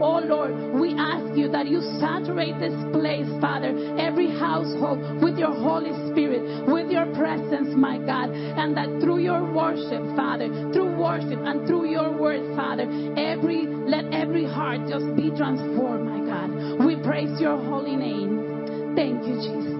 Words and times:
Oh 0.00 0.20
Lord, 0.22 0.80
we 0.80 0.94
ask 0.94 1.36
you 1.36 1.48
that 1.50 1.66
you 1.66 1.80
saturate 1.98 2.58
this 2.58 2.74
place, 2.92 3.28
Father, 3.40 3.74
every 3.98 4.30
household 4.30 5.22
with 5.22 5.38
your 5.38 5.52
Holy 5.52 5.92
Spirit, 6.10 6.66
with 6.66 6.90
your 6.90 7.06
presence, 7.14 7.74
my 7.74 7.98
God, 7.98 8.30
and 8.30 8.76
that 8.76 9.00
through 9.00 9.18
your 9.18 9.42
worship, 9.52 10.02
Father, 10.14 10.48
through 10.72 10.96
worship 10.96 11.40
and 11.42 11.66
through 11.66 11.90
your 11.90 12.10
word, 12.16 12.56
Father, 12.56 12.86
every 13.16 13.66
let 13.66 14.04
every 14.12 14.44
heart 14.44 14.80
just 14.88 15.16
be 15.16 15.30
transformed, 15.36 16.06
my 16.06 16.20
God. 16.26 16.84
We 16.84 16.96
praise 17.02 17.40
your 17.40 17.56
holy 17.56 17.96
name. 17.96 18.94
Thank 18.94 19.26
you, 19.26 19.34
Jesus. 19.34 19.77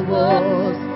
Una 0.00 0.91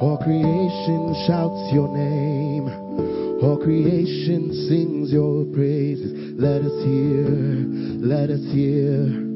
All 0.00 0.18
creation 0.22 1.14
shouts 1.26 1.72
your 1.72 1.88
name. 1.96 2.68
All 3.42 3.58
creation 3.58 4.52
sings 4.68 5.12
your 5.12 5.44
praises. 5.52 6.12
Let 6.38 6.62
us 6.62 6.84
hear, 6.84 7.28
let 8.00 8.30
us 8.30 8.44
hear. 8.52 9.26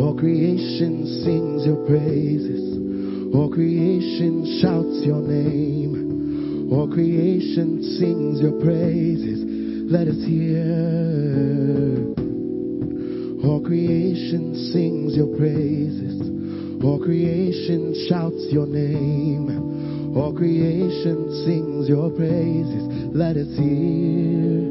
All 0.00 0.16
creation 0.18 1.06
sings 1.24 1.64
your 1.64 1.84
praises. 1.86 3.34
All 3.34 3.50
creation 3.50 4.60
shouts 4.60 5.04
your 5.04 5.22
name. 5.22 6.68
All 6.72 6.88
creation 6.88 7.82
sings 7.98 8.40
your 8.40 8.60
praises. 8.60 9.44
Let 9.90 10.08
us 10.08 10.16
hear. 10.24 10.64
All 13.44 13.60
creation 13.62 14.54
sings 14.72 15.16
your 15.16 15.36
praises. 15.36 16.13
All 16.84 16.98
creation 16.98 17.94
shouts 18.10 18.46
your 18.50 18.66
name. 18.66 20.14
All 20.14 20.34
creation 20.34 21.32
sings 21.46 21.88
your 21.88 22.10
praises. 22.10 23.08
Let 23.14 23.38
us 23.38 23.48
hear 23.56 24.68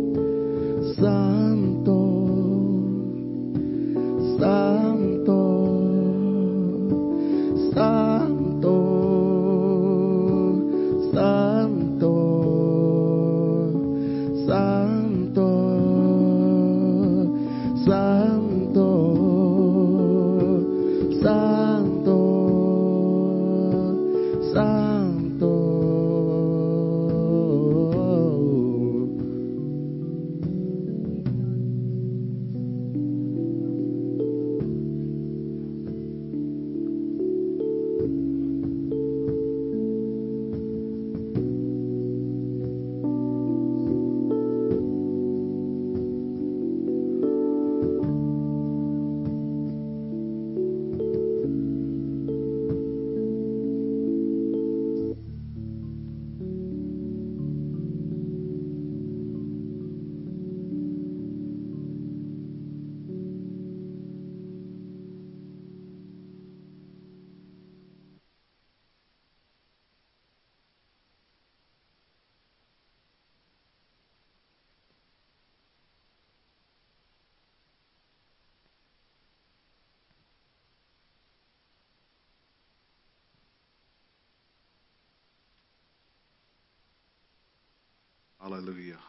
some 1.01 1.62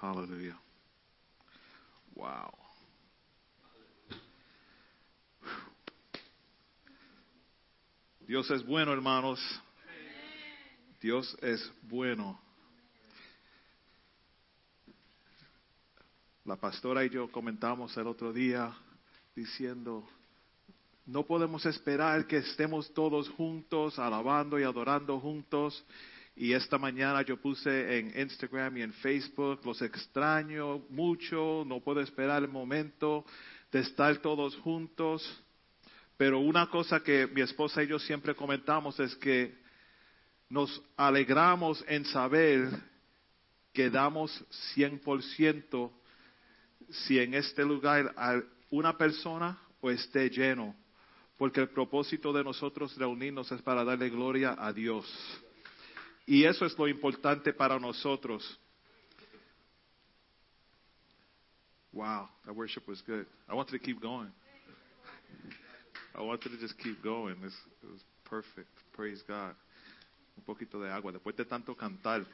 Hallelujah. 0.05 0.59
Wow. 2.15 2.53
Dios 8.27 8.51
es 8.51 8.67
bueno, 8.67 8.93
hermanos. 8.93 9.41
Dios 11.01 11.35
es 11.41 11.73
bueno. 11.85 12.39
La 16.45 16.57
pastora 16.57 17.03
y 17.07 17.09
yo 17.09 17.33
comentamos 17.33 17.97
el 17.97 18.07
otro 18.07 18.31
día 18.31 18.77
diciendo, 19.35 20.07
no 21.07 21.23
podemos 21.23 21.65
esperar 21.65 22.27
que 22.27 22.39
estemos 22.39 22.93
todos 22.93 23.31
juntos, 23.31 23.99
alabando 23.99 24.59
y 24.59 24.65
adorando 24.65 25.19
juntos. 25.19 25.83
Y 26.37 26.53
esta 26.53 26.79
mañana 26.79 27.23
yo 27.23 27.41
puse 27.41 27.99
en 27.99 28.21
Instagram 28.21 28.77
y 28.79 28.83
en 28.83 28.93
Facebook, 28.95 29.61
los 29.65 29.81
extraño 29.83 30.81
mucho, 30.91 31.63
no 31.65 31.81
puedo 31.81 32.01
esperar 32.01 32.43
el 32.43 32.49
momento 32.49 33.25
de 33.71 33.81
estar 33.81 34.17
todos 34.19 34.57
juntos. 34.57 35.23
Pero 36.17 36.41
una 36.41 36.69
cosa 36.69 37.01
que 37.01 37.29
mi 37.29 37.41
esposa 37.41 37.85
y 37.85 37.87
yo 37.87 38.01
siempre 38.01 38.35
comentamos 38.35 38.99
es 38.99 39.15
que 39.17 39.57
nos 40.49 40.83
alegramos 40.97 41.85
en 41.87 42.05
saber 42.05 42.69
que 43.73 43.89
damos 43.89 44.45
100% 44.75 45.93
si 46.89 47.19
en 47.19 47.35
este 47.35 47.65
lugar 47.65 48.13
hay 48.17 48.41
una 48.71 48.97
persona 48.99 49.59
o 49.81 49.91
esté 49.91 50.31
lleno, 50.31 50.75
porque 51.37 51.61
el 51.61 51.69
propósito 51.69 52.33
de 52.33 52.43
nosotros 52.43 52.97
reunirnos 52.97 53.51
es 53.53 53.63
para 53.63 53.85
darle 53.85 54.11
gloria 54.11 54.57
a 54.59 54.73
Dios. 54.73 55.07
Y 56.27 56.45
eso 56.45 56.65
es 56.65 56.79
lo 56.79 56.89
importante 56.89 57.53
para 57.53 57.79
nosotros. 57.79 58.59
Wow, 61.93 62.29
that 62.45 62.55
worship 62.55 62.89
was 62.89 63.01
good. 63.03 63.27
I 63.49 63.55
wanted 63.55 63.73
to 63.73 63.79
keep 63.79 64.01
going. 64.01 64.33
I 66.17 66.23
wanted 66.23 66.51
to 66.51 66.59
just 66.59 66.77
keep 66.79 67.03
going. 67.03 67.37
It 67.37 67.89
was 67.91 68.03
perfect. 68.25 68.69
Praise 68.93 69.23
God. 69.29 69.55
Un 70.37 70.45
poquito 70.45 70.81
de 70.81 70.91
agua 70.91 71.13
después 71.13 71.37
de 71.37 71.45
tanto 71.45 71.77
cantar. 71.77 72.25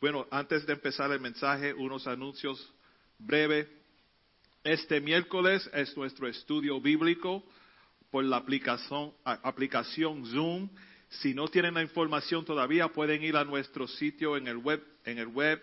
Bueno, 0.00 0.26
antes 0.30 0.66
de 0.66 0.72
empezar 0.72 1.12
el 1.12 1.20
mensaje, 1.20 1.74
unos 1.74 2.06
anuncios 2.06 2.72
breves. 3.18 3.68
Este 4.64 5.00
miércoles 5.00 5.68
es 5.72 5.96
nuestro 5.96 6.26
estudio 6.26 6.80
bíblico 6.80 7.44
por 8.10 8.24
la 8.24 8.36
aplicación, 8.36 9.12
aplicación 9.24 10.26
Zoom. 10.26 10.68
Si 11.08 11.34
no 11.34 11.48
tienen 11.48 11.74
la 11.74 11.82
información 11.82 12.44
todavía, 12.44 12.88
pueden 12.88 13.22
ir 13.22 13.36
a 13.36 13.44
nuestro 13.44 13.88
sitio 13.88 14.36
en 14.36 14.46
el 14.46 14.56
web, 14.56 14.82
en 15.04 15.18
el 15.18 15.26
web 15.26 15.60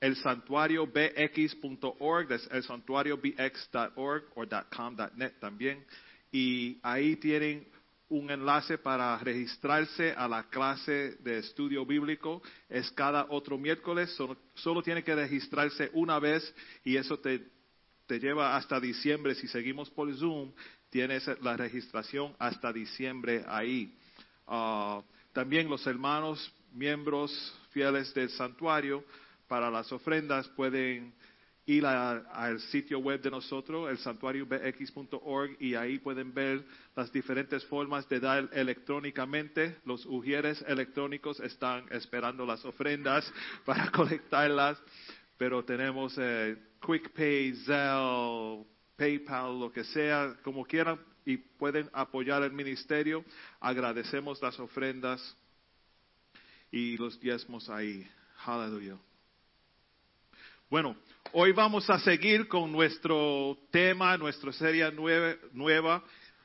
el 0.00 0.16
santuario 0.16 0.86
bx.org, 0.86 2.32
el 2.50 2.62
santuario 2.62 3.18
bx.org 3.18 4.24
o 4.34 4.46
.com.net 4.74 5.32
también. 5.38 5.84
Y 6.32 6.78
ahí 6.82 7.16
tienen 7.16 7.66
un 8.08 8.30
enlace 8.30 8.78
para 8.78 9.18
registrarse 9.18 10.12
a 10.12 10.26
la 10.26 10.48
clase 10.48 11.16
de 11.20 11.38
estudio 11.38 11.84
bíblico. 11.84 12.42
Es 12.68 12.90
cada 12.92 13.26
otro 13.28 13.58
miércoles, 13.58 14.10
solo, 14.16 14.36
solo 14.54 14.82
tiene 14.82 15.04
que 15.04 15.14
registrarse 15.14 15.90
una 15.92 16.18
vez 16.18 16.54
y 16.82 16.96
eso 16.96 17.18
te, 17.18 17.46
te 18.06 18.18
lleva 18.18 18.56
hasta 18.56 18.80
diciembre. 18.80 19.34
Si 19.34 19.48
seguimos 19.48 19.90
por 19.90 20.12
Zoom, 20.16 20.50
tienes 20.90 21.28
la 21.42 21.56
registración 21.56 22.34
hasta 22.38 22.72
diciembre 22.72 23.44
ahí. 23.48 23.94
Uh, 24.46 25.02
también 25.32 25.68
los 25.68 25.86
hermanos, 25.86 26.52
miembros 26.72 27.32
fieles 27.70 28.12
del 28.14 28.30
santuario, 28.30 29.04
para 29.48 29.70
las 29.70 29.90
ofrendas 29.92 30.48
pueden 30.48 31.12
ir 31.66 31.86
al 31.86 32.60
sitio 32.60 32.98
web 32.98 33.20
de 33.20 33.30
nosotros, 33.30 33.88
el 33.90 33.98
santuariobx.org, 33.98 35.56
y 35.60 35.74
ahí 35.74 35.98
pueden 35.98 36.34
ver 36.34 36.64
las 36.96 37.12
diferentes 37.12 37.64
formas 37.66 38.08
de 38.08 38.18
dar 38.18 38.48
electrónicamente. 38.52 39.76
Los 39.84 40.04
ujieres 40.06 40.64
electrónicos 40.66 41.38
están 41.40 41.84
esperando 41.90 42.44
las 42.44 42.64
ofrendas 42.64 43.32
para 43.64 43.90
colectarlas, 43.92 44.82
pero 45.38 45.64
tenemos 45.64 46.16
eh, 46.18 46.56
QuickPay, 46.80 47.52
Zelle, 47.64 48.64
PayPal, 49.00 49.58
lo 49.58 49.72
que 49.72 49.82
sea, 49.82 50.36
como 50.42 50.62
quieran, 50.66 51.00
y 51.24 51.38
pueden 51.38 51.88
apoyar 51.94 52.42
el 52.42 52.52
ministerio. 52.52 53.24
Agradecemos 53.58 54.42
las 54.42 54.60
ofrendas 54.60 55.36
y 56.70 56.98
los 56.98 57.18
diezmos 57.18 57.70
ahí. 57.70 58.06
Aleluya. 58.44 58.98
Bueno, 60.68 60.96
hoy 61.32 61.52
vamos 61.52 61.88
a 61.88 61.98
seguir 61.98 62.46
con 62.46 62.70
nuestro 62.70 63.56
tema, 63.70 64.18
nuestra 64.18 64.52
serie 64.52 64.92
nueva, 64.92 66.04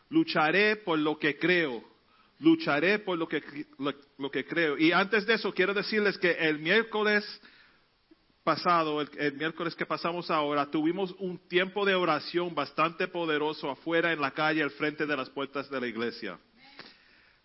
Lucharé 0.09 0.77
por 0.77 0.97
lo 0.97 1.19
que 1.19 1.37
creo. 1.37 1.83
Lucharé 2.39 2.99
por 2.99 3.17
lo 3.17 3.27
que, 3.27 3.43
lo, 3.79 3.93
lo 4.17 4.31
que 4.31 4.45
creo. 4.45 4.77
Y 4.77 4.93
antes 4.93 5.25
de 5.25 5.33
eso, 5.33 5.53
quiero 5.53 5.73
decirles 5.73 6.17
que 6.17 6.31
el 6.31 6.59
miércoles 6.59 7.25
pasado, 8.45 9.01
el, 9.01 9.09
el, 9.17 9.33
miércoles 9.33 9.75
que 9.75 9.85
pasamos 9.85 10.31
ahora, 10.31 10.67
tuvimos 10.67 11.13
un 11.17 11.37
tiempo 11.49 11.83
de 11.83 11.95
oración 11.95 12.55
bastante 12.55 13.07
poderoso 13.07 13.69
afuera 13.69 14.13
en 14.13 14.21
la 14.21 14.31
calle, 14.31 14.63
al 14.63 14.69
frente 14.69 15.05
de 15.05 15.17
las 15.17 15.29
puertas 15.29 15.69
de 15.69 15.81
la 15.81 15.87
iglesia. 15.87 16.39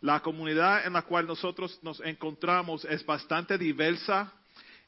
La 0.02 0.20
comunidad 0.20 0.86
en 0.86 0.92
la 0.92 1.02
cual 1.02 1.26
nosotros 1.26 1.80
nos 1.82 2.00
encontramos 2.00 2.84
es 2.84 3.04
bastante 3.04 3.58
diversa 3.58 4.32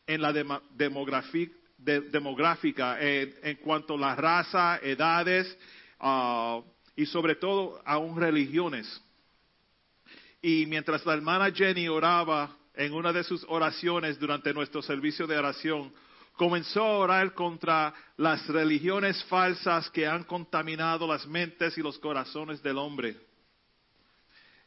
en 0.07 0.21
la 0.23 0.33
demografía, 0.71 1.49
de, 1.79 2.01
demográfica 2.03 3.01
en, 3.01 3.35
en, 3.43 3.57
cuanto 3.57 3.95
a 3.95 3.99
la 3.99 4.15
raza, 4.15 4.79
edades 4.83 5.59
uh, 6.01 6.63
y 6.95 7.07
sobre 7.07 7.37
todo 7.37 7.81
aún 7.85 8.21
religiones. 8.21 9.03
Y 10.41 10.67
mientras 10.67 11.05
la 11.07 11.15
hermana 11.15 11.51
Jenny 11.51 11.89
oraba 11.89 12.57
en 12.75 12.93
una 12.95 13.13
de 13.13 13.25
sus 13.25 13.45
oraciones 13.49 14.19
durante 14.19 14.53
nuestro 14.55 14.83
servicio 14.83 15.27
de 15.27 15.39
oración, 15.39 15.93
comenzó 16.37 16.83
a 16.83 16.99
orar 16.99 17.35
contra 17.35 17.95
las 18.17 18.47
religiones 18.49 19.23
falsas 19.25 19.91
que 19.91 20.07
han 20.07 20.25
contaminado 20.25 21.07
las 21.07 21.27
mentes 21.27 21.77
y 21.77 21.83
los 21.83 21.99
corazones 21.99 22.63
del 22.63 22.79
hombre. 22.79 23.17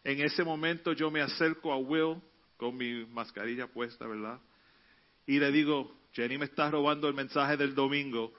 En 0.03 0.21
ese 0.21 0.43
momento 0.43 0.93
yo 0.93 1.09
me 1.09 1.21
acerco 1.21 1.73
a 1.73 1.77
Will 1.77 2.21
con 2.57 2.77
mi 2.77 3.05
mascarilla 3.05 3.67
puesta, 3.67 4.05
¿verdad? 4.05 4.39
Y 5.25 5.39
le 5.39 5.51
digo, 5.51 5.95
Jenny 6.13 6.37
me 6.37 6.45
está 6.45 6.69
robando 6.69 7.07
el 7.07 7.15
mensaje 7.15 7.57
del 7.57 7.73
domingo. 7.73 8.31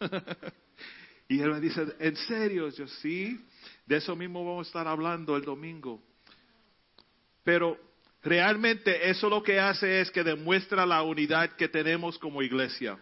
y 1.28 1.40
él 1.40 1.52
me 1.52 1.60
dice, 1.60 1.86
¿en 2.00 2.16
serio? 2.16 2.68
Yo 2.70 2.88
sí, 2.88 3.40
de 3.86 3.96
eso 3.96 4.16
mismo 4.16 4.44
vamos 4.44 4.66
a 4.66 4.68
estar 4.68 4.88
hablando 4.88 5.36
el 5.36 5.44
domingo. 5.44 6.02
Pero 7.44 7.78
realmente 8.26 9.08
eso 9.08 9.28
lo 9.30 9.42
que 9.42 9.60
hace 9.60 10.00
es 10.00 10.10
que 10.10 10.24
demuestra 10.24 10.84
la 10.84 11.02
unidad 11.02 11.54
que 11.56 11.68
tenemos 11.68 12.18
como 12.18 12.42
iglesia. 12.42 12.98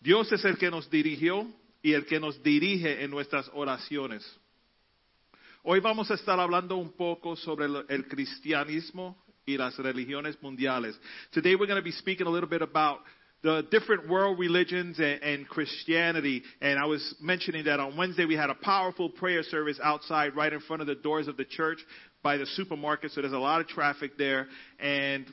Dios 0.00 0.30
es 0.32 0.44
el 0.44 0.56
que 0.56 0.70
nos 0.70 0.88
dirigió 0.88 1.46
y 1.82 1.92
el 1.92 2.06
que 2.06 2.20
nos 2.20 2.40
dirige 2.42 3.02
en 3.02 3.10
nuestras 3.10 3.50
oraciones. 3.52 4.24
Hoy 5.64 5.80
vamos 5.80 6.10
a 6.10 6.14
estar 6.14 6.38
hablando 6.38 6.76
un 6.76 6.92
poco 6.92 7.34
sobre 7.34 7.66
el, 7.88 8.06
cristianismo 8.06 9.20
y 9.44 9.56
las 9.56 9.76
religiones 9.76 10.40
mundiales. 10.40 10.98
Today 11.32 11.56
we're 11.56 11.66
going 11.66 11.80
to 11.80 11.84
be 11.84 11.92
speaking 11.92 12.26
a 12.26 12.30
little 12.30 12.48
bit 12.48 12.62
about 12.62 13.00
the 13.42 13.66
different 13.70 14.08
world 14.08 14.38
religions 14.38 14.98
and, 14.98 15.22
and, 15.22 15.48
Christianity. 15.48 16.42
And 16.60 16.78
I 16.78 16.86
was 16.86 17.14
mentioning 17.20 17.64
that 17.66 17.78
on 17.78 17.96
Wednesday 17.96 18.24
we 18.24 18.34
had 18.34 18.50
a 18.50 18.54
powerful 18.54 19.10
prayer 19.10 19.42
service 19.44 19.78
outside 19.82 20.34
right 20.34 20.52
in 20.52 20.60
front 20.60 20.82
of 20.82 20.88
the 20.88 20.96
doors 20.96 21.28
of 21.28 21.36
the 21.36 21.44
church 21.44 21.78
by 22.22 22.36
the 22.36 22.46
supermarket. 22.46 23.12
So 23.12 23.20
there's 23.20 23.32
a 23.32 23.38
lot 23.38 23.60
of 23.60 23.68
traffic 23.68 24.18
there. 24.18 24.48
And 24.80 25.26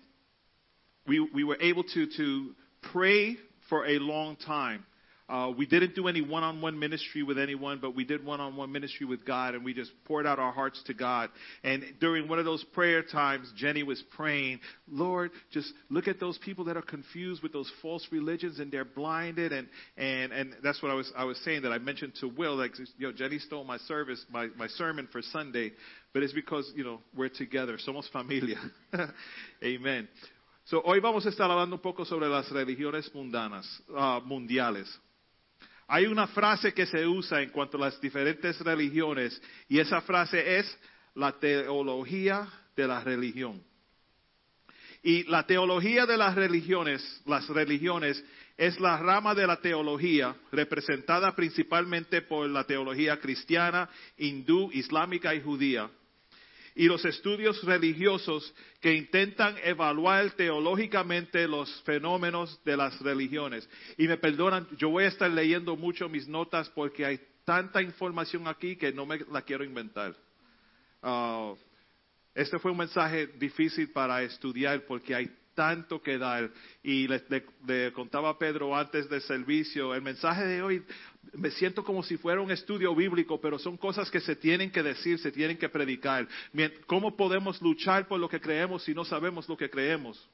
we, 1.07 1.19
we 1.19 1.43
were 1.43 1.57
able 1.59 1.83
to, 1.83 2.07
to 2.17 2.55
pray 2.91 3.37
for 3.69 3.87
a 3.87 3.97
long 3.99 4.35
time. 4.35 4.85
Uh, 5.27 5.51
we 5.57 5.65
didn't 5.65 5.95
do 5.95 6.07
any 6.07 6.21
one-on-one 6.21 6.77
ministry 6.77 7.23
with 7.23 7.39
anyone, 7.39 7.79
but 7.81 7.95
we 7.95 8.05
did 8.05 8.23
one-on-one 8.23 8.71
ministry 8.71 9.07
with 9.07 9.25
God, 9.25 9.55
and 9.55 9.65
we 9.65 9.73
just 9.73 9.91
poured 10.05 10.27
out 10.27 10.37
our 10.37 10.51
hearts 10.51 10.81
to 10.85 10.93
God. 10.93 11.31
And 11.63 11.83
during 11.99 12.27
one 12.27 12.37
of 12.37 12.45
those 12.45 12.63
prayer 12.73 13.01
times, 13.01 13.51
Jenny 13.55 13.81
was 13.81 14.03
praying, 14.15 14.59
Lord, 14.87 15.31
just 15.51 15.73
look 15.89 16.07
at 16.07 16.19
those 16.19 16.37
people 16.37 16.65
that 16.65 16.77
are 16.77 16.83
confused 16.83 17.41
with 17.41 17.53
those 17.53 17.71
false 17.81 18.07
religions 18.11 18.59
and 18.59 18.71
they're 18.71 18.85
blinded. 18.85 19.51
And, 19.51 19.67
and, 19.97 20.31
and 20.31 20.55
that's 20.63 20.81
what 20.83 20.91
I 20.91 20.95
was, 20.95 21.11
I 21.17 21.23
was 21.23 21.39
saying 21.39 21.63
that 21.63 21.71
I 21.71 21.79
mentioned 21.79 22.13
to 22.21 22.27
Will, 22.27 22.55
like, 22.55 22.77
you 22.97 23.07
know, 23.07 23.13
Jenny 23.13 23.39
stole 23.39 23.63
my 23.63 23.77
service, 23.77 24.23
my, 24.31 24.49
my 24.55 24.67
sermon 24.67 25.07
for 25.11 25.23
Sunday, 25.23 25.71
but 26.13 26.21
it's 26.21 26.33
because, 26.33 26.71
you 26.75 26.83
know, 26.83 26.99
we're 27.15 27.29
together. 27.29 27.77
Somos 27.85 28.07
familia. 28.11 28.57
Amen. 29.63 30.07
So, 30.65 30.81
hoy 30.83 30.99
vamos 30.99 31.25
a 31.25 31.29
estar 31.29 31.49
hablando 31.49 31.75
un 31.75 31.81
poco 31.81 32.05
sobre 32.05 32.27
las 32.27 32.49
religiones 32.51 33.13
mundanas, 33.13 33.67
uh, 33.95 34.19
mundiales. 34.21 34.87
Hay 35.87 36.07
una 36.07 36.27
frase 36.27 36.73
que 36.73 36.85
se 36.85 37.05
usa 37.05 37.41
en 37.41 37.49
cuanto 37.49 37.77
a 37.77 37.81
las 37.81 38.01
diferentes 38.01 38.59
religiones 38.59 39.39
y 39.67 39.79
esa 39.79 40.01
frase 40.01 40.57
es 40.57 40.79
la 41.13 41.31
teología 41.33 42.47
de 42.75 42.87
la 42.87 43.01
religión. 43.01 43.63
Y 45.03 45.23
la 45.25 45.45
teología 45.45 46.07
de 46.07 46.17
las 46.17 46.33
religiones, 46.33 47.21
las 47.27 47.47
religiones, 47.47 48.23
es 48.57 48.79
la 48.79 48.97
rama 48.97 49.35
de 49.35 49.45
la 49.45 49.57
teología 49.57 50.35
representada 50.51 51.35
principalmente 51.35 52.23
por 52.23 52.49
la 52.49 52.63
teología 52.63 53.19
cristiana, 53.19 53.87
hindú, 54.17 54.71
islámica 54.71 55.35
y 55.35 55.41
judía. 55.41 55.89
Y 56.75 56.87
los 56.87 57.05
estudios 57.05 57.63
religiosos 57.63 58.53
que 58.81 58.93
intentan 58.93 59.55
evaluar 59.63 60.31
teológicamente 60.31 61.47
los 61.47 61.81
fenómenos 61.83 62.61
de 62.65 62.75
las 62.75 62.99
religiones. 62.99 63.67
Y 63.97 64.07
me 64.07 64.17
perdonan, 64.17 64.67
yo 64.77 64.89
voy 64.89 65.05
a 65.05 65.07
estar 65.07 65.31
leyendo 65.31 65.77
mucho 65.77 66.09
mis 66.09 66.27
notas 66.27 66.69
porque 66.71 67.05
hay 67.05 67.19
tanta 67.45 67.81
información 67.81 68.47
aquí 68.47 68.75
que 68.75 68.91
no 68.91 69.05
me 69.05 69.19
la 69.31 69.41
quiero 69.41 69.63
inventar. 69.63 70.15
Ah, 71.01 71.53
este 72.33 72.59
fue 72.59 72.71
un 72.71 72.77
mensaje 72.77 73.27
difícil 73.27 73.91
para 73.91 74.21
estudiar 74.21 74.85
porque 74.85 75.15
hay 75.15 75.31
tanto 75.55 76.01
que 76.01 76.17
dar. 76.17 76.51
Y 76.83 77.07
le, 77.07 77.91
contaba 77.93 78.29
a 78.29 78.37
Pedro 78.37 78.75
antes 78.75 79.09
del 79.09 79.21
servicio, 79.21 79.95
el 79.95 80.01
mensaje 80.01 80.45
de 80.45 80.61
hoy 80.61 80.83
me 81.33 81.49
siento 81.51 81.83
como 81.83 82.03
si 82.03 82.17
fuera 82.17 82.41
un 82.41 82.51
estudio 82.51 82.93
bíblico, 82.93 83.41
pero 83.41 83.57
son 83.57 83.77
cosas 83.77 84.11
que 84.11 84.19
se 84.19 84.35
tienen 84.35 84.71
que 84.71 84.83
decir, 84.83 85.17
se 85.17 85.31
tienen 85.31 85.57
que 85.57 85.69
predicar. 85.69 86.27
¿Cómo 86.85 87.15
podemos 87.15 87.61
luchar 87.61 88.07
por 88.07 88.19
lo 88.19 88.29
que 88.29 88.39
creemos 88.39 88.83
si 88.83 88.93
no 88.93 89.03
sabemos 89.03 89.49
lo 89.49 89.57
que 89.57 89.69
creemos? 89.69 90.29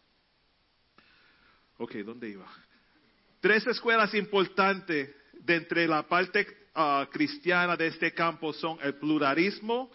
Ok, 1.78 1.96
¿dónde 2.06 2.30
iba? 2.30 2.48
Tres 3.40 3.66
escuelas 3.66 4.14
importantes 4.14 5.16
de 5.34 5.56
entre 5.56 5.88
la 5.88 6.04
parte 6.04 6.46
ah, 6.76 7.08
cristiana 7.12 7.76
de 7.76 7.88
este 7.88 8.14
campo 8.14 8.54
son 8.54 8.78
el 8.84 8.96
pluralismo, 8.96 9.92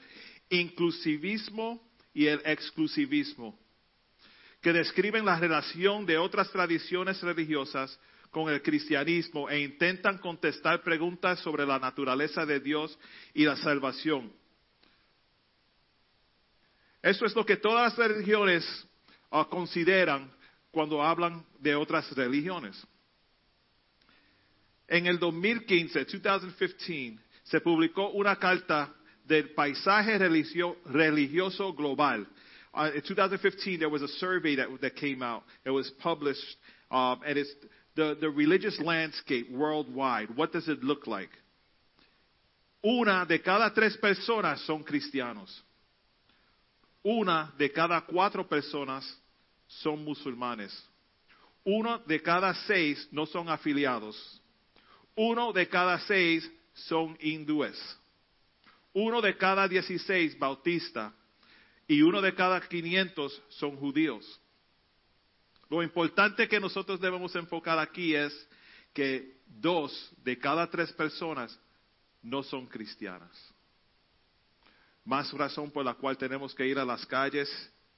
inclusivismo 0.48 1.80
y 2.12 2.26
el 2.26 2.40
exclusivismo, 2.44 3.58
que 4.66 4.72
describen 4.72 5.24
la 5.24 5.38
relación 5.38 6.04
de 6.04 6.18
otras 6.18 6.50
tradiciones 6.50 7.22
religiosas 7.22 7.96
con 8.32 8.52
el 8.52 8.60
cristianismo 8.62 9.48
e 9.48 9.60
intentan 9.60 10.18
contestar 10.18 10.82
preguntas 10.82 11.38
sobre 11.38 11.64
la 11.64 11.78
naturaleza 11.78 12.44
de 12.44 12.58
Dios 12.58 12.98
y 13.32 13.44
la 13.44 13.54
salvación. 13.54 14.32
Eso 17.00 17.26
es 17.26 17.36
lo 17.36 17.46
que 17.46 17.58
todas 17.58 17.96
las 17.96 18.08
religiones 18.08 18.64
ah, 19.30 19.46
consideran 19.48 20.32
cuando 20.72 21.00
hablan 21.00 21.46
de 21.60 21.76
otras 21.76 22.10
religiones. 22.16 22.76
En 24.88 25.06
el 25.06 25.20
2015, 25.20 26.06
2015, 26.06 27.18
se 27.44 27.60
publicó 27.60 28.08
una 28.08 28.34
carta 28.34 28.92
del 29.24 29.50
paisaje 29.50 30.18
religio- 30.18 30.78
religioso 30.86 31.72
global. 31.72 32.26
Uh, 32.76 32.90
in 32.94 33.02
2015, 33.08 33.80
there 33.80 33.88
was 33.88 34.02
a 34.02 34.08
survey 34.08 34.56
that, 34.56 34.68
that 34.82 34.96
came 34.96 35.22
out. 35.22 35.42
It 35.64 35.70
was 35.70 35.90
published, 36.02 36.44
um, 36.90 37.20
and 37.26 37.38
it's 37.38 37.50
the, 37.96 38.18
the 38.20 38.28
religious 38.28 38.78
landscape 38.78 39.50
worldwide. 39.50 40.36
What 40.36 40.52
does 40.52 40.68
it 40.68 40.84
look 40.84 41.06
like? 41.06 41.30
Una 42.84 43.24
de 43.26 43.38
cada 43.38 43.72
tres 43.74 43.96
personas 43.96 44.64
son 44.66 44.84
cristianos. 44.84 45.48
Una 47.02 47.52
de 47.58 47.70
cada 47.70 48.02
cuatro 48.02 48.44
personas 48.44 49.04
son 49.82 50.04
musulmanes. 50.04 50.70
Uno 51.64 52.00
de 52.06 52.20
cada 52.20 52.54
seis 52.66 53.08
no 53.10 53.24
son 53.24 53.48
afiliados. 53.48 54.16
Uno 55.16 55.52
de 55.52 55.66
cada 55.66 55.98
seis 56.00 56.48
son 56.74 57.16
hindúes. 57.20 57.76
Uno 58.92 59.22
de 59.22 59.34
cada 59.36 59.66
dieciséis 59.66 60.38
bautista. 60.38 61.12
Y 61.88 62.02
uno 62.02 62.20
de 62.20 62.34
cada 62.34 62.60
quinientos 62.60 63.40
son 63.48 63.76
judíos. 63.76 64.40
Lo 65.68 65.82
importante 65.82 66.48
que 66.48 66.60
nosotros 66.60 67.00
debemos 67.00 67.34
enfocar 67.34 67.78
aquí 67.78 68.14
es 68.14 68.32
que 68.92 69.36
dos 69.46 70.12
de 70.22 70.38
cada 70.38 70.68
tres 70.70 70.92
personas 70.92 71.58
no 72.22 72.42
son 72.42 72.66
cristianas. 72.66 73.30
Más 75.04 75.32
razón 75.32 75.70
por 75.70 75.84
la 75.84 75.94
cual 75.94 76.16
tenemos 76.16 76.54
que 76.54 76.66
ir 76.66 76.78
a 76.78 76.84
las 76.84 77.06
calles 77.06 77.48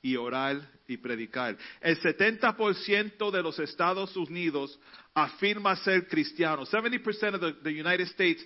y 0.03 0.16
orar 0.16 0.61
y 0.86 0.97
predicar. 0.97 1.57
El 1.80 2.01
70% 2.01 3.30
de 3.30 3.43
los 3.43 3.59
Estados 3.59 4.16
Unidos 4.16 4.78
afirma 5.14 5.74
ser 5.76 6.07
cristiano. 6.07 6.64
70% 6.66 7.34
of 7.34 7.41
the, 7.41 7.53
the 7.62 7.80
United 7.80 8.07
States 8.09 8.45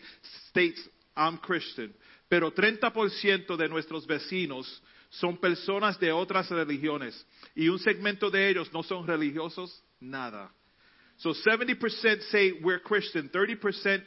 states 0.48 0.88
I'm 1.16 1.38
Christian. 1.38 1.92
Pero 2.28 2.54
30% 2.54 3.56
de 3.56 3.68
nuestros 3.68 4.06
vecinos 4.06 4.82
son 5.12 5.36
personas 5.36 5.98
de 5.98 6.10
otras 6.10 6.48
religiones. 6.50 7.14
Y 7.54 7.68
un 7.68 7.78
segmento 7.78 8.30
de 8.30 8.48
ellos 8.48 8.72
no 8.72 8.82
son 8.82 9.06
religiosos, 9.06 9.82
nada. 10.00 10.50
So 11.18 11.34
70% 11.34 12.22
say 12.30 12.52
we're 12.62 12.80
Christian, 12.80 13.28
30% 13.28 14.02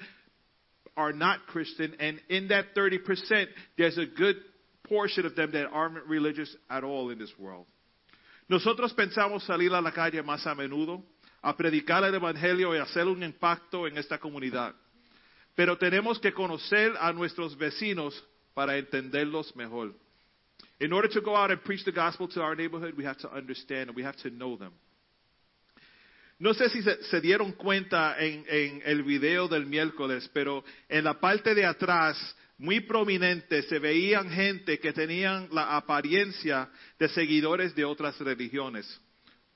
are 0.97 1.13
not 1.13 1.45
Christian, 1.47 1.95
and 1.99 2.19
in 2.29 2.47
that 2.47 2.73
30%, 2.75 3.47
there's 3.77 3.97
a 3.97 4.05
good 4.05 4.37
portion 4.83 5.25
of 5.25 5.35
them 5.35 5.51
that 5.51 5.67
aren't 5.71 6.05
religious 6.07 6.55
at 6.69 6.83
all 6.83 7.11
in 7.11 7.19
this 7.19 7.31
world. 7.37 7.67
Nosotros 8.49 8.93
pensamos 8.93 9.43
salir 9.45 9.73
a 9.73 9.81
la 9.81 9.91
calle 9.91 10.23
más 10.23 10.45
a 10.47 10.55
menudo, 10.55 11.03
a 11.43 11.55
predicar 11.55 12.03
el 12.03 12.15
Evangelio 12.15 12.75
y 12.75 12.79
hacer 12.79 13.07
un 13.07 13.21
impacto 13.21 13.87
en 13.87 13.97
esta 13.97 14.17
comunidad. 14.17 14.73
Pero 15.55 15.77
tenemos 15.77 16.19
que 16.19 16.33
conocer 16.33 16.93
a 16.99 17.13
nuestros 17.13 17.55
vecinos 17.55 18.23
para 18.53 18.77
entenderlos 18.77 19.55
mejor. 19.55 19.93
In 20.79 20.91
order 20.91 21.07
to 21.09 21.21
go 21.21 21.35
out 21.35 21.51
and 21.51 21.63
preach 21.63 21.85
the 21.85 21.91
gospel 21.91 22.27
to 22.29 22.41
our 22.41 22.55
neighborhood, 22.55 22.95
we 22.97 23.05
have 23.05 23.17
to 23.19 23.31
understand 23.31 23.89
and 23.89 23.95
we 23.95 24.03
have 24.03 24.17
to 24.17 24.29
know 24.29 24.57
them. 24.57 24.73
No 26.37 26.53
sé 26.53 26.69
si 26.69 26.81
se, 26.81 27.01
se 27.03 27.21
dieron 27.21 27.53
cuenta 27.53 28.17
en, 28.19 28.43
en 28.49 28.81
el 28.85 29.03
video 29.03 29.47
del 29.47 29.65
miércoles, 29.65 30.29
pero 30.33 30.65
en 30.89 31.05
la 31.05 31.13
parte 31.13 31.55
de 31.55 31.65
atrás, 31.65 32.17
muy 32.57 32.81
prominente, 32.81 33.61
se 33.63 33.79
veían 33.79 34.29
gente 34.29 34.79
que 34.79 34.91
tenían 34.91 35.47
la 35.51 35.77
apariencia 35.77 36.69
de 36.99 37.07
seguidores 37.07 37.73
de 37.73 37.85
otras 37.85 38.19
religiones. 38.19 38.85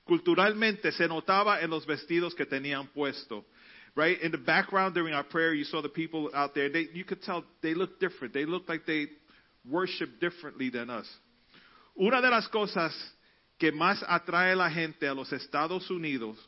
Culturalmente 0.04 0.90
se 0.92 1.06
notaba 1.06 1.60
en 1.60 1.68
los 1.68 1.86
vestidos 1.86 2.34
que 2.34 2.46
tenían 2.46 2.88
puesto. 2.88 3.44
Right 3.94 4.22
in 4.22 4.30
the 4.30 4.38
background 4.38 4.94
during 4.94 5.14
our 5.14 5.24
prayer, 5.24 5.52
you 5.52 5.64
saw 5.64 5.82
the 5.82 5.88
people 5.88 6.30
out 6.32 6.54
there. 6.54 6.70
They, 6.70 6.88
you 6.94 7.04
could 7.04 7.20
tell 7.22 7.44
they 7.60 7.74
looked 7.74 8.00
different. 8.00 8.32
They 8.32 8.46
looked 8.46 8.68
like 8.68 8.86
they 8.86 9.08
worship 9.64 10.18
differently 10.20 10.70
than 10.70 10.90
us. 10.90 11.08
Una 11.94 12.20
de 12.20 12.30
las 12.30 12.48
cosas 12.48 12.94
que 13.58 13.72
más 13.72 14.02
atrae 14.08 14.52
a 14.52 14.56
la 14.56 14.70
gente 14.70 15.06
a 15.06 15.14
los 15.14 15.32
Estados 15.32 15.90
Unidos 15.90 16.38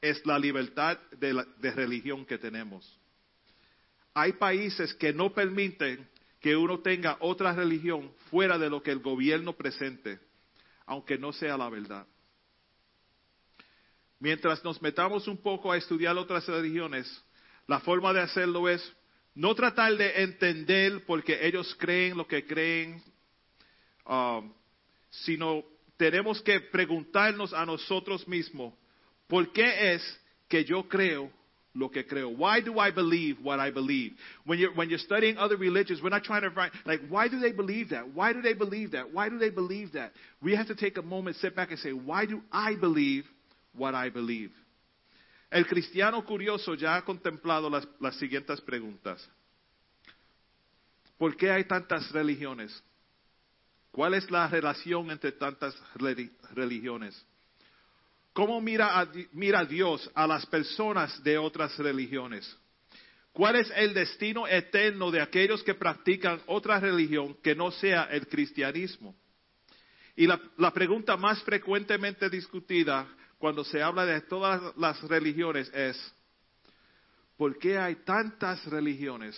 es 0.00 0.24
la 0.24 0.38
libertad 0.38 0.98
de, 1.18 1.72
religión 1.72 2.24
que 2.24 2.38
tenemos. 2.38 2.98
Hay 4.14 4.32
países 4.34 4.94
que 4.94 5.12
no 5.12 5.32
permiten 5.32 6.08
que 6.40 6.56
uno 6.56 6.80
tenga 6.80 7.16
otra 7.20 7.52
religión 7.52 8.10
fuera 8.30 8.56
de 8.56 8.70
lo 8.70 8.82
que 8.82 8.92
el 8.92 9.00
gobierno 9.00 9.52
presente, 9.52 10.18
aunque 10.86 11.18
no 11.18 11.32
sea 11.32 11.56
la 11.56 11.68
verdad. 11.68 12.06
Mientras 14.18 14.62
nos 14.64 14.80
metamos 14.80 15.28
un 15.28 15.36
poco 15.36 15.72
a 15.72 15.76
estudiar 15.76 16.16
otras 16.16 16.46
religiones, 16.46 17.24
la 17.66 17.80
forma 17.80 18.12
de 18.12 18.20
hacerlo 18.20 18.68
es 18.68 18.80
no 19.34 19.54
tratar 19.54 19.96
de 19.96 20.22
entender 20.22 21.04
porque 21.06 21.38
ellos 21.46 21.74
creen 21.78 22.16
lo 22.16 22.26
que 22.26 22.46
creen, 22.46 23.02
um, 24.06 24.52
sino 25.10 25.64
tenemos 25.96 26.40
que 26.42 26.60
preguntarnos 26.60 27.52
a 27.52 27.64
nosotros 27.66 28.26
mismos, 28.26 28.74
¿por 29.28 29.52
qué 29.52 29.94
es 29.94 30.20
que 30.48 30.64
yo 30.64 30.88
creo 30.88 31.30
lo 31.74 31.90
que 31.90 32.04
creo? 32.06 32.30
Why 32.30 32.60
do 32.60 32.78
I 32.80 32.90
believe 32.90 33.38
what 33.42 33.60
I 33.60 33.70
believe? 33.70 34.16
When 34.44 34.58
you're, 34.58 34.74
when 34.74 34.88
you're 34.88 34.98
studying 34.98 35.38
other 35.38 35.56
religions, 35.56 36.02
we're 36.02 36.10
not 36.10 36.24
trying 36.24 36.42
to 36.42 36.50
find, 36.50 36.72
like, 36.84 37.00
why 37.08 37.28
do 37.28 37.38
they 37.38 37.52
believe 37.52 37.90
that? 37.90 38.12
Why 38.14 38.32
do 38.32 38.42
they 38.42 38.54
believe 38.54 38.92
that? 38.92 39.12
Why 39.12 39.28
do 39.28 39.38
they 39.38 39.50
believe 39.50 39.92
that? 39.92 40.12
We 40.42 40.56
have 40.56 40.66
to 40.68 40.74
take 40.74 40.96
a 40.98 41.02
moment, 41.02 41.36
sit 41.36 41.54
back 41.54 41.70
and 41.70 41.78
say, 41.78 41.92
why 41.92 42.26
do 42.26 42.40
I 42.50 42.74
believe 42.74 43.24
what 43.74 43.94
I 43.94 44.10
believe? 44.10 44.50
El 45.50 45.66
cristiano 45.66 46.24
curioso 46.24 46.74
ya 46.74 46.96
ha 46.96 47.04
contemplado 47.04 47.68
las, 47.68 48.16
siguientes 48.16 48.60
preguntas. 48.60 49.28
¿Por 51.18 51.36
qué 51.36 51.50
hay 51.50 51.64
tantas 51.64 52.10
religiones? 52.12 52.82
¿Cuál 53.90 54.14
es 54.14 54.30
la 54.30 54.46
relación 54.46 55.10
entre 55.10 55.32
tantas 55.32 55.74
reli- 55.96 56.30
religiones? 56.54 57.20
¿Cómo 58.32 58.60
mira, 58.60 59.08
mira 59.32 59.64
Dios 59.64 60.08
a 60.14 60.26
las 60.26 60.46
personas 60.46 61.22
de 61.24 61.36
otras 61.36 61.76
religiones? 61.78 62.56
¿Cuál 63.32 63.56
es 63.56 63.72
el 63.74 63.92
destino 63.92 64.46
eterno 64.46 65.10
de 65.10 65.20
aquellos 65.20 65.64
que 65.64 65.74
practican 65.74 66.40
otra 66.46 66.78
religión 66.78 67.34
que 67.42 67.56
no 67.56 67.72
sea 67.72 68.04
el 68.04 68.28
cristianismo? 68.28 69.16
Y 70.14 70.28
la, 70.28 70.40
la 70.58 70.72
pregunta 70.72 71.16
más 71.16 71.42
frecuentemente 71.42 72.30
discutida 72.30 73.08
cuando 73.40 73.64
se 73.64 73.82
habla 73.82 74.04
de 74.04 74.20
todas 74.20 74.76
las 74.76 75.00
religiones 75.08 75.68
es, 75.74 75.96
¿por 77.36 77.58
qué 77.58 77.78
hay 77.78 77.96
tantas 78.04 78.64
religiones 78.66 79.34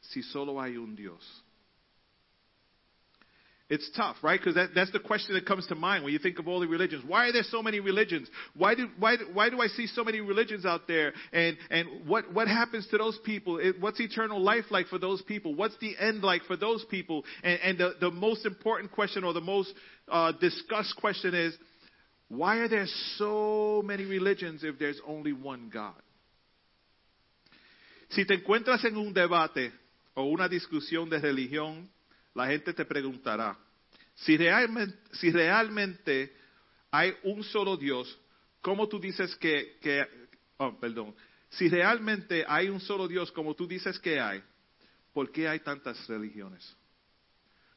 si 0.00 0.22
solo 0.22 0.62
hay 0.62 0.76
un 0.76 0.94
Dios? 0.94 1.44
it's 3.70 3.90
tough, 3.96 4.16
right? 4.22 4.38
Because 4.38 4.54
that, 4.56 4.70
that's 4.74 4.92
the 4.92 5.00
question 5.00 5.34
that 5.34 5.46
comes 5.46 5.66
to 5.68 5.74
mind 5.74 6.04
when 6.04 6.12
you 6.12 6.18
think 6.18 6.38
of 6.38 6.46
all 6.46 6.60
the 6.60 6.68
religions. 6.68 7.02
Why 7.06 7.28
are 7.28 7.32
there 7.32 7.42
so 7.42 7.62
many 7.62 7.80
religions? 7.80 8.28
Why 8.54 8.74
do, 8.74 8.88
why, 8.98 9.16
why 9.32 9.48
do 9.48 9.60
I 9.60 9.68
see 9.68 9.86
so 9.86 10.04
many 10.04 10.20
religions 10.20 10.66
out 10.66 10.86
there? 10.86 11.12
And, 11.32 11.56
and 11.70 12.06
what, 12.06 12.32
what 12.32 12.46
happens 12.46 12.86
to 12.90 12.98
those 12.98 13.18
people? 13.24 13.58
What's 13.80 14.00
eternal 14.00 14.40
life 14.40 14.64
like 14.70 14.86
for 14.88 14.98
those 14.98 15.22
people? 15.22 15.54
What's 15.54 15.76
the 15.78 15.96
end 15.98 16.22
like 16.22 16.42
for 16.42 16.56
those 16.56 16.84
people? 16.90 17.24
And, 17.42 17.58
and 17.62 17.78
the, 17.78 17.94
the 18.00 18.10
most 18.10 18.44
important 18.44 18.92
question 18.92 19.24
or 19.24 19.32
the 19.32 19.40
most 19.40 19.72
uh, 20.08 20.32
discussed 20.32 20.96
question 21.00 21.34
is, 21.34 21.56
why 22.36 22.58
are 22.58 22.68
there 22.68 22.86
so 23.16 23.82
many 23.84 24.04
religions 24.04 24.62
if 24.64 24.78
there's 24.78 25.00
only 25.06 25.32
one 25.32 25.70
God? 25.72 26.00
Si 28.08 28.24
te 28.24 28.34
encuentras 28.34 28.84
en 28.84 28.96
un 28.96 29.12
debate 29.12 29.72
o 30.14 30.24
una 30.24 30.48
discusión 30.48 31.08
de 31.10 31.18
religión, 31.18 31.90
la 32.34 32.46
gente 32.46 32.72
te 32.72 32.84
preguntará, 32.84 33.58
si 34.14 34.36
realmente, 34.36 34.96
si 35.12 35.30
realmente 35.30 36.32
hay 36.90 37.12
un 37.24 37.42
solo 37.42 37.76
Dios, 37.76 38.16
¿cómo 38.60 38.88
tú 38.88 39.00
dices 39.00 39.34
que, 39.36 39.78
oh, 40.58 40.78
perdón, 40.78 41.14
si 41.50 41.68
realmente 41.68 42.44
hay 42.46 42.68
un 42.68 42.80
solo 42.80 43.08
Dios 43.08 43.32
como 43.32 43.54
tú 43.54 43.66
dices 43.66 43.98
que 43.98 44.20
hay, 44.20 44.42
¿por 45.12 45.30
qué 45.32 45.48
hay 45.48 45.60
tantas 45.60 46.06
religiones? 46.06 46.76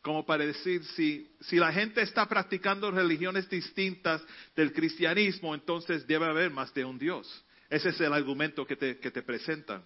Como 0.08 0.26
para 0.26 0.46
decir, 0.46 0.86
si, 0.96 1.30
si 1.42 1.58
la 1.58 1.74
gente 1.74 2.02
está 2.02 2.26
practicando 2.30 2.90
religiones 2.92 3.50
distintas 3.50 4.24
del 4.56 4.72
cristianismo, 4.72 5.54
entonces 5.54 6.08
debe 6.08 6.28
haber 6.28 6.50
más 6.50 6.74
de 6.74 6.86
un 6.86 6.98
Dios. 6.98 7.28
Ese 7.70 7.90
es 7.90 8.00
el 8.00 8.14
argumento 8.14 8.66
que 8.66 8.78
te, 8.78 9.00
que 9.00 9.12
te 9.12 9.22
presentan. 9.22 9.84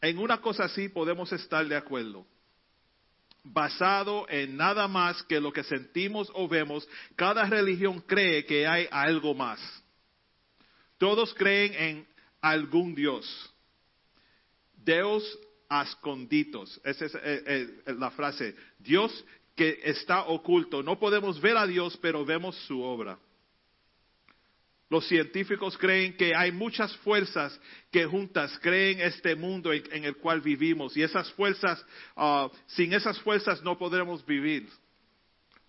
En 0.00 0.18
una 0.18 0.40
cosa 0.40 0.64
así 0.64 0.88
podemos 0.88 1.32
estar 1.32 1.64
de 1.64 1.76
acuerdo. 1.76 2.26
Basado 3.44 4.26
en 4.28 4.56
nada 4.56 4.88
más 4.88 5.22
que 5.22 5.40
lo 5.40 5.52
que 5.52 5.62
sentimos 5.62 6.28
o 6.34 6.48
vemos, 6.48 6.88
cada 7.14 7.44
religión 7.44 8.00
cree 8.00 8.44
que 8.44 8.66
hay 8.66 8.88
algo 8.90 9.32
más. 9.32 9.60
Todos 10.98 11.32
creen 11.34 11.72
en 11.74 12.08
algún 12.40 12.96
Dios. 12.96 13.54
Deus 14.74 15.38
asconditos. 15.68 16.80
Esa 16.84 17.06
es 17.06 17.14
eh, 17.14 17.20
eh, 17.24 17.94
la 17.98 18.10
frase. 18.10 18.54
Dios 18.78 19.24
que 19.54 19.80
está 19.84 20.22
oculto. 20.24 20.82
No 20.82 20.98
podemos 20.98 21.40
ver 21.40 21.56
a 21.56 21.66
Dios, 21.66 21.98
pero 22.00 22.24
vemos 22.24 22.56
su 22.66 22.80
obra. 22.80 23.18
Los 24.90 25.06
científicos 25.06 25.76
creen 25.76 26.16
que 26.16 26.34
hay 26.34 26.50
muchas 26.50 26.96
fuerzas 26.98 27.60
que 27.90 28.06
juntas 28.06 28.58
creen 28.62 29.00
este 29.02 29.34
mundo 29.34 29.72
en, 29.72 29.84
en 29.92 30.04
el 30.04 30.16
cual 30.16 30.40
vivimos 30.40 30.96
y 30.96 31.02
esas 31.02 31.30
fuerzas, 31.32 31.84
ah, 32.16 32.48
sin 32.68 32.94
esas 32.94 33.20
fuerzas 33.20 33.62
no 33.62 33.76
podremos 33.76 34.24
vivir. 34.24 34.66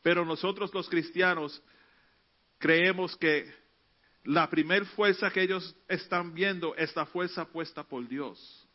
Pero 0.02 0.24
nosotros 0.24 0.74
los 0.74 0.88
cristianos 0.88 1.62
creemos 2.60 3.18
que 3.18 3.52
la 4.24 4.50
primer 4.50 4.86
fuerza 4.86 5.32
que 5.32 5.42
ellos 5.42 5.76
están 5.88 6.34
viendo 6.34 6.76
es 6.76 6.96
la 6.96 7.06
fuerza 7.06 7.46
puesta 7.46 7.84
por 7.84 8.08
Dios. 8.08 8.69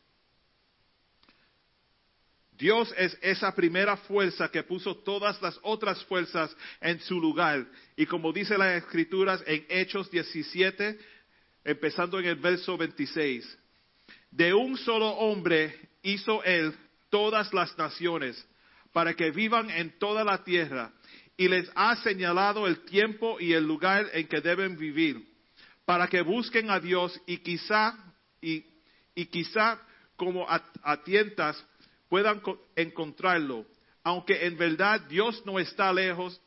Dios 2.57 2.93
es 2.97 3.17
esa 3.21 3.53
primera 3.53 3.97
fuerza 3.97 4.49
que 4.49 4.63
puso 4.63 4.95
todas 4.97 5.41
las 5.41 5.59
otras 5.63 6.03
fuerzas 6.05 6.55
en 6.79 6.99
su 7.01 7.19
lugar. 7.19 7.65
Y 7.97 8.05
como 8.05 8.31
dice 8.31 8.57
las 8.57 8.83
escrituras 8.83 9.43
en 9.45 9.65
Hechos 9.67 10.09
17, 10.09 10.97
empezando 11.65 12.19
en 12.19 12.25
el 12.25 12.35
verso 12.35 12.77
26, 12.77 13.57
de 14.31 14.53
un 14.53 14.77
solo 14.77 15.09
hombre 15.09 15.77
hizo 16.01 16.43
él 16.43 16.73
todas 17.09 17.53
las 17.53 17.77
naciones 17.77 18.47
para 18.93 19.13
que 19.13 19.31
vivan 19.31 19.69
en 19.69 19.97
toda 19.99 20.23
la 20.23 20.43
tierra 20.43 20.93
y 21.37 21.49
les 21.49 21.69
ha 21.75 21.95
señalado 21.97 22.67
el 22.67 22.85
tiempo 22.85 23.37
y 23.39 23.53
el 23.53 23.65
lugar 23.65 24.09
en 24.13 24.27
que 24.27 24.39
deben 24.39 24.77
vivir 24.77 25.27
para 25.83 26.07
que 26.07 26.21
busquen 26.21 26.69
a 26.69 26.79
Dios 26.79 27.19
y 27.25 27.37
quizá 27.37 27.97
y, 28.41 28.63
quizá 29.27 29.79
como 30.15 30.49
a, 30.49 30.61
a 30.83 31.03
tientas 31.03 31.61
puedan 32.15 32.39
co- 32.39 32.57
encontrarlo, 32.77 33.65
aunque 34.01 34.45
en 34.45 34.57
verdad 34.57 35.01
Dios 35.01 35.45
no 35.45 35.59
está 35.59 35.91
lejos 35.91 36.39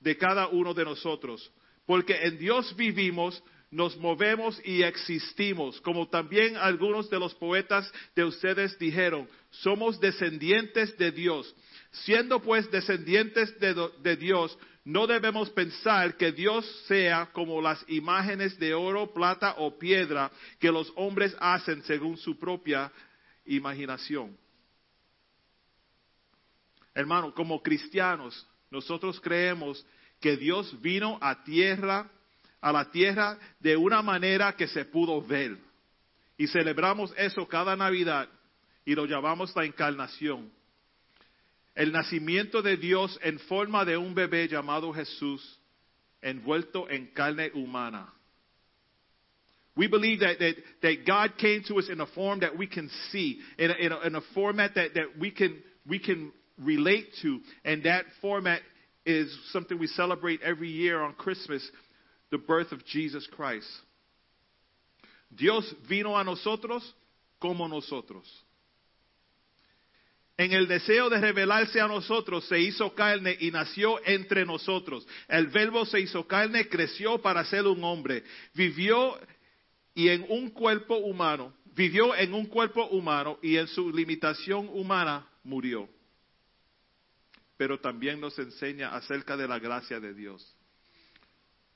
de 0.00 0.18
cada 0.18 0.48
uno 0.48 0.74
de 0.74 0.84
nosotros, 0.84 1.50
porque 1.86 2.14
en 2.26 2.36
Dios 2.36 2.76
vivimos, 2.76 3.42
nos 3.70 3.96
movemos 3.96 4.60
y 4.66 4.82
existimos, 4.82 5.80
como 5.80 6.10
también 6.10 6.58
algunos 6.58 7.08
de 7.08 7.18
los 7.18 7.34
poetas 7.36 7.90
de 8.14 8.24
ustedes 8.24 8.78
dijeron, 8.78 9.26
somos 9.50 9.98
descendientes 9.98 10.94
de 10.98 11.10
Dios. 11.10 11.56
Siendo 12.04 12.42
pues 12.42 12.70
descendientes 12.70 13.58
de 13.58 14.16
Dios, 14.16 14.58
no 14.84 15.06
debemos 15.06 15.48
pensar 15.48 16.18
que 16.18 16.32
Dios 16.32 16.66
sea 16.86 17.30
como 17.32 17.62
las 17.62 17.82
imágenes 17.88 18.58
de 18.58 18.74
oro, 18.74 19.10
plata 19.14 19.54
o 19.56 19.78
piedra 19.78 20.30
que 20.60 20.70
los 20.70 20.92
hombres 20.96 21.34
hacen 21.40 21.82
según 21.84 22.18
su 22.18 22.38
propia 22.38 22.92
imaginación. 23.46 24.36
Hermano, 26.96 27.34
como 27.34 27.62
cristianos, 27.62 28.46
nosotros 28.70 29.20
creemos 29.20 29.84
que 30.18 30.38
Dios 30.38 30.80
vino 30.80 31.18
a 31.20 31.44
tierra, 31.44 32.10
a 32.58 32.72
la 32.72 32.90
tierra 32.90 33.38
de 33.60 33.76
una 33.76 34.00
manera 34.00 34.56
que 34.56 34.66
se 34.66 34.86
pudo 34.86 35.20
ver. 35.20 35.58
Y 36.38 36.46
celebramos 36.46 37.12
eso 37.18 37.46
cada 37.46 37.76
Navidad 37.76 38.30
y 38.86 38.94
lo 38.94 39.04
llamamos 39.04 39.54
la 39.54 39.66
encarnación. 39.66 40.50
El 41.74 41.92
nacimiento 41.92 42.62
de 42.62 42.78
Dios 42.78 43.20
en 43.22 43.38
forma 43.40 43.84
de 43.84 43.98
un 43.98 44.14
bebé 44.14 44.48
llamado 44.48 44.90
Jesús, 44.94 45.60
envuelto 46.22 46.88
en 46.88 47.08
carne 47.08 47.50
humana. 47.52 48.10
We 49.76 49.88
believe 49.88 50.20
that, 50.20 50.38
that, 50.80 51.04
God 51.04 51.36
came 51.36 51.62
to 51.64 51.78
us 51.78 51.90
in 51.90 52.00
a 52.00 52.06
form 52.06 52.40
that 52.40 52.56
we 52.56 52.66
can 52.66 52.88
see, 53.10 53.38
in 53.58 53.70
a, 53.70 53.74
in 53.74 53.92
a, 53.92 54.00
in 54.06 54.14
a 54.14 54.22
format 54.32 54.74
that, 54.76 54.94
that 54.94 55.18
we, 55.20 55.30
can, 55.30 55.62
we 55.86 55.98
can 55.98 56.32
relate 56.58 57.06
to. 57.22 57.40
And 57.64 57.84
that 57.84 58.04
format 58.20 58.60
is 59.04 59.34
something 59.52 59.78
we 59.78 59.86
celebrate 59.88 60.40
every 60.42 60.68
year 60.68 61.00
on 61.00 61.14
Christmas, 61.14 61.68
the 62.30 62.38
birth 62.38 62.72
of 62.72 62.84
Jesus 62.86 63.26
Christ. 63.32 63.68
Dios 65.34 65.64
vino 65.88 66.16
a 66.16 66.24
nosotros 66.24 66.82
como 67.40 67.66
nosotros. 67.68 68.24
En 70.38 70.52
el 70.52 70.66
deseo 70.66 71.08
de 71.08 71.18
revelarse 71.18 71.80
a 71.80 71.88
nosotros, 71.88 72.46
se 72.46 72.60
hizo 72.60 72.94
carne 72.94 73.36
y 73.40 73.50
nació 73.50 73.98
entre 74.04 74.44
nosotros. 74.44 75.06
El 75.28 75.46
verbo 75.46 75.86
se 75.86 76.00
hizo 76.00 76.26
carne, 76.26 76.68
creció 76.68 77.22
para 77.22 77.44
ser 77.46 77.66
un 77.66 77.82
hombre. 77.82 78.22
Vivió 78.52 79.18
y 79.94 80.08
en 80.08 80.26
un 80.28 80.50
cuerpo 80.50 80.98
humano, 80.98 81.54
vivió 81.74 82.14
en 82.14 82.34
un 82.34 82.46
cuerpo 82.46 82.86
humano 82.88 83.38
y 83.42 83.56
en 83.56 83.66
su 83.66 83.90
limitación 83.90 84.68
humana 84.68 85.26
murió. 85.42 85.88
Pero 87.56 87.80
también 87.80 88.20
nos 88.20 88.38
enseña 88.38 88.94
acerca 88.94 89.36
de 89.36 89.48
la 89.48 89.58
gracia 89.58 90.00
de 90.00 90.12
Dios. 90.12 90.54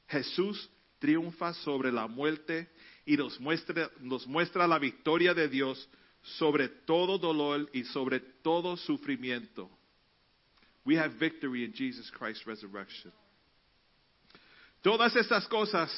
Jesús 0.08 0.70
triunfa 0.98 1.54
sobre 1.54 1.90
la 1.90 2.06
muerte 2.06 2.70
y 3.06 3.16
nos 3.16 3.40
muestra, 3.40 3.90
nos 4.00 4.26
muestra 4.26 4.66
la 4.66 4.78
victoria 4.78 5.34
de 5.34 5.48
Dios 5.48 5.88
sobre 6.22 6.68
todo 6.68 7.18
dolor 7.18 7.68
y 7.72 7.84
sobre 7.84 8.20
todo 8.20 8.76
sufrimiento. 8.76 9.70
We 10.84 10.96
have 10.98 11.14
victory 11.18 11.64
in 11.64 11.72
Jesus 11.72 12.10
Christ's 12.10 12.46
resurrection. 12.46 13.12
Todas 14.82 15.14
estas 15.16 15.46
cosas 15.46 15.90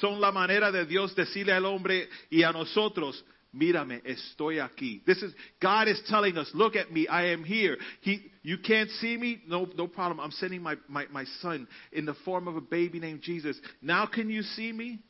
son 0.00 0.20
la 0.20 0.32
manera 0.32 0.70
de 0.70 0.84
Dios 0.84 1.14
decirle 1.14 1.52
al 1.52 1.64
hombre 1.64 2.08
y 2.30 2.42
a 2.42 2.52
nosotros, 2.52 3.24
mírame, 3.56 4.02
estoy 4.04 4.58
aquí. 4.58 5.04
This 5.04 5.22
is 5.22 5.32
God 5.60 5.88
is 5.88 6.00
telling 6.08 6.36
us, 6.36 6.50
look 6.54 6.76
at 6.76 6.92
me, 6.92 7.08
I 7.08 7.32
am 7.32 7.44
here. 7.44 7.78
He, 8.02 8.20
you 8.42 8.58
can't 8.58 8.90
see 9.00 9.16
me, 9.16 9.42
no, 9.46 9.68
no 9.76 9.88
problem. 9.88 10.20
I'm 10.20 10.32
sending 10.32 10.62
my, 10.62 10.76
my, 10.88 11.06
my 11.10 11.24
son 11.40 11.66
in 11.92 12.04
the 12.04 12.14
form 12.24 12.48
of 12.48 12.56
a 12.56 12.60
baby 12.60 13.00
named 13.00 13.22
Jesus. 13.22 13.58
Now 13.80 14.06
can 14.06 14.30
you 14.30 14.42
see 14.42 14.72
me? 14.72 15.00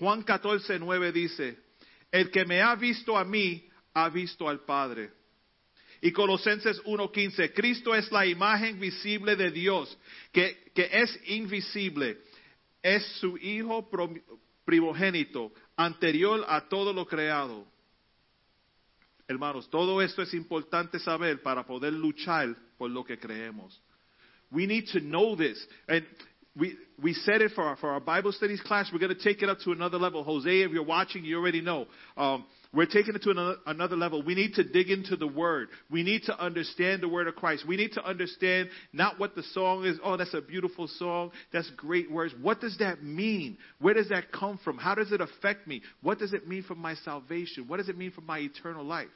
Juan 0.00 0.22
14, 0.22 0.78
9 0.78 1.12
dice, 1.12 1.56
el 2.12 2.30
que 2.30 2.44
me 2.46 2.60
ha 2.60 2.74
visto 2.74 3.16
a 3.16 3.24
mí, 3.24 3.62
ha 3.94 4.08
visto 4.08 4.48
al 4.48 4.60
Padre. 4.60 5.10
Y 6.02 6.12
Colosenses 6.12 6.82
1.15, 6.84 7.52
Cristo 7.52 7.94
es 7.94 8.10
la 8.10 8.24
imagen 8.24 8.80
visible 8.80 9.36
de 9.36 9.50
Dios, 9.50 9.96
que, 10.32 10.70
que 10.74 10.88
es 10.90 11.20
invisible, 11.26 12.18
es 12.82 13.04
su 13.20 13.36
Hijo 13.36 13.90
primogénito, 14.64 15.52
anterior 15.84 16.44
a 16.48 16.68
todo 16.68 16.92
lo 16.92 17.06
creado. 17.06 17.66
Hermanos, 19.28 19.68
todo 19.70 20.02
esto 20.02 20.22
es 20.22 20.34
importante 20.34 20.98
saber 20.98 21.42
para 21.42 21.64
poder 21.64 21.92
luchar 21.92 22.56
por 22.76 22.90
lo 22.90 23.04
que 23.04 23.18
creemos. 23.18 23.80
We 24.50 24.66
need 24.66 24.88
to 24.92 25.00
know 25.00 25.36
this. 25.36 25.64
And 25.86 26.04
we, 26.56 26.76
we 27.00 27.14
said 27.14 27.40
it 27.40 27.52
for 27.52 27.62
our, 27.62 27.76
for 27.76 27.90
our 27.90 28.00
Bible 28.00 28.32
studies 28.32 28.60
class. 28.60 28.90
We're 28.92 28.98
going 28.98 29.14
to 29.14 29.22
take 29.22 29.42
it 29.42 29.48
up 29.48 29.60
to 29.60 29.70
another 29.70 29.98
level. 29.98 30.24
Jose, 30.24 30.50
if 30.50 30.72
you're 30.72 30.82
watching, 30.82 31.24
you 31.24 31.38
already 31.38 31.60
know. 31.60 31.86
Um, 32.16 32.44
We're 32.72 32.86
taking 32.86 33.16
it 33.16 33.22
to 33.22 33.30
another, 33.30 33.56
another 33.66 33.96
level. 33.96 34.22
We 34.22 34.36
need 34.36 34.54
to 34.54 34.62
dig 34.62 34.90
into 34.90 35.16
the 35.16 35.26
Word. 35.26 35.68
We 35.90 36.04
need 36.04 36.22
to 36.24 36.38
understand 36.40 37.02
the 37.02 37.08
Word 37.08 37.26
of 37.26 37.34
Christ. 37.34 37.66
We 37.66 37.76
need 37.76 37.92
to 37.92 38.04
understand 38.04 38.68
not 38.92 39.18
what 39.18 39.34
the 39.34 39.42
song 39.42 39.84
is. 39.84 39.98
Oh, 40.04 40.16
that's 40.16 40.34
a 40.34 40.40
beautiful 40.40 40.86
song. 40.86 41.32
That's 41.52 41.68
great 41.70 42.08
words. 42.08 42.32
What 42.40 42.60
does 42.60 42.78
that 42.78 43.02
mean? 43.02 43.58
Where 43.80 43.94
does 43.94 44.10
that 44.10 44.30
come 44.30 44.60
from? 44.62 44.78
How 44.78 44.94
does 44.94 45.10
it 45.10 45.20
affect 45.20 45.66
me? 45.66 45.82
What 46.00 46.20
does 46.20 46.32
it 46.32 46.46
mean 46.46 46.62
for 46.62 46.76
my 46.76 46.94
salvation? 46.94 47.66
What 47.66 47.78
does 47.78 47.88
it 47.88 47.98
mean 47.98 48.12
for 48.12 48.20
my 48.20 48.38
eternal 48.38 48.84
life? 48.84 49.08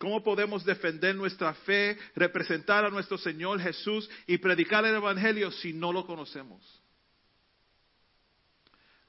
¿Cómo 0.00 0.24
podemos 0.24 0.64
defender 0.64 1.14
nuestra 1.14 1.52
fe, 1.66 1.96
representar 2.16 2.84
a 2.86 2.90
nuestro 2.90 3.18
Señor 3.18 3.60
Jesús 3.60 4.08
y 4.26 4.38
predicar 4.38 4.84
el 4.86 4.94
Evangelio 4.96 5.52
si 5.52 5.72
no 5.72 5.92
lo 5.92 6.04
conocemos? 6.06 6.58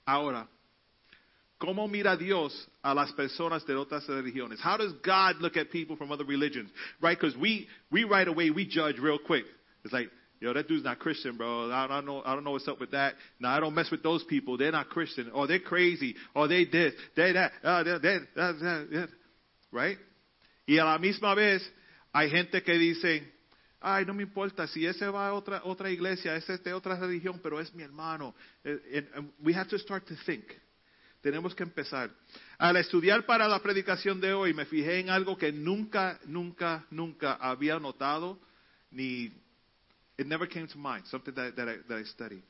Ahora, 0.05 0.47
¿cómo 1.61 1.87
mira 1.87 2.17
Dios 2.17 2.67
a 2.81 2.93
las 2.93 3.13
personas 3.13 3.65
de 3.65 3.75
otras 3.75 4.07
religiones? 4.07 4.59
How 4.59 4.77
does 4.77 4.93
God 5.03 5.39
look 5.39 5.55
at 5.55 5.69
people 5.69 5.95
from 5.95 6.11
other 6.11 6.25
religions? 6.25 6.71
Right? 6.99 7.17
Because 7.17 7.37
we, 7.37 7.67
we 7.91 8.03
right 8.03 8.27
away, 8.27 8.49
we 8.49 8.65
judge 8.65 8.97
real 8.97 9.19
quick. 9.19 9.45
It's 9.83 9.93
like, 9.93 10.09
yo, 10.39 10.53
that 10.53 10.67
dude's 10.67 10.83
not 10.83 10.97
Christian, 10.99 11.37
bro. 11.37 11.71
I 11.71 11.87
don't 11.87 12.05
know, 12.05 12.23
I 12.25 12.33
don't 12.33 12.43
know 12.43 12.51
what's 12.51 12.67
up 12.67 12.79
with 12.79 12.91
that. 12.91 13.13
No, 13.39 13.49
I 13.49 13.59
don't 13.59 13.75
mess 13.75 13.91
with 13.91 14.01
those 14.01 14.23
people. 14.23 14.57
They're 14.57 14.71
not 14.71 14.89
Christian. 14.89 15.29
Or 15.31 15.45
they're 15.47 15.59
crazy. 15.59 16.15
Or 16.33 16.47
they 16.47 16.65
this, 16.65 16.93
they 17.15 17.31
that, 17.33 17.51
uh, 17.63 17.83
they, 17.83 17.91
that, 17.91 18.21
that, 18.35 18.87
that. 18.91 19.09
Right? 19.71 19.97
Y 20.67 20.79
a 20.79 20.85
la 20.85 20.97
misma 20.97 21.35
vez, 21.35 21.61
hay 22.13 22.29
gente 22.29 22.61
que 22.63 22.73
dice, 22.73 23.23
ay, 23.81 24.03
no 24.05 24.13
me 24.13 24.23
importa, 24.23 24.67
si 24.67 24.85
ese 24.85 25.05
va 25.07 25.27
a 25.27 25.33
otra, 25.33 25.61
otra 25.63 25.89
iglesia, 25.91 26.35
ese 26.35 26.55
es 26.55 26.63
de 26.63 26.73
otra 26.73 26.99
religión, 26.99 27.39
pero 27.41 27.59
es 27.59 27.73
mi 27.73 27.83
hermano. 27.83 28.33
Eh, 28.63 28.77
And, 28.93 29.07
and 29.15 29.31
we 29.43 29.53
have 29.53 29.67
to 29.69 29.77
start 29.77 30.07
to 30.07 30.15
think. 30.25 30.43
Tenemos 31.21 31.53
que 31.53 31.63
empezar. 31.63 32.09
Al 32.57 32.77
estudiar 32.77 33.25
para 33.25 33.47
la 33.47 33.61
predicación 33.61 34.19
de 34.19 34.33
hoy, 34.33 34.53
me 34.53 34.65
fijé 34.65 34.99
en 34.99 35.09
algo 35.09 35.37
que 35.37 35.51
nunca, 35.51 36.19
nunca, 36.25 36.87
nunca 36.89 37.33
había 37.33 37.79
notado, 37.79 38.39
ni, 38.89 39.25
it 40.17 40.25
never 40.25 40.47
came 40.49 40.67
to 40.67 40.77
mind, 40.77 41.05
something 41.05 41.33
that, 41.33 41.53
I, 41.57 41.87
that 41.87 41.99
I 41.99 42.05
studied. 42.05 42.43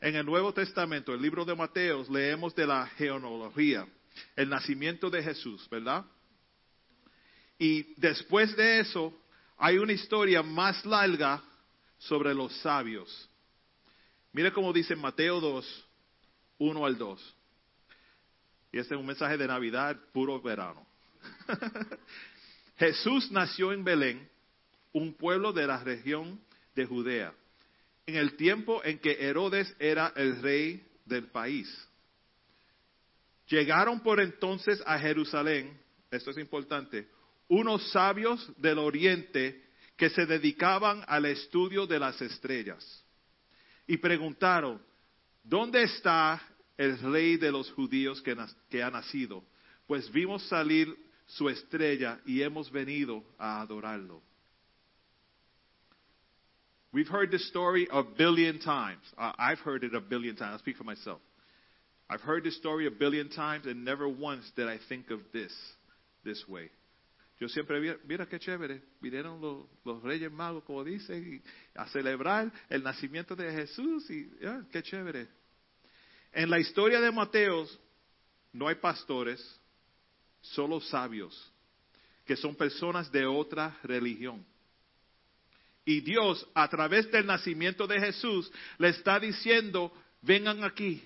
En 0.00 0.16
el 0.16 0.24
Nuevo 0.24 0.52
Testamento, 0.52 1.12
el 1.12 1.20
libro 1.20 1.44
de 1.44 1.54
Mateos, 1.54 2.08
leemos 2.08 2.54
de 2.54 2.66
la 2.66 2.86
genealogía, 2.96 3.86
el 4.36 4.48
nacimiento 4.48 5.10
de 5.10 5.22
Jesús, 5.22 5.68
¿verdad? 5.68 6.04
Y 7.58 7.94
después 8.00 8.56
de 8.56 8.80
eso, 8.80 9.16
hay 9.56 9.78
una 9.78 9.92
historia 9.92 10.42
más 10.42 10.84
larga 10.84 11.42
sobre 11.98 12.34
los 12.34 12.52
sabios. 12.60 13.28
Mire 14.32 14.52
cómo 14.52 14.72
dice 14.72 14.96
Mateo 14.96 15.40
2, 15.40 15.88
1 16.58 16.86
al 16.86 16.98
2. 16.98 17.36
Y 18.72 18.78
este 18.78 18.94
es 18.94 19.00
un 19.00 19.06
mensaje 19.06 19.36
de 19.36 19.46
Navidad, 19.46 19.96
puro 20.12 20.40
verano. 20.40 20.86
Jesús 22.78 23.30
nació 23.30 23.72
en 23.72 23.84
Belén, 23.84 24.28
un 24.92 25.12
pueblo 25.12 25.52
de 25.52 25.66
la 25.66 25.84
región 25.84 26.40
de 26.74 26.86
Judea, 26.86 27.34
en 28.06 28.16
el 28.16 28.34
tiempo 28.36 28.82
en 28.82 28.98
que 28.98 29.12
Herodes 29.20 29.74
era 29.78 30.12
el 30.16 30.40
rey 30.40 30.84
del 31.04 31.26
país. 31.26 31.68
Llegaron 33.46 34.00
por 34.00 34.20
entonces 34.20 34.82
a 34.86 34.98
Jerusalén, 34.98 35.78
esto 36.10 36.30
es 36.30 36.38
importante, 36.38 37.08
unos 37.48 37.90
sabios 37.92 38.50
del 38.56 38.78
oriente 38.78 39.62
que 39.96 40.08
se 40.08 40.24
dedicaban 40.24 41.04
al 41.06 41.26
estudio 41.26 41.86
de 41.86 41.98
las 41.98 42.20
estrellas. 42.22 43.04
Y 43.86 43.98
preguntaron, 43.98 44.80
¿dónde 45.44 45.82
está 45.82 46.42
el 46.76 46.98
rey 46.98 47.36
de 47.36 47.52
los 47.52 47.70
judíos 47.72 48.20
que, 48.22 48.36
que 48.70 48.82
ha 48.82 48.90
nacido? 48.90 49.44
Pues 49.86 50.10
vimos 50.10 50.46
salir 50.48 50.94
su 51.26 51.48
estrella 51.48 52.20
y 52.26 52.42
hemos 52.42 52.70
venido 52.70 53.24
a 53.38 53.60
adorarlo. 53.60 54.22
We've 56.92 57.08
heard 57.08 57.30
this 57.30 57.46
story 57.48 57.88
a 57.90 58.02
billion 58.02 58.58
times. 58.58 59.00
I've 59.16 59.60
heard 59.60 59.82
it 59.82 59.94
a 59.94 60.00
billion 60.00 60.36
times. 60.36 60.52
I'll 60.52 60.58
speak 60.58 60.76
for 60.76 60.84
myself. 60.84 61.20
I've 62.10 62.20
heard 62.20 62.44
this 62.44 62.56
story 62.58 62.86
a 62.86 62.90
billion 62.90 63.30
times 63.30 63.66
and 63.66 63.84
never 63.84 64.06
once 64.06 64.44
did 64.54 64.68
I 64.68 64.78
think 64.88 65.10
of 65.10 65.20
this 65.32 65.52
this 66.24 66.46
way. 66.46 66.70
Yo 67.40 67.48
siempre 67.48 67.80
vi, 67.80 67.92
mira 68.06 68.26
qué 68.26 68.38
chévere, 68.38 68.82
vinieron 69.00 69.40
los, 69.84 70.02
reyes 70.02 70.30
magos, 70.30 70.62
como 70.64 70.84
dicen, 70.84 71.42
a 71.74 71.88
celebrar 71.88 72.52
el 72.68 72.84
nacimiento 72.84 73.34
de 73.34 73.50
Jesús 73.50 74.08
y 74.10 74.30
ah, 74.46 74.62
qué 74.70 74.82
chévere. 74.82 75.26
En 76.32 76.48
la 76.48 76.58
historia 76.58 77.00
de 77.00 77.12
Mateos 77.12 77.78
no 78.52 78.68
hay 78.68 78.76
pastores, 78.76 79.60
solo 80.40 80.80
sabios, 80.80 81.52
que 82.24 82.36
son 82.36 82.54
personas 82.54 83.10
de 83.12 83.26
otra 83.26 83.78
religión. 83.82 84.44
Y 85.84 86.00
Dios, 86.00 86.46
a 86.54 86.68
través 86.68 87.10
del 87.10 87.26
nacimiento 87.26 87.86
de 87.86 88.00
Jesús, 88.00 88.50
le 88.78 88.90
está 88.90 89.18
diciendo, 89.18 89.92
vengan 90.20 90.64
aquí, 90.64 91.02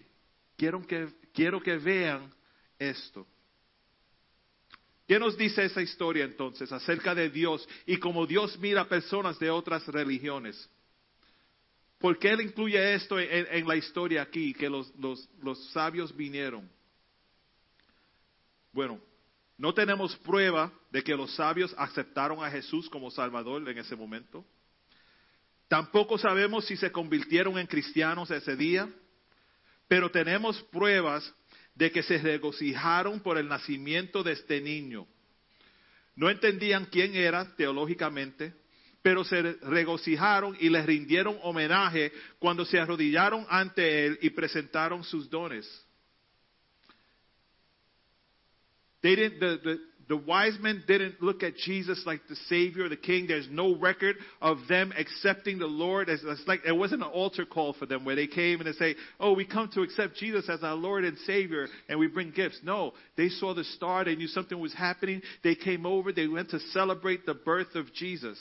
quiero 0.57 0.87
que, 0.87 1.09
quiero 1.33 1.61
que 1.61 1.77
vean 1.77 2.33
esto. 2.79 3.27
¿Qué 5.09 5.19
nos 5.19 5.37
dice 5.37 5.65
esa 5.65 5.81
historia 5.81 6.25
entonces 6.25 6.71
acerca 6.73 7.15
de 7.15 7.31
Dios 7.31 7.67
y 7.87 7.97
cómo 7.99 8.27
Dios 8.27 8.59
mira 8.59 8.83
a 8.83 8.89
personas 8.89 9.39
de 9.39 9.51
otras 9.51 9.87
religiones? 9.87 10.69
¿Por 11.99 12.19
qué 12.19 12.31
Él 12.31 12.43
incluye 12.43 12.95
esto 12.95 13.19
en, 13.19 13.67
la 13.67 13.77
historia 13.77 14.23
aquí, 14.23 14.53
que 14.53 14.69
los, 14.69 14.95
los, 14.97 15.29
los 15.43 15.73
sabios 15.73 16.15
vinieron? 16.15 16.69
Bueno, 18.73 19.01
no 19.57 19.73
tenemos 19.73 20.15
prueba 20.17 20.71
de 20.91 21.03
que 21.03 21.17
los 21.17 21.35
sabios 21.35 21.75
aceptaron 21.79 22.45
a 22.45 22.51
Jesús 22.51 22.91
como 22.91 23.11
Salvador 23.11 23.67
en 23.69 23.79
ese 23.79 23.97
momento. 23.97 24.45
Tampoco 25.69 26.19
sabemos 26.19 26.67
si 26.67 26.77
se 26.77 26.93
convirtieron 26.93 27.59
en 27.59 27.67
cristianos 27.67 28.31
ese 28.31 28.55
día, 28.55 28.89
pero 29.89 30.11
tenemos 30.11 30.63
pruebas 30.65 31.35
de 31.75 31.91
que 31.91 32.03
se 32.03 32.19
regocijaron 32.19 33.21
por 33.21 33.39
el 33.39 33.49
nacimiento 33.49 34.23
de 34.23 34.33
este 34.33 34.61
niño. 34.61 35.07
No 36.15 36.31
entendían 36.31 36.87
quién 36.87 37.15
era 37.15 37.55
teológicamente, 37.57 38.55
pero 39.07 39.23
se 39.23 39.41
regocijaron 39.41 40.57
y 40.59 40.69
le 40.69 40.85
rindieron 40.85 41.39
homenaje 41.45 42.11
cuando 42.41 42.65
se 42.65 42.81
arrodillaron 42.81 43.47
ante 43.49 44.05
él 44.05 44.19
y 44.21 44.31
presentaron 44.31 45.05
sus 45.05 45.31
dones. 45.31 45.65
They 49.03 49.15
didn't, 49.15 49.39
the, 49.39 49.61
the, 49.63 49.79
the 50.09 50.17
wise 50.17 50.59
men 50.59 50.83
didn't 50.89 51.23
look 51.23 51.45
at 51.45 51.55
Jesus 51.55 52.03
like 52.05 52.23
the 52.29 52.35
Savior, 52.49 52.89
the 52.89 52.97
King. 52.97 53.29
There's 53.29 53.47
no 53.49 53.77
record 53.77 54.17
of 54.43 54.59
them 54.69 54.93
accepting 54.99 55.61
the 55.61 55.69
Lord. 55.69 56.09
As, 56.09 56.25
it's 56.25 56.43
like 56.49 56.63
it 56.67 56.73
wasn't 56.73 57.05
an 57.05 57.09
altar 57.11 57.47
call 57.47 57.75
for 57.75 57.87
them 57.87 58.05
where 58.05 58.17
they 58.17 58.27
came 58.27 58.59
and 58.59 58.67
they 58.67 58.73
say, 58.73 58.97
"Oh, 59.21 59.35
we 59.35 59.45
come 59.45 59.71
to 59.75 59.83
accept 59.83 60.17
Jesus 60.17 60.49
as 60.49 60.65
our 60.65 60.75
Lord 60.75 61.05
and 61.05 61.17
Savior, 61.19 61.69
and 61.89 62.01
we 62.01 62.09
bring 62.09 62.33
gifts." 62.33 62.59
No, 62.65 62.93
they 63.17 63.29
saw 63.29 63.55
the 63.55 63.63
star. 63.63 64.05
They 64.05 64.17
knew 64.17 64.27
something 64.27 64.59
was 64.59 64.75
happening. 64.75 65.23
They 65.45 65.55
came 65.55 65.87
over. 65.87 66.11
They 66.11 66.27
went 66.27 66.51
to 66.51 66.59
celebrate 66.59 67.25
the 67.25 67.35
birth 67.35 67.77
of 67.77 67.95
Jesus. 67.95 68.37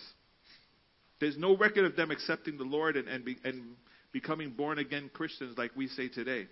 There's 1.19 1.37
no 1.37 1.55
record 1.55 1.85
of 1.85 1.95
them 1.95 2.11
accepting 2.11 2.57
the 2.57 2.63
Lord 2.63 2.97
and, 2.97 3.07
and, 3.07 3.23
be, 3.23 3.37
and 3.43 3.75
becoming 4.11 4.51
born 4.51 4.79
again 4.79 5.09
Christians 5.13 5.57
like 5.57 5.71
we 5.75 5.87
say 5.87 6.09
today. 6.09 6.47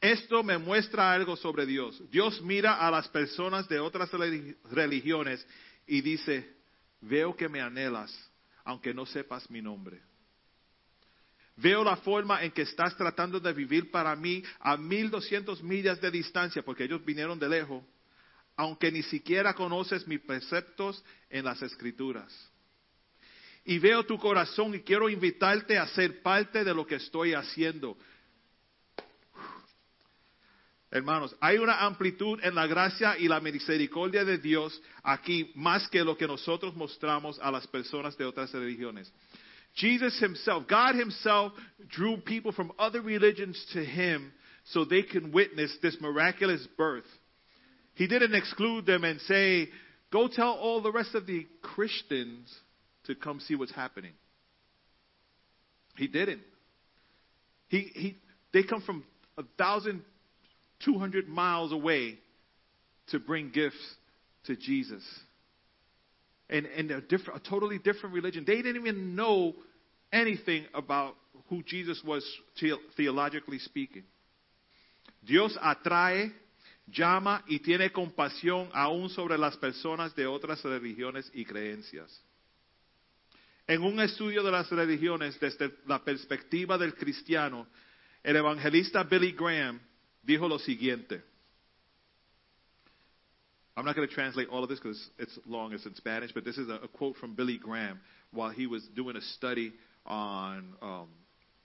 Esto 0.00 0.42
me 0.42 0.56
muestra 0.56 1.12
algo 1.12 1.36
sobre 1.36 1.66
Dios. 1.66 2.00
Dios 2.10 2.40
mira 2.42 2.74
a 2.74 2.90
las 2.90 3.08
personas 3.08 3.68
de 3.68 3.78
otras 3.78 4.10
relig- 4.12 4.56
religiones 4.70 5.46
y 5.86 6.00
dice, 6.00 6.48
veo 7.02 7.36
que 7.36 7.48
me 7.48 7.60
anhelas, 7.60 8.10
aunque 8.64 8.94
no 8.94 9.04
sepas 9.04 9.50
mi 9.50 9.60
nombre. 9.60 10.00
Veo 11.56 11.84
la 11.84 11.96
forma 11.96 12.42
en 12.42 12.52
que 12.52 12.62
estás 12.62 12.96
tratando 12.96 13.38
de 13.38 13.52
vivir 13.52 13.90
para 13.90 14.16
mí 14.16 14.42
a 14.60 14.78
1200 14.78 15.62
millas 15.62 16.00
de 16.00 16.10
distancia, 16.10 16.62
porque 16.62 16.84
ellos 16.84 17.04
vinieron 17.04 17.38
de 17.38 17.50
lejos, 17.50 17.84
aunque 18.56 18.90
ni 18.90 19.02
siquiera 19.02 19.52
conoces 19.52 20.06
mis 20.06 20.20
preceptos 20.20 21.04
en 21.28 21.44
las 21.44 21.60
escrituras. 21.60 22.49
Y 23.64 23.78
veo 23.78 24.04
tu 24.04 24.18
corazón 24.18 24.74
y 24.74 24.80
quiero 24.80 25.08
invitarte 25.08 25.78
a 25.78 25.86
ser 25.88 26.22
parte 26.22 26.64
de 26.64 26.74
lo 26.74 26.86
que 26.86 26.96
estoy 26.96 27.34
haciendo. 27.34 27.96
Hermanos, 30.92 31.36
hay 31.40 31.58
una 31.58 31.84
amplitud 31.84 32.40
en 32.42 32.54
la 32.56 32.66
gracia 32.66 33.16
y 33.16 33.28
la 33.28 33.38
misericordia 33.40 34.24
de 34.24 34.38
Dios 34.38 34.82
aquí 35.04 35.52
más 35.54 35.88
que 35.88 36.02
lo 36.02 36.16
que 36.16 36.26
nosotros 36.26 36.74
mostramos 36.74 37.38
a 37.38 37.50
las 37.52 37.66
personas 37.68 38.16
de 38.16 38.24
otras 38.24 38.52
religiones. 38.52 39.12
Jesus 39.74 40.20
himself, 40.20 40.66
God 40.66 40.96
himself 40.96 41.52
drew 41.90 42.16
people 42.16 42.50
from 42.50 42.72
other 42.76 43.00
religions 43.00 43.64
to 43.72 43.84
him 43.84 44.32
so 44.64 44.84
they 44.84 45.04
can 45.04 45.30
witness 45.30 45.78
this 45.80 46.00
miraculous 46.00 46.66
birth. 46.76 47.06
He 47.94 48.08
didn't 48.08 48.34
exclude 48.34 48.84
them 48.84 49.04
and 49.04 49.20
say, 49.20 49.68
go 50.10 50.26
tell 50.26 50.52
all 50.52 50.82
the 50.82 50.90
rest 50.90 51.14
of 51.14 51.26
the 51.26 51.46
Christians 51.62 52.52
to 53.04 53.14
come 53.14 53.40
see 53.40 53.54
what's 53.54 53.74
happening. 53.74 54.12
He 55.96 56.06
didn't. 56.06 56.42
He, 57.68 57.80
he, 57.94 58.16
they 58.52 58.62
come 58.62 58.82
from 58.82 59.04
a 59.38 59.42
thousand 59.58 60.02
200 60.84 61.28
miles 61.28 61.72
away 61.72 62.18
to 63.08 63.18
bring 63.18 63.50
gifts 63.50 63.76
to 64.44 64.56
Jesus. 64.56 65.02
And, 66.48 66.66
and 66.66 66.90
a, 66.90 67.00
different, 67.00 67.44
a 67.46 67.48
totally 67.48 67.78
different 67.78 68.14
religion. 68.14 68.44
They 68.46 68.56
didn't 68.56 68.76
even 68.76 69.14
know 69.14 69.54
anything 70.12 70.64
about 70.74 71.14
who 71.48 71.62
Jesus 71.62 72.02
was 72.04 72.24
the- 72.60 72.78
theologically 72.96 73.58
speaking. 73.58 74.04
Dios 75.24 75.56
atrae, 75.62 76.32
llama 76.86 77.44
y 77.48 77.58
tiene 77.58 77.90
compasión 77.92 78.68
aún 78.72 79.10
sobre 79.10 79.38
las 79.38 79.56
personas 79.56 80.14
de 80.14 80.26
otras 80.26 80.62
religiones 80.64 81.30
y 81.34 81.44
creencias. 81.44 82.10
En 83.70 83.84
un 83.84 84.00
estudio 84.00 84.42
de 84.42 84.50
las 84.50 84.68
religiones 84.68 85.38
desde 85.38 85.70
la 85.86 86.02
perspectiva 86.02 86.76
del 86.76 86.92
cristiano, 86.92 87.68
el 88.20 88.34
evangelista 88.34 89.04
Billy 89.04 89.30
Graham 89.30 89.78
dijo 90.24 90.48
lo 90.48 90.58
siguiente. 90.58 91.22
I'm 93.76 93.84
not 93.84 93.94
going 93.94 94.08
to 94.08 94.12
translate 94.12 94.48
all 94.48 94.64
of 94.64 94.68
this 94.68 94.80
because 94.80 95.00
it's 95.20 95.38
long, 95.46 95.72
it's 95.72 95.86
in 95.86 95.94
Spanish, 95.94 96.32
but 96.34 96.42
this 96.42 96.58
is 96.58 96.68
a, 96.68 96.88
quote 96.88 97.16
from 97.18 97.36
Billy 97.36 97.58
Graham 97.58 98.00
while 98.32 98.50
he 98.50 98.66
was 98.66 98.82
doing 98.96 99.14
a 99.14 99.22
study 99.36 99.72
on 100.04 100.74
um, 100.82 101.08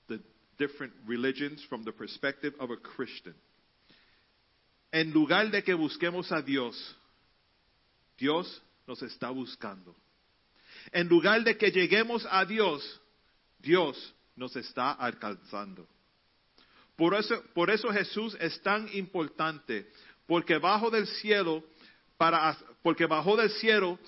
the 0.07 0.19
different 0.59 0.93
religions 1.07 1.65
from 1.69 1.85
the 1.85 1.91
perspective 1.91 2.53
of 2.59 2.69
a 2.69 2.77
Christian. 2.77 3.33
En 4.93 5.11
lugar 5.11 5.49
de 5.49 5.63
que 5.63 5.73
busquemos 5.73 6.31
a 6.31 6.43
Dios, 6.43 6.75
Dios 8.19 8.61
nos 8.87 9.01
está 9.01 9.31
buscando. 9.31 9.95
En 10.91 11.07
lugar 11.07 11.43
de 11.43 11.57
que 11.57 11.71
lleguemos 11.71 12.25
a 12.29 12.45
Dios, 12.45 13.01
Dios 13.59 14.15
nos 14.35 14.55
está 14.55 14.91
alcanzando. 14.91 15.87
Por 16.95 17.13
eso, 17.13 17.43
por 17.53 17.69
eso 17.69 17.89
Jesús 17.89 18.37
es 18.39 18.61
tan 18.61 18.87
importante, 18.95 19.91
porque 20.27 20.57
bajo 20.57 20.89
del 20.89 21.07
cielo, 21.07 21.63
para, 22.17 22.57
porque 22.81 23.05
bajó 23.05 23.35
del 23.35 23.49
cielo 23.49 23.99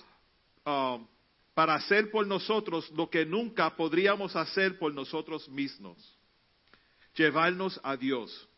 um, 0.64 1.06
para 1.54 1.74
hacer 1.74 2.10
por 2.10 2.26
nosotros 2.26 2.90
lo 2.92 3.10
que 3.10 3.26
nunca 3.26 3.74
podríamos 3.76 4.36
hacer 4.36 4.78
por 4.78 4.94
nosotros 4.94 5.48
mismos, 5.48 6.16
llevarnos 7.14 7.78
a 7.82 7.96
Dios. 7.96 8.48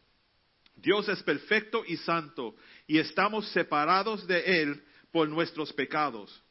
Dios 0.77 1.09
es 1.09 1.23
perfecto 1.23 1.83
y 1.87 1.97
santo 1.97 2.55
y 2.87 2.99
estamos 2.99 3.49
separados 3.53 4.27
de 4.27 4.63
Él 4.63 4.83
por 5.13 5.29
nuestros 5.29 5.73
pecados. 5.73 6.43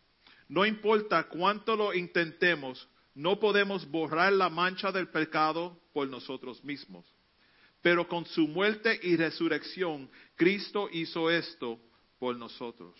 No 0.50 0.66
importa 0.66 1.30
cuánto 1.30 1.76
lo 1.76 1.94
intentemos, 1.94 2.90
no 3.14 3.40
podemos 3.40 3.90
borrar 3.90 4.34
la 4.34 4.50
mancha 4.50 4.92
del 4.92 5.08
pecado 5.08 5.80
por 5.94 6.08
nosotros 6.08 6.64
mismos. 6.64 7.06
Pero 7.82 8.08
con 8.08 8.26
su 8.26 8.48
muerte 8.48 9.00
y 9.04 9.16
resurrección, 9.16 10.10
Cristo 10.36 10.90
hizo 10.92 11.30
esto 11.30 11.80
por 12.18 12.36
nosotros. 12.36 12.96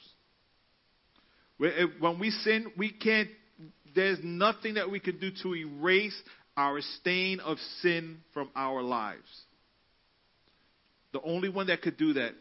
When 1.58 2.20
we 2.20 2.32
sin, 2.32 2.72
we 2.78 2.92
can't, 2.92 3.30
there's 3.94 4.24
nothing 4.24 4.76
that 4.76 4.90
we 4.90 5.00
can 5.02 5.20
do 5.20 5.32
to 5.44 5.56
erase 5.56 6.16
our 6.56 6.82
stain 6.82 7.40
of 7.42 7.58
sin 7.82 8.24
from 8.34 8.50
our 8.56 8.82
lives. 8.82 9.46
The 11.12 11.22
only 11.22 11.50
one 11.50 11.68
that 11.68 11.82
could 11.82 11.98
do 11.98 12.14
that 12.14 12.34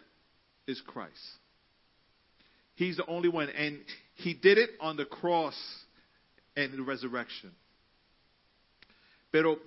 is 0.67 0.81
Christ. 0.83 1.39
He's 2.77 2.97
the 2.97 3.07
only 3.07 3.29
one. 3.29 3.49
And 3.49 3.81
he 4.19 4.35
did 4.35 4.59
it 4.59 4.71
on 4.81 4.97
the 4.97 5.07
cross 5.07 5.57
and 6.57 6.73
the 6.73 6.83
resurrection. 6.83 7.53
Pero, 9.31 9.61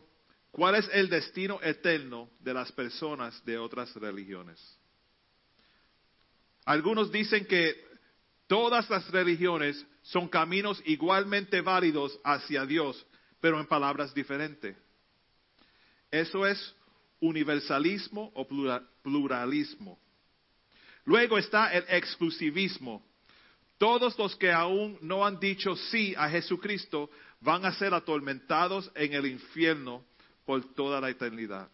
¿cuál 0.52 0.76
es 0.76 0.89
el 0.93 1.10
destino 1.10 1.60
eterno 1.62 2.30
de 2.39 2.54
las 2.54 2.72
personas 2.72 3.43
de 3.45 3.58
otras 3.58 3.93
religiones? 3.95 4.60
Algunos 6.66 7.12
dicen 7.12 7.45
que 7.45 7.76
todas 8.47 8.89
las 8.89 9.10
religiones 9.12 9.86
son 10.04 10.28
caminos 10.28 10.82
igualmente 10.86 11.62
válidos 11.62 12.20
hacia 12.24 12.66
Dios, 12.66 13.06
pero 13.39 13.60
en 13.60 13.68
palabras 13.68 14.14
diferentes. 14.14 14.76
Eso 16.12 16.45
es 16.45 16.76
universalismo 17.22 18.32
o 18.36 18.47
plura- 18.47 18.84
pluralismo. 19.02 19.97
Luego 21.06 21.38
está 21.38 21.72
el 21.74 21.86
exclusivismo. 21.88 23.04
Todos 23.82 24.15
los 24.19 24.36
que 24.36 24.51
aún 24.51 24.99
no 25.01 25.25
han 25.25 25.39
dicho 25.39 25.75
sí 25.75 26.13
a 26.15 26.29
Jesucristo 26.29 27.09
van 27.39 27.65
a 27.65 27.73
ser 27.73 27.95
atormentados 27.95 28.91
en 28.93 29.11
el 29.13 29.25
infierno 29.25 30.05
por 30.45 30.75
toda 30.75 31.01
la 31.01 31.09
eternidad. 31.09 31.67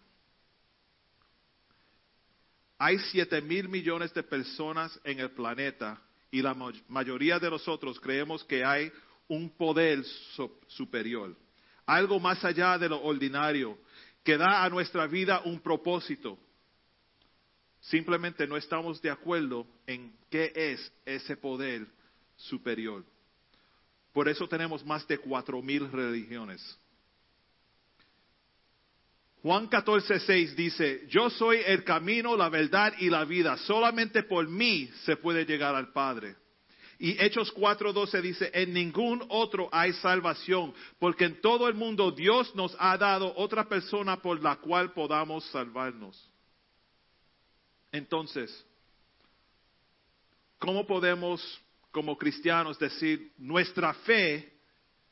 Hay 2.78 2.98
siete 3.12 3.42
mil 3.42 3.68
millones 3.68 4.14
de 4.14 4.24
personas 4.24 4.98
en 5.04 5.20
el 5.20 5.32
planeta 5.32 6.02
y 6.32 6.42
la 6.42 6.54
ma- 6.54 6.72
mayoría 6.88 7.40
de 7.40 7.50
nosotros 7.50 8.00
creemos 8.00 8.42
que 8.46 8.64
hay 8.64 8.90
un 9.28 9.50
poder 9.50 10.02
superior, 10.68 11.36
algo 11.86 12.22
más 12.22 12.42
allá 12.46 12.78
de 12.78 12.88
lo 12.88 13.04
ordinario, 13.04 13.78
que 14.24 14.38
da 14.38 14.64
a 14.64 14.70
nuestra 14.70 15.08
vida 15.08 15.42
un 15.44 15.60
propósito. 15.60 16.40
Simplemente 17.82 18.48
no 18.48 18.56
estamos 18.56 19.02
de 19.02 19.12
acuerdo 19.12 19.68
en 19.86 20.16
qué 20.30 20.54
es 20.56 20.90
ese 21.06 21.36
poder 21.36 21.97
superior. 22.38 23.04
Por 24.14 24.30
eso 24.30 24.48
tenemos 24.48 24.86
más 24.86 25.08
de 25.08 25.18
cuatro 25.18 25.62
mil 25.62 25.92
religiones. 25.92 26.80
Juan 29.44 29.70
14:6 29.70 30.56
dice, 30.56 31.06
yo 31.10 31.30
soy 31.30 31.62
el 31.66 31.84
camino, 31.84 32.36
la 32.36 32.50
verdad 32.50 32.94
y 33.00 33.10
la 33.10 33.24
vida. 33.24 33.58
Solamente 33.58 34.24
por 34.24 34.48
mí 34.48 34.90
se 35.06 35.16
puede 35.16 35.46
llegar 35.46 35.76
al 35.76 35.92
Padre. 35.94 36.36
Y 37.00 37.12
Hechos 37.24 37.54
4:12 37.54 38.22
dice, 38.22 38.52
en 38.54 38.74
ningún 38.74 39.24
otro 39.30 39.70
hay 39.72 39.94
salvación, 39.94 40.74
porque 41.00 41.26
en 41.26 41.40
todo 41.42 41.68
el 41.68 41.76
mundo 41.76 42.12
Dios 42.12 42.56
nos 42.56 42.76
ha 42.80 42.98
dado 42.98 43.34
otra 43.38 43.70
persona 43.70 44.18
por 44.18 44.42
la 44.42 44.56
cual 44.56 44.94
podamos 44.94 45.46
salvarnos. 45.52 46.30
Entonces, 47.92 48.66
¿cómo 50.58 50.88
podemos 50.88 51.62
como 51.98 52.16
cristianos 52.16 52.78
decir 52.78 53.32
nuestra 53.40 53.92
fe 53.92 54.54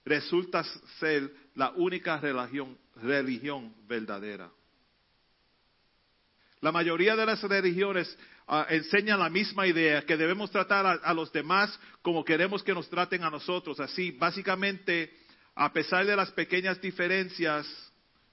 resulta 0.05 0.63
ser 0.99 1.33
la 1.55 1.71
única 1.71 2.19
religión, 2.19 2.77
religión 2.97 3.73
verdadera? 3.87 4.51
La 6.61 6.71
mayoría 6.71 7.15
de 7.15 7.25
las 7.25 7.41
religiones 7.41 8.15
ah, 8.45 8.67
enseñan 8.69 9.17
la 9.17 9.31
misma 9.31 9.65
idea, 9.65 10.05
que 10.05 10.15
debemos 10.15 10.51
tratar 10.51 10.85
a, 10.85 10.91
a 10.91 11.11
los 11.15 11.31
demás 11.31 11.75
como 12.03 12.23
queremos 12.23 12.61
que 12.61 12.75
nos 12.75 12.87
traten 12.87 13.23
a 13.23 13.31
nosotros. 13.31 13.79
Así, 13.79 14.11
básicamente, 14.11 15.11
a 15.55 15.73
pesar 15.73 16.05
de 16.05 16.15
las 16.15 16.29
pequeñas 16.33 16.79
diferencias, 16.79 17.65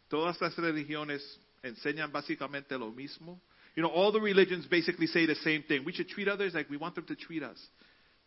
todas 0.08 0.38
las 0.42 0.54
religiones 0.58 1.40
enseñan 1.62 2.12
básicamente 2.12 2.76
lo 2.76 2.90
mismo. 2.90 3.40
You 3.76 3.82
know, 3.82 3.90
all 3.90 4.12
the 4.12 4.20
religions 4.20 4.66
basically 4.66 5.06
say 5.06 5.24
the 5.24 5.36
same 5.36 5.62
thing. 5.62 5.86
We 5.86 5.94
should 5.94 6.10
treat 6.10 6.28
others 6.28 6.52
like 6.52 6.68
we 6.68 6.76
want 6.76 6.96
them 6.96 7.06
to 7.06 7.16
treat 7.16 7.42
us. 7.42 7.58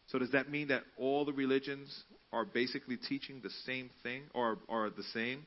So 0.07 0.19
does 0.19 0.31
that 0.31 0.49
mean 0.49 0.67
that 0.67 0.83
all 0.97 1.25
the 1.25 1.33
religions 1.33 2.05
are 2.31 2.45
basically 2.45 2.97
teaching 2.97 3.41
the 3.41 3.49
same 3.65 3.89
thing 4.03 4.23
or 4.33 4.59
are 4.69 4.89
the 4.89 5.03
same? 5.13 5.45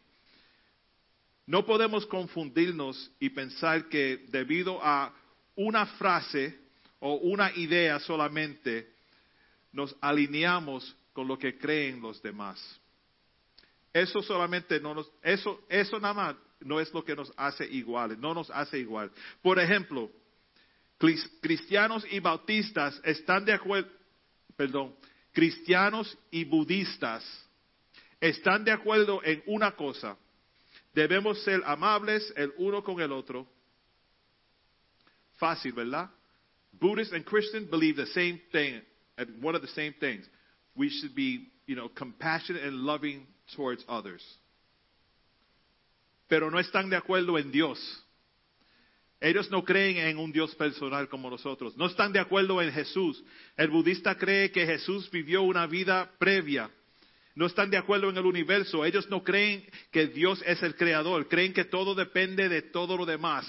No 1.46 1.62
podemos 1.64 2.04
confundirnos 2.06 3.10
y 3.20 3.30
pensar 3.30 3.88
que 3.88 4.26
debido 4.30 4.80
a 4.82 5.12
una 5.56 5.86
frase 5.98 6.54
o 7.00 7.14
una 7.22 7.50
idea 7.56 7.98
solamente 8.00 8.86
nos 9.72 9.94
alineamos 10.00 10.94
con 11.12 11.26
lo 11.26 11.38
que 11.38 11.56
creen 11.56 12.00
los 12.02 12.20
demás. 12.22 12.58
Eso 13.92 14.20
solamente 14.22 14.78
no 14.80 15.00
es 16.80 16.92
lo 16.92 17.04
que 17.04 17.16
nos 17.16 17.32
hace 17.36 17.64
iguales, 17.66 18.18
no 18.18 18.34
nos 18.34 18.50
hace 18.50 18.78
igual. 18.78 19.10
Por 19.42 19.58
ejemplo, 19.58 20.10
cris- 20.98 21.30
cristianos 21.40 22.04
y 22.10 22.20
bautistas 22.20 23.00
están 23.04 23.44
de 23.44 23.54
acuerdo, 23.54 23.90
perdón, 24.58 24.92
cristianos 25.32 26.18
y 26.32 26.44
budistas 26.44 27.24
están 28.20 28.64
de 28.64 28.72
acuerdo 28.72 29.22
en 29.22 29.40
una 29.46 29.70
cosa. 29.76 30.18
Debemos 30.92 31.40
ser 31.44 31.62
amables 31.64 32.32
el 32.36 32.52
uno 32.58 32.82
con 32.82 33.00
el 33.00 33.12
otro. 33.12 33.46
Fácil, 35.36 35.72
¿verdad? 35.72 36.10
Buddhists 36.72 37.14
and 37.14 37.24
Christians 37.24 37.70
believe 37.70 37.94
the 37.94 38.06
same 38.06 38.40
thing, 38.50 38.82
one 39.40 39.54
of 39.54 39.62
the 39.62 39.68
same 39.68 39.94
things. 40.00 40.28
We 40.74 40.88
should 40.88 41.14
be, 41.14 41.46
you 41.66 41.76
know, 41.76 41.88
compassionate 41.88 42.64
and 42.64 42.84
loving 42.84 43.28
towards 43.54 43.84
others. 43.88 44.22
Pero 46.28 46.50
no 46.50 46.58
están 46.58 46.90
de 46.90 46.96
acuerdo 46.96 47.38
en 47.38 47.52
Dios. 47.52 47.78
Ellos 49.20 49.50
no 49.50 49.64
creen 49.64 49.96
en 49.96 50.18
un 50.18 50.30
Dios 50.30 50.54
personal 50.54 51.08
como 51.08 51.28
nosotros. 51.28 51.76
No 51.76 51.86
están 51.86 52.12
de 52.12 52.20
acuerdo 52.20 52.62
en 52.62 52.72
Jesús. 52.72 53.22
El 53.56 53.68
budista 53.68 54.16
cree 54.16 54.52
que 54.52 54.64
Jesús 54.64 55.10
vivió 55.10 55.42
una 55.42 55.66
vida 55.66 56.12
previa. 56.18 56.70
No 57.34 57.46
están 57.46 57.70
de 57.70 57.76
acuerdo 57.76 58.10
en 58.10 58.16
el 58.16 58.26
universo. 58.26 58.84
Ellos 58.84 59.08
no 59.08 59.24
creen 59.24 59.64
que 59.90 60.06
Dios 60.06 60.42
es 60.46 60.62
el 60.62 60.76
creador. 60.76 61.26
Creen 61.28 61.52
que 61.52 61.64
todo 61.64 61.96
depende 61.96 62.48
de 62.48 62.62
todo 62.62 62.96
lo 62.96 63.06
demás. 63.06 63.46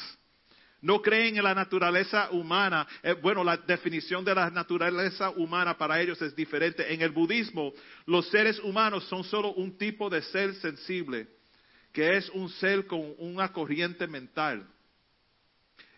No 0.82 1.02
creen 1.02 1.38
en 1.38 1.44
la 1.44 1.54
naturaleza 1.54 2.32
humana. 2.32 2.88
Eh, 3.04 3.14
bueno, 3.14 3.44
la 3.44 3.58
definición 3.58 4.26
de 4.26 4.34
la 4.34 4.50
naturaleza 4.50 5.30
humana 5.30 5.78
para 5.78 6.02
ellos 6.02 6.20
es 6.22 6.36
diferente. 6.36 6.92
En 6.92 7.02
el 7.02 7.12
budismo, 7.12 7.74
los 8.08 8.28
seres 8.30 8.60
humanos 8.60 9.04
son 9.08 9.24
solo 9.24 9.54
un 9.54 9.78
tipo 9.78 10.10
de 10.10 10.22
ser 10.24 10.56
sensible, 10.56 11.28
que 11.92 12.18
es 12.18 12.30
un 12.30 12.50
ser 12.50 12.88
con 12.88 13.14
una 13.18 13.52
corriente 13.52 14.08
mental. 14.08 14.66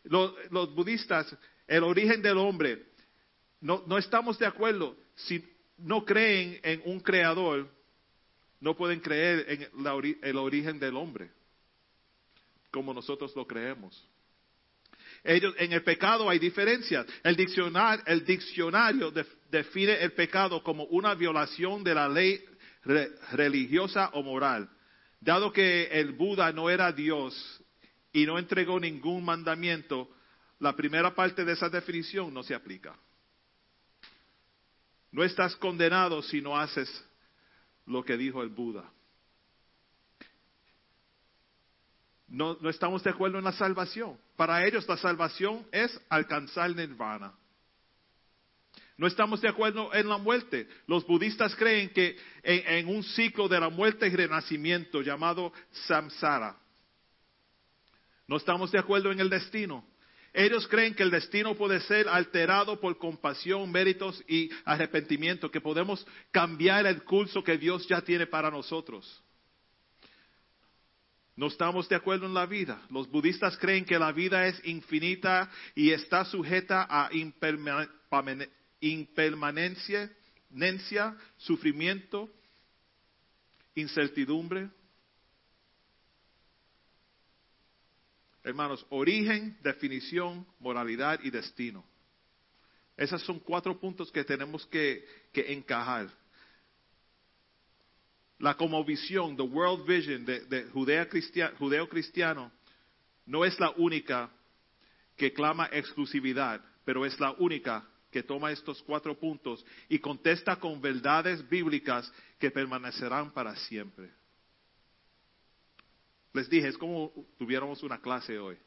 Los, 0.03 0.33
budistas, 0.73 1.35
el 1.67 1.83
origen 1.83 2.21
del 2.21 2.37
hombre, 2.37 2.83
no, 3.59 3.83
no 3.85 3.97
estamos 3.97 4.37
de 4.39 4.45
acuerdo. 4.45 4.97
Si 5.15 5.43
no 5.77 6.03
creen 6.05 6.59
en 6.63 6.81
un 6.85 6.99
creador, 6.99 7.69
no 8.59 8.75
pueden 8.75 8.99
creer 8.99 9.45
en 9.47 9.83
la 9.83 9.93
el 10.21 10.37
origen 10.37 10.79
del 10.79 10.95
hombre, 10.95 11.29
como 12.71 12.93
nosotros 12.93 13.35
lo 13.35 13.45
creemos. 13.45 14.07
Ellos, 15.23 15.53
en 15.57 15.71
el 15.73 15.83
pecado 15.83 16.29
hay 16.29 16.39
diferencias. 16.39 17.05
El 17.23 17.35
diccionario, 17.35 18.03
el 18.07 18.25
diccionario 18.25 19.11
def- 19.11 19.31
define 19.51 19.93
el 20.01 20.13
pecado 20.13 20.63
como 20.63 20.85
una 20.85 21.13
violación 21.13 21.83
de 21.83 21.93
la 21.93 22.09
ley 22.09 22.43
re- 22.83 23.11
religiosa 23.33 24.09
o 24.13 24.23
moral. 24.23 24.67
Dado 25.19 25.51
que 25.53 25.83
el 25.91 26.13
Buda 26.13 26.51
no 26.51 26.69
era 26.71 26.91
Dios 26.91 27.60
y 28.13 28.25
no 28.25 28.37
entregó 28.37 28.79
ningún 28.79 29.23
mandamiento, 29.23 30.09
la 30.59 30.75
primera 30.75 31.13
parte 31.15 31.45
de 31.45 31.53
esa 31.53 31.69
definición 31.69 32.33
no 32.33 32.43
se 32.43 32.53
aplica. 32.53 32.95
No 35.11 35.23
estás 35.23 35.55
condenado 35.55 36.21
si 36.21 36.41
no 36.41 36.57
haces 36.57 36.89
lo 37.85 38.03
que 38.03 38.17
dijo 38.17 38.41
el 38.41 38.49
Buda. 38.49 38.89
No, 42.27 42.57
estamos 42.69 43.03
de 43.03 43.09
acuerdo 43.09 43.39
en 43.39 43.43
la 43.43 43.51
salvación. 43.51 44.17
Para 44.37 44.65
ellos 44.65 44.87
la 44.87 44.95
salvación 44.95 45.65
es 45.71 45.99
alcanzar 46.07 46.73
nirvana. 46.73 47.33
No 48.95 49.07
estamos 49.07 49.41
de 49.41 49.49
acuerdo 49.49 49.93
en 49.93 50.07
la 50.07 50.17
muerte. 50.17 50.69
Los 50.87 51.05
budistas 51.05 51.55
creen 51.55 51.89
que 51.89 52.17
en 52.43 52.87
un 52.87 53.03
ciclo 53.03 53.49
de 53.49 53.59
la 53.59 53.69
muerte 53.69 54.07
y 54.07 54.15
renacimiento 54.15 55.01
llamado 55.01 55.51
samsara. 55.87 56.55
No 58.31 58.37
estamos 58.37 58.71
de 58.71 58.79
acuerdo 58.79 59.11
en 59.11 59.19
el 59.19 59.29
destino. 59.29 59.85
Ellos 60.31 60.65
creen 60.69 60.95
que 60.95 61.03
el 61.03 61.11
destino 61.11 61.53
puede 61.53 61.81
ser 61.81 62.07
alterado 62.07 62.79
por 62.79 62.97
compasión, 62.97 63.69
méritos 63.69 64.23
y 64.25 64.49
arrepentimiento, 64.63 65.51
que 65.51 65.59
podemos 65.59 66.07
cambiar 66.31 66.85
el 66.85 67.03
curso 67.03 67.43
que 67.43 67.57
Dios 67.57 67.85
ya 67.89 67.99
tiene 67.99 68.25
para 68.27 68.49
nosotros. 68.49 69.21
No 71.35 71.47
estamos 71.47 71.89
de 71.89 71.97
acuerdo 71.97 72.25
en 72.25 72.33
la 72.33 72.45
vida. 72.45 72.81
Los 72.89 73.11
budistas 73.11 73.57
creen 73.57 73.83
que 73.83 73.99
la 73.99 74.13
vida 74.13 74.47
es 74.47 74.65
infinita 74.65 75.51
y 75.75 75.91
está 75.91 76.23
sujeta 76.23 76.87
a 76.89 77.09
impermanencia, 78.79 80.09
nencia, 80.51 81.17
sufrimiento, 81.35 82.29
incertidumbre. 83.75 84.69
Hermanos, 88.43 88.85
origen, 88.89 89.57
definición, 89.61 90.45
moralidad 90.59 91.19
y 91.23 91.29
destino. 91.29 91.85
Esos 92.97 93.21
son 93.23 93.39
cuatro 93.39 93.79
puntos 93.79 94.11
que 94.11 94.23
tenemos 94.23 94.65
que, 94.67 95.05
que 95.31 95.53
encajar. 95.53 96.09
La 98.39 98.55
visión, 98.85 99.35
the 99.35 99.43
world 99.43 99.85
vision 99.85 100.25
de, 100.25 100.41
de 100.41 100.63
judeo-cristiano, 100.65 102.51
no 103.25 103.45
es 103.45 103.59
la 103.59 103.69
única 103.77 104.31
que 105.15 105.31
clama 105.31 105.69
exclusividad, 105.71 106.61
pero 106.83 107.05
es 107.05 107.19
la 107.19 107.31
única 107.33 107.87
que 108.11 108.23
toma 108.23 108.51
estos 108.51 108.81
cuatro 108.83 109.17
puntos 109.17 109.63
y 109.87 109.99
contesta 109.99 110.57
con 110.57 110.81
verdades 110.81 111.47
bíblicas 111.47 112.11
que 112.39 112.51
permanecerán 112.51 113.31
para 113.31 113.55
siempre. 113.55 114.11
Les 116.33 116.49
dije, 116.49 116.69
es 116.69 116.77
como 116.77 117.11
tuviéramos 117.37 117.83
una 117.83 117.99
clase 117.99 118.39
hoy. 118.39 118.57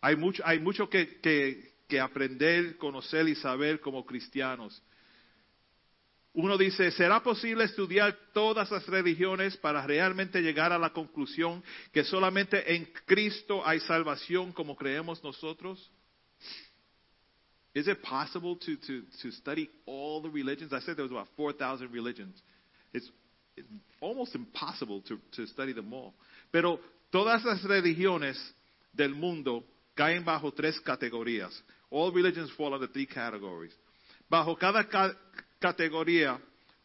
Hay 0.00 0.16
mucho, 0.16 0.42
hay 0.44 0.58
mucho 0.58 0.88
que, 0.88 1.20
que, 1.88 2.00
aprender, 2.00 2.76
conocer 2.76 3.28
y 3.28 3.34
saber 3.36 3.80
como 3.80 4.04
cristianos. 4.04 4.82
Uno 6.32 6.58
dice, 6.58 6.90
¿será 6.90 7.22
posible 7.22 7.64
estudiar 7.64 8.18
todas 8.32 8.70
las 8.70 8.86
religiones 8.86 9.56
para 9.56 9.86
realmente 9.86 10.42
llegar 10.42 10.72
a 10.72 10.78
la 10.78 10.92
conclusión 10.92 11.62
que 11.92 12.02
solamente 12.02 12.74
en 12.74 12.86
Cristo 13.06 13.64
hay 13.64 13.78
salvación 13.80 14.52
como 14.52 14.74
creemos 14.74 15.22
nosotros? 15.22 15.90
Is 17.72 17.88
it 17.88 18.00
possible 18.02 18.56
to, 18.56 18.76
to, 18.76 19.02
to 19.22 19.32
study 19.32 19.70
all 19.86 20.20
the 20.20 20.28
religions? 20.28 20.72
I 20.72 20.80
said 20.80 20.96
there 20.96 21.04
was 21.04 21.12
about 21.12 21.28
4,000 21.36 21.92
religions. 21.92 22.40
Almost 24.00 24.34
impossible 24.34 25.02
to, 25.02 25.18
to 25.32 25.46
study 25.46 25.72
them 25.72 25.92
all. 25.92 26.14
Pero 26.50 26.80
todas 27.10 27.44
las 27.44 27.62
religiones 27.62 28.36
del 28.92 29.14
mundo 29.14 29.64
caen 29.94 30.24
bajo 30.24 30.52
tres 30.52 30.80
categorías. 30.80 31.52
All 31.90 32.12
religions 32.12 32.50
fall 32.52 32.74
under 32.74 32.88
three 32.88 33.06
categories. 33.06 33.72
Bajo 34.28 34.56
cada 34.56 34.88
ca- 34.88 35.14
categoría 35.60 36.40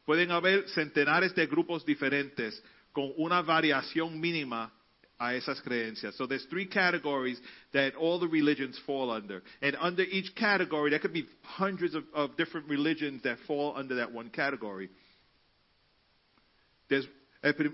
pueden 0.06 0.32
haber 0.32 0.68
centenares 0.70 1.34
de 1.36 1.48
grupos 1.48 1.86
diferentes 1.86 2.62
con 2.94 3.14
una 3.18 3.42
variación 3.42 4.20
mínima 4.20 4.72
a 5.20 5.36
esas 5.36 5.62
creencias. 5.62 6.16
So 6.16 6.26
there's 6.28 6.46
three 6.46 6.68
categories 6.68 7.40
that 7.74 7.94
all 7.96 8.20
the 8.20 8.28
religions 8.28 8.80
fall 8.86 9.12
under. 9.12 9.44
And 9.62 9.76
under 9.80 10.04
each 10.04 10.34
category, 10.36 10.90
there 10.90 11.00
could 11.00 11.14
be 11.14 11.28
hundreds 11.44 11.94
of, 11.94 12.06
of 12.14 12.38
different 12.38 12.70
religions 12.70 13.22
that 13.24 13.38
fall 13.46 13.76
under 13.76 13.96
that 13.96 14.12
one 14.12 14.30
category. 14.30 14.90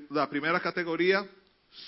La 0.09 0.29
primera 0.29 0.59
categoría, 0.59 1.27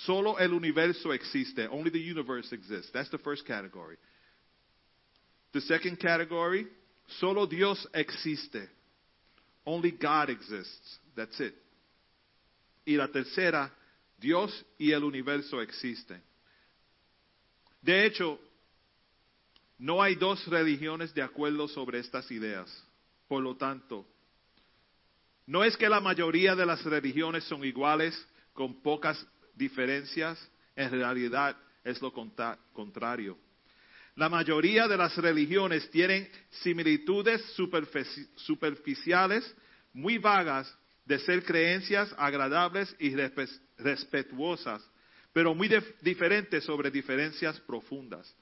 solo 0.04 0.38
el 0.38 0.52
universo 0.52 1.12
existe. 1.12 1.66
Only 1.68 1.90
the 1.90 1.98
universe 1.98 2.54
exists. 2.54 2.90
That's 2.92 3.10
the 3.10 3.18
first 3.18 3.46
category. 3.46 3.96
The 5.52 5.60
second 5.62 5.98
category, 5.98 6.66
solo 7.18 7.46
Dios 7.46 7.86
existe. 7.94 8.68
Only 9.64 9.92
God 9.92 10.30
exists. 10.30 11.00
That's 11.14 11.38
it. 11.40 11.54
Y 12.84 12.96
la 12.96 13.08
tercera, 13.08 13.70
Dios 14.18 14.64
y 14.78 14.92
el 14.92 15.04
universo 15.04 15.60
existen. 15.60 16.22
De 17.82 18.06
hecho, 18.06 18.38
no 19.78 20.02
hay 20.02 20.16
dos 20.16 20.46
religiones 20.48 21.14
de 21.14 21.22
acuerdo 21.22 21.68
sobre 21.68 22.00
estas 22.00 22.30
ideas. 22.30 22.68
Por 23.28 23.42
lo 23.42 23.56
tanto, 23.56 24.06
no 25.48 25.64
es 25.64 25.78
que 25.78 25.88
la 25.88 25.98
mayoría 26.00 26.54
de 26.54 26.66
las 26.66 26.84
religiones 26.84 27.42
son 27.44 27.64
iguales 27.64 28.14
con 28.52 28.82
pocas 28.82 29.26
diferencias, 29.54 30.38
en 30.76 30.90
realidad 30.90 31.56
es 31.82 32.02
lo 32.02 32.12
contrario. 32.12 33.38
La 34.14 34.28
mayoría 34.28 34.86
de 34.86 34.98
las 34.98 35.16
religiones 35.16 35.90
tienen 35.90 36.28
similitudes 36.50 37.42
superfici- 37.56 38.28
superficiales, 38.36 39.56
muy 39.94 40.18
vagas, 40.18 40.72
de 41.06 41.18
ser 41.20 41.42
creencias 41.42 42.14
agradables 42.18 42.94
y 42.98 43.12
respe- 43.12 43.58
respetuosas, 43.78 44.84
pero 45.32 45.54
muy 45.54 45.68
dif- 45.68 45.94
diferentes 46.02 46.62
sobre 46.64 46.90
diferencias 46.90 47.58
profundas, 47.60 48.36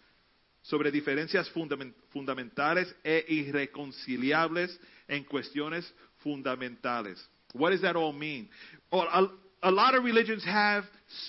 sobre 0.60 0.90
diferencias 0.90 1.48
fundamen- 1.54 1.94
fundamentales 2.10 2.92
e 3.04 3.24
irreconciliables 3.28 4.80
en 5.06 5.22
cuestiones 5.22 5.94
fundamentales. 6.24 7.20
What 7.52 7.70
does 7.70 7.82
that 7.82 7.96
all 7.96 8.12
mean? 8.12 8.48
Well, 8.92 9.02
a, 9.02 9.68
a 9.68 9.70
lot 9.70 9.94
of 9.94 10.04
religions 10.04 10.44
have 10.44 10.84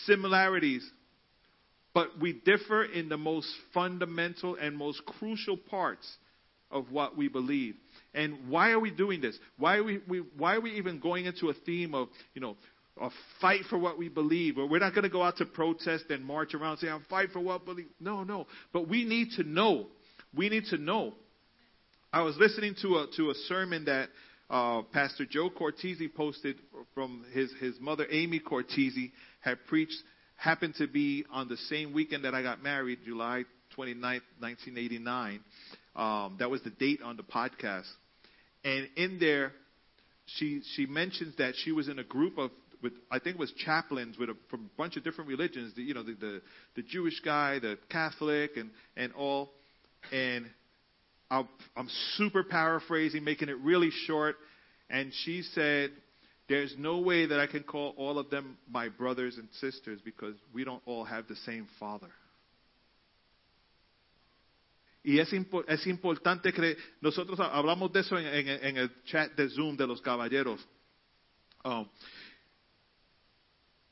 similarities, 0.05 0.87
but 1.93 2.19
we 2.19 2.33
differ 2.33 2.83
in 2.83 3.09
the 3.09 3.17
most 3.17 3.47
fundamental 3.73 4.55
and 4.55 4.75
most 4.75 5.03
crucial 5.05 5.57
parts 5.57 6.07
of 6.69 6.91
what 6.91 7.17
we 7.17 7.27
believe. 7.27 7.75
And 8.13 8.49
why 8.49 8.71
are 8.71 8.79
we 8.79 8.91
doing 8.91 9.21
this? 9.21 9.37
Why 9.57 9.77
are 9.77 9.83
we, 9.83 10.01
we 10.07 10.23
why 10.37 10.55
are 10.55 10.61
we 10.61 10.71
even 10.71 10.99
going 10.99 11.25
into 11.25 11.49
a 11.49 11.53
theme 11.65 11.93
of, 11.93 12.09
you 12.33 12.41
know, 12.41 12.57
a 12.99 13.09
fight 13.39 13.61
for 13.69 13.77
what 13.77 13.97
we 13.97 14.09
believe? 14.09 14.57
Or 14.57 14.67
we're 14.67 14.79
not 14.79 14.93
going 14.93 15.03
to 15.03 15.09
go 15.09 15.23
out 15.23 15.37
to 15.37 15.45
protest 15.45 16.05
and 16.09 16.25
march 16.25 16.53
around 16.53 16.77
saying, 16.77 16.91
I'm 16.91 17.05
fight 17.09 17.29
for 17.31 17.39
what 17.39 17.61
I 17.61 17.65
believe. 17.65 17.87
No, 17.99 18.23
no. 18.23 18.47
But 18.73 18.89
we 18.89 19.05
need 19.05 19.29
to 19.37 19.43
know. 19.43 19.87
We 20.35 20.49
need 20.49 20.65
to 20.71 20.77
know. 20.77 21.13
I 22.11 22.21
was 22.21 22.35
listening 22.37 22.75
to 22.81 22.87
a 22.97 23.07
to 23.17 23.29
a 23.29 23.33
sermon 23.47 23.85
that 23.85 24.09
uh, 24.49 24.81
Pastor 24.93 25.25
Joe 25.25 25.49
Cortese 25.49 26.07
posted 26.07 26.55
from 26.93 27.25
his 27.33 27.51
his 27.59 27.75
mother 27.79 28.05
Amy 28.09 28.39
Cortese 28.39 29.11
had 29.41 29.57
preached. 29.67 29.97
Happened 30.35 30.75
to 30.75 30.87
be 30.87 31.25
on 31.31 31.47
the 31.47 31.57
same 31.57 31.93
weekend 31.93 32.23
that 32.23 32.35
I 32.35 32.43
got 32.43 32.61
married, 32.61 32.99
July 33.03 33.43
29th, 33.75 34.21
1989. 34.39 35.39
Um, 35.95 36.35
that 36.37 36.49
was 36.49 36.61
the 36.61 36.69
date 36.69 37.01
on 37.03 37.17
the 37.17 37.23
podcast. 37.23 37.89
And 38.63 38.87
in 38.95 39.17
there, 39.19 39.51
she 40.25 40.61
she 40.75 40.85
mentions 40.85 41.35
that 41.37 41.55
she 41.63 41.71
was 41.71 41.89
in 41.89 41.99
a 41.99 42.03
group 42.03 42.37
of 42.37 42.51
with 42.83 42.93
I 43.09 43.19
think 43.19 43.37
it 43.37 43.39
was 43.39 43.51
chaplains 43.65 44.17
with 44.17 44.29
a, 44.29 44.35
from 44.49 44.69
a 44.73 44.77
bunch 44.77 44.95
of 44.95 45.03
different 45.03 45.29
religions. 45.29 45.73
The, 45.75 45.81
you 45.81 45.93
know, 45.93 46.03
the, 46.03 46.13
the 46.13 46.41
the 46.75 46.83
Jewish 46.83 47.19
guy, 47.21 47.59
the 47.59 47.77
Catholic, 47.89 48.57
and 48.57 48.69
and 48.95 49.11
all. 49.13 49.49
And 50.11 50.45
I'm, 51.29 51.47
I'm 51.75 51.89
super 52.15 52.43
paraphrasing, 52.43 53.23
making 53.23 53.49
it 53.49 53.57
really 53.59 53.89
short. 54.05 54.35
And 54.89 55.11
she 55.25 55.41
said, 55.53 55.91
"There's 56.47 56.73
no 56.77 56.99
way 56.99 57.25
that 57.25 57.39
I 57.39 57.47
can 57.47 57.63
call 57.63 57.93
all 57.97 58.17
of 58.19 58.29
them 58.29 58.57
my 58.69 58.89
brothers 58.89 59.37
and 59.37 59.47
sisters 59.59 59.99
because 60.03 60.35
we 60.53 60.63
don't 60.63 60.81
all 60.85 61.03
have 61.03 61.27
the 61.27 61.35
same 61.37 61.67
father." 61.79 62.09
Y 65.03 65.19
es, 65.19 65.31
es 65.67 65.87
importante 65.87 66.51
que 66.51 66.75
nosotros 67.01 67.39
hablamos 67.39 67.93
de 67.93 68.01
eso 68.01 68.17
en, 68.17 68.25
en- 68.25 68.65
en 68.65 68.77
el 68.77 68.89
chat 69.05 69.31
de 69.37 69.49
Zoom 69.49 69.77
de 69.77 69.87
los 69.87 70.01
caballeros. 70.01 70.59
Um, 71.63 71.87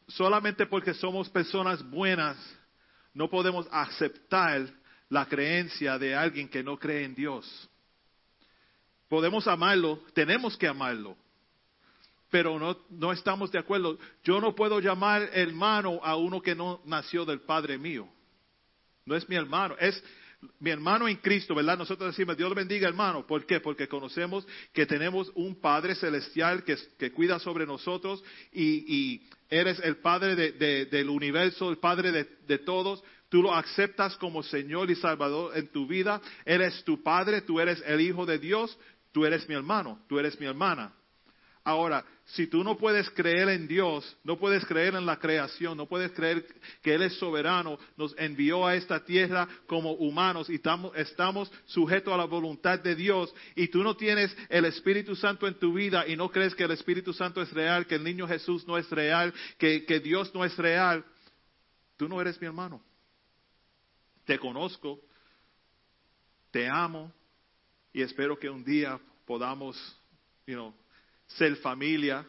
solamente 0.10 0.66
porque 0.66 0.94
somos 0.94 1.30
personas 1.30 1.82
buenas, 1.90 2.38
no 3.14 3.30
podemos 3.30 3.66
aceptar 3.72 4.68
la 5.10 5.26
creencia 5.28 5.98
de 5.98 6.16
alguien 6.16 6.48
que 6.50 6.64
no 6.64 6.78
cree 6.78 7.04
en 7.04 7.16
Dios. 7.16 7.70
Podemos 9.08 9.48
amarlo, 9.48 10.02
tenemos 10.14 10.58
que 10.58 10.68
amarlo, 10.68 11.16
pero 12.32 12.58
no, 12.60 12.78
no 12.90 13.12
estamos 13.12 13.52
de 13.52 13.60
acuerdo. 13.60 13.98
Yo 14.24 14.42
no 14.42 14.56
puedo 14.56 14.80
llamar 14.80 15.30
hermano 15.34 16.00
a 16.04 16.16
uno 16.16 16.42
que 16.42 16.56
no 16.56 16.82
nació 16.86 17.24
del 17.24 17.42
Padre 17.42 17.78
mío. 17.78 18.10
No 19.06 19.16
es 19.16 19.30
mi 19.30 19.36
hermano, 19.36 19.76
es 19.80 20.04
mi 20.60 20.72
hermano 20.72 21.08
en 21.08 21.18
Cristo, 21.18 21.54
¿verdad? 21.54 21.78
Nosotros 21.78 22.10
decimos, 22.12 22.36
Dios 22.36 22.54
bendiga 22.56 22.88
hermano. 22.88 23.26
¿Por 23.28 23.46
qué? 23.46 23.60
Porque 23.60 23.88
conocemos 23.88 24.46
que 24.74 24.88
tenemos 24.88 25.32
un 25.36 25.62
Padre 25.62 25.94
celestial 25.96 26.64
que, 26.64 26.76
que 26.98 27.12
cuida 27.12 27.38
sobre 27.40 27.68
nosotros 27.68 28.24
y, 28.52 28.92
y 28.94 29.30
eres 29.50 29.80
el 29.82 29.98
Padre 29.98 30.36
de- 30.36 30.52
de- 30.54 30.86
del 30.88 31.10
universo, 31.10 31.70
el 31.70 31.78
Padre 31.78 32.12
de, 32.12 32.24
de 32.48 32.58
todos. 32.58 33.04
Tú 33.36 33.42
lo 33.42 33.54
aceptas 33.54 34.16
como 34.16 34.44
Señor 34.44 34.90
y 34.90 34.96
Salvador 34.96 35.58
en 35.58 35.68
tu 35.68 35.86
vida. 35.86 36.22
Eres 36.46 36.82
tu 36.86 37.04
Padre, 37.04 37.42
tú 37.42 37.60
eres 37.60 37.84
el 37.86 38.00
Hijo 38.00 38.26
de 38.26 38.40
Dios, 38.40 38.80
tú 39.12 39.26
eres 39.26 39.46
mi 39.50 39.56
hermano, 39.56 40.00
tú 40.08 40.18
eres 40.18 40.40
mi 40.40 40.46
hermana. 40.46 40.94
Ahora, 41.66 42.06
si 42.24 42.48
tú 42.48 42.64
no 42.64 42.78
puedes 42.78 43.10
creer 43.10 43.50
en 43.50 43.68
Dios, 43.68 44.16
no 44.24 44.38
puedes 44.38 44.66
creer 44.66 44.96
en 44.96 45.06
la 45.06 45.20
creación, 45.20 45.76
no 45.76 45.86
puedes 45.86 46.14
creer 46.14 46.46
que 46.82 46.96
Él 46.96 47.02
es 47.02 47.18
soberano, 47.18 47.78
nos 47.98 48.16
envió 48.18 48.66
a 48.66 48.78
esta 48.78 49.04
tierra 49.04 49.50
como 49.68 49.92
humanos 49.92 50.50
y 50.50 50.56
estamos, 50.56 50.96
estamos 50.96 51.52
sujetos 51.66 52.14
a 52.14 52.18
la 52.18 52.24
voluntad 52.24 52.80
de 52.80 52.96
Dios 52.96 53.36
y 53.54 53.68
tú 53.68 53.84
no 53.84 53.98
tienes 53.98 54.34
el 54.48 54.64
Espíritu 54.64 55.14
Santo 55.14 55.46
en 55.46 55.56
tu 55.56 55.74
vida 55.74 56.08
y 56.08 56.16
no 56.16 56.32
crees 56.32 56.56
que 56.56 56.64
el 56.64 56.72
Espíritu 56.72 57.12
Santo 57.12 57.42
es 57.42 57.52
real, 57.52 57.86
que 57.86 57.96
el 57.96 58.04
niño 58.06 58.30
Jesús 58.30 58.66
no 58.66 58.78
es 58.78 58.90
real, 58.92 59.34
que, 59.58 59.84
que 59.84 60.00
Dios 60.00 60.34
no 60.34 60.46
es 60.46 60.56
real, 60.56 61.04
tú 61.98 62.08
no 62.08 62.22
eres 62.22 62.40
mi 62.40 62.48
hermano. 62.48 62.82
Te 64.26 64.40
conozco, 64.40 65.00
te 66.52 66.68
amo 66.68 67.14
y 67.94 68.02
espero 68.02 68.38
que 68.40 68.50
un 68.50 68.64
día 68.64 69.00
podamos, 69.26 69.78
you 70.48 70.56
know, 70.56 70.74
ser 71.28 71.56
familia. 71.58 72.26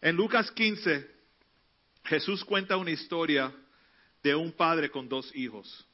En 0.00 0.16
Lucas 0.16 0.50
15, 0.50 1.10
Jesús 2.04 2.44
cuenta 2.44 2.76
una 2.76 2.90
historia 2.90 3.52
de 4.22 4.34
un 4.34 4.52
padre 4.52 4.90
con 4.90 5.08
dos 5.08 5.34
hijos. 5.34 5.86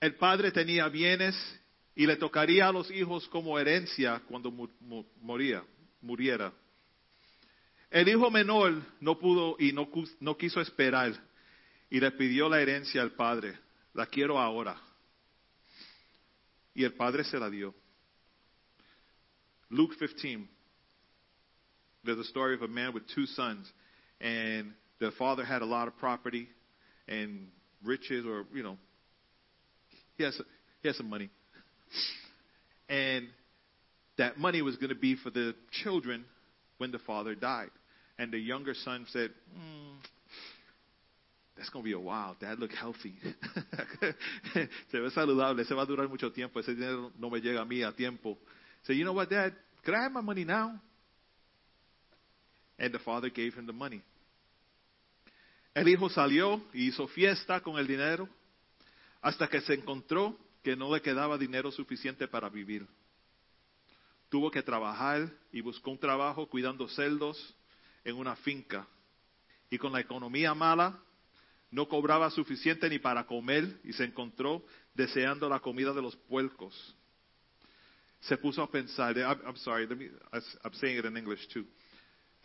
El 0.00 0.14
padre 0.16 0.50
tenía 0.50 0.88
bienes 0.88 1.36
y 1.94 2.06
le 2.06 2.16
tocaría 2.16 2.68
a 2.68 2.72
los 2.72 2.90
hijos 2.90 3.28
como 3.28 3.58
herencia 3.58 4.22
cuando 4.28 4.50
mu- 4.50 5.04
moría, 5.20 5.62
muriera. 6.00 6.52
El 7.90 8.08
hijo 8.08 8.30
menor 8.30 8.82
no 9.00 9.18
pudo 9.18 9.56
y 9.58 9.72
no, 9.72 9.88
no 10.20 10.36
quiso 10.36 10.60
esperar 10.60 11.12
y 11.90 12.00
le 12.00 12.10
pidió 12.12 12.48
la 12.48 12.60
herencia 12.60 13.02
al 13.02 13.12
padre. 13.12 13.58
La 13.94 14.06
quiero 14.06 14.38
ahora. 14.38 14.76
Y 16.74 16.84
el 16.84 16.92
padre 16.94 17.24
se 17.24 17.38
la 17.38 17.48
dio. 17.48 17.74
Luke 19.70 19.94
15, 19.98 20.48
there's 22.04 22.18
a 22.18 22.24
story 22.24 22.54
of 22.54 22.62
a 22.62 22.68
man 22.68 22.92
with 22.92 23.02
two 23.14 23.26
sons, 23.26 23.70
and 24.20 24.72
the 25.00 25.10
father 25.12 25.44
had 25.44 25.62
a 25.62 25.64
lot 25.64 25.88
of 25.88 25.96
property 25.98 26.48
and 27.08 27.48
riches, 27.82 28.24
or 28.26 28.44
you 28.52 28.62
know, 28.62 28.76
he 30.16 30.24
has 30.24 30.40
he 30.82 30.88
has 30.88 30.96
some 30.96 31.08
money, 31.08 31.30
and 32.88 33.26
that 34.18 34.38
money 34.38 34.62
was 34.62 34.76
going 34.76 34.90
to 34.90 34.94
be 34.94 35.16
for 35.16 35.30
the 35.30 35.54
children 35.82 36.24
when 36.78 36.92
the 36.92 36.98
father 37.00 37.34
died. 37.34 37.70
And 38.18 38.32
the 38.32 38.38
younger 38.38 38.74
son 38.74 39.06
said, 39.12 39.30
"Hmm, 39.52 39.96
That's 41.56 41.70
going 41.70 41.84
to 41.84 41.88
be 41.88 41.92
a 41.92 41.98
while. 41.98 42.36
Dad 42.40 42.58
look 42.58 42.72
healthy. 42.72 43.14
Se 44.90 44.98
ve 44.98 45.10
saludable. 45.10 45.62
Ese 45.62 45.74
va 45.74 45.82
a 45.82 45.86
durar 45.86 46.08
mucho 46.08 46.32
tiempo. 46.32 46.58
Ese 46.60 46.74
dinero 46.74 47.12
no 47.18 47.30
me 47.30 47.40
llega 47.40 47.60
a 47.60 47.64
mí 47.64 47.82
a 47.82 47.92
tiempo. 47.92 48.36
Say, 48.82 48.96
you 48.96 49.04
know 49.04 49.12
what, 49.12 49.30
Dad? 49.30 49.52
Could 49.84 49.94
I 49.94 50.08
my 50.08 50.20
money 50.20 50.44
now? 50.44 50.80
And 52.78 52.92
the 52.92 52.98
father 52.98 53.30
gave 53.30 53.54
him 53.54 53.66
the 53.66 53.72
money. 53.72 54.02
El 55.74 55.88
hijo 55.88 56.08
salió 56.08 56.62
y 56.72 56.88
hizo 56.88 57.06
fiesta 57.08 57.60
con 57.60 57.78
el 57.78 57.86
dinero 57.86 58.28
hasta 59.20 59.48
que 59.48 59.60
se 59.60 59.74
encontró 59.74 60.36
que 60.62 60.76
no 60.76 60.92
le 60.92 61.00
quedaba 61.02 61.36
dinero 61.36 61.70
suficiente 61.70 62.28
para 62.28 62.48
vivir. 62.48 62.86
Tuvo 64.28 64.50
que 64.50 64.62
trabajar 64.62 65.28
y 65.52 65.60
buscó 65.60 65.90
un 65.90 65.98
trabajo 65.98 66.48
cuidando 66.48 66.88
cerdos 66.88 67.54
en 68.04 68.16
una 68.16 68.36
finca. 68.36 68.86
Y 69.70 69.78
con 69.78 69.92
la 69.92 70.00
economía 70.00 70.54
mala, 70.54 70.98
no 71.74 71.88
cobraba 71.88 72.30
suficiente 72.30 72.88
ni 72.88 73.00
para 73.00 73.26
comer 73.26 73.80
y 73.82 73.92
se 73.92 74.04
encontró 74.04 74.62
deseando 74.94 75.48
la 75.48 75.58
comida 75.58 75.92
de 75.92 76.02
los 76.02 76.14
puercos. 76.14 76.94
Se 78.20 78.36
puso 78.36 78.62
a 78.62 78.70
pensar. 78.70 79.18
I'm, 79.18 79.40
I'm 79.44 79.56
sorry, 79.56 79.86
me, 79.88 80.08
I'm 80.32 80.72
saying 80.74 80.98
it 80.98 81.04
in 81.04 81.16
English 81.16 81.48
too. 81.48 81.66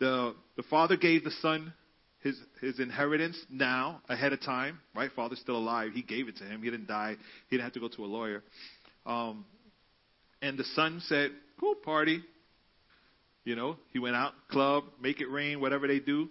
The, 0.00 0.34
the 0.56 0.64
father 0.64 0.96
gave 0.96 1.22
the 1.22 1.30
son 1.30 1.72
his, 2.18 2.36
his 2.60 2.80
inheritance 2.80 3.38
now, 3.48 4.02
ahead 4.08 4.32
of 4.32 4.40
time, 4.40 4.80
right? 4.96 5.10
Father's 5.14 5.38
still 5.38 5.56
alive. 5.56 5.92
He 5.94 6.02
gave 6.02 6.28
it 6.28 6.36
to 6.38 6.44
him. 6.44 6.62
He 6.62 6.70
didn't 6.70 6.88
die. 6.88 7.16
He 7.48 7.56
didn't 7.56 7.64
have 7.64 7.72
to 7.74 7.80
go 7.80 7.88
to 7.88 8.04
a 8.04 8.06
lawyer. 8.06 8.42
Um, 9.06 9.44
and 10.42 10.58
the 10.58 10.64
son 10.74 11.00
said, 11.06 11.30
cool 11.60 11.76
party. 11.76 12.20
You 13.44 13.54
know, 13.54 13.76
he 13.92 14.00
went 14.00 14.16
out, 14.16 14.32
club, 14.50 14.84
make 15.00 15.20
it 15.20 15.30
rain, 15.30 15.60
whatever 15.60 15.86
they 15.86 16.00
do. 16.00 16.28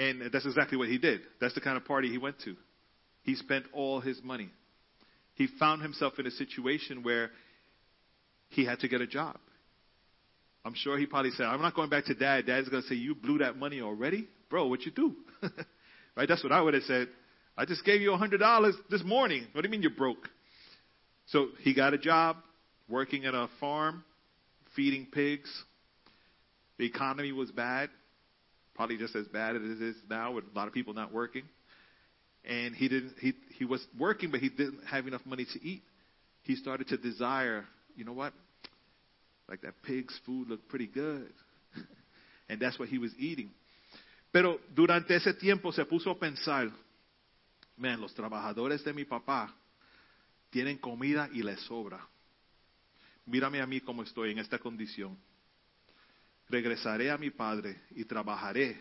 And 0.00 0.22
that's 0.32 0.46
exactly 0.46 0.78
what 0.78 0.88
he 0.88 0.96
did. 0.96 1.20
That's 1.42 1.54
the 1.54 1.60
kind 1.60 1.76
of 1.76 1.84
party 1.84 2.08
he 2.08 2.16
went 2.16 2.40
to. 2.44 2.56
He 3.22 3.34
spent 3.34 3.66
all 3.74 4.00
his 4.00 4.18
money. 4.24 4.48
He 5.34 5.46
found 5.58 5.82
himself 5.82 6.14
in 6.18 6.26
a 6.26 6.30
situation 6.30 7.02
where 7.02 7.30
he 8.48 8.64
had 8.64 8.80
to 8.80 8.88
get 8.88 9.02
a 9.02 9.06
job. 9.06 9.36
I'm 10.64 10.72
sure 10.74 10.96
he 10.98 11.04
probably 11.04 11.32
said, 11.32 11.44
I'm 11.44 11.60
not 11.60 11.74
going 11.74 11.90
back 11.90 12.06
to 12.06 12.14
dad. 12.14 12.46
Dad's 12.46 12.70
going 12.70 12.82
to 12.82 12.88
say, 12.88 12.94
You 12.94 13.14
blew 13.14 13.38
that 13.38 13.58
money 13.58 13.82
already? 13.82 14.26
Bro, 14.48 14.68
what 14.68 14.80
you 14.86 14.90
do? 14.90 15.14
right? 16.16 16.26
That's 16.26 16.42
what 16.42 16.52
I 16.52 16.62
would 16.62 16.72
have 16.72 16.82
said. 16.84 17.08
I 17.56 17.66
just 17.66 17.84
gave 17.84 18.00
you 18.00 18.14
a 18.14 18.18
$100 18.18 18.72
this 18.88 19.04
morning. 19.04 19.48
What 19.52 19.60
do 19.60 19.68
you 19.68 19.70
mean 19.70 19.82
you're 19.82 19.90
broke? 19.90 20.30
So 21.26 21.48
he 21.60 21.74
got 21.74 21.92
a 21.92 21.98
job 21.98 22.36
working 22.88 23.26
at 23.26 23.34
a 23.34 23.48
farm, 23.60 24.02
feeding 24.74 25.08
pigs. 25.12 25.50
The 26.78 26.86
economy 26.86 27.32
was 27.32 27.50
bad, 27.50 27.90
probably 28.74 28.96
just 28.96 29.14
as 29.16 29.26
bad 29.28 29.56
as 29.56 29.62
it 29.62 29.82
is 29.82 29.96
now 30.08 30.32
with 30.32 30.44
a 30.52 30.56
lot 30.56 30.68
of 30.68 30.74
people 30.74 30.94
not 30.94 31.12
working. 31.12 31.44
And 32.44 32.74
he 32.74 32.88
didn't 32.88 33.14
he 33.20 33.34
he 33.58 33.64
was 33.64 33.84
working 33.98 34.30
but 34.30 34.40
he 34.40 34.48
didn't 34.48 34.84
have 34.86 35.06
enough 35.06 35.24
money 35.24 35.46
to 35.52 35.62
eat. 35.64 35.82
He 36.42 36.56
started 36.56 36.88
to 36.88 36.96
desire, 36.96 37.64
you 37.96 38.04
know 38.04 38.12
what? 38.14 38.32
Like 39.48 39.62
that 39.62 39.82
pig's 39.82 40.18
food 40.24 40.48
looked 40.48 40.68
pretty 40.68 40.86
good. 40.86 41.32
and 42.48 42.60
that's 42.60 42.78
what 42.78 42.88
he 42.88 42.98
was 42.98 43.12
eating. 43.18 43.50
Pero 44.32 44.60
durante 44.74 45.14
ese 45.14 45.34
tiempo 45.34 45.72
se 45.72 45.84
puso 45.84 46.10
a 46.10 46.18
pensar, 46.18 46.70
man, 47.76 48.00
los 48.00 48.14
trabajadores 48.14 48.84
de 48.84 48.92
mi 48.92 49.04
papá 49.04 49.52
tienen 50.50 50.78
comida 50.78 51.28
y 51.32 51.42
les 51.42 51.60
sobra. 51.60 52.06
Mírame 53.26 53.60
a 53.60 53.66
mí 53.66 53.80
cómo 53.80 54.02
estoy 54.02 54.32
en 54.32 54.38
esta 54.38 54.58
condición. 54.58 55.16
Regresaré 56.50 57.10
a 57.10 57.18
mi 57.18 57.30
padre 57.30 57.76
y 57.90 58.04
trabajaré 58.04 58.76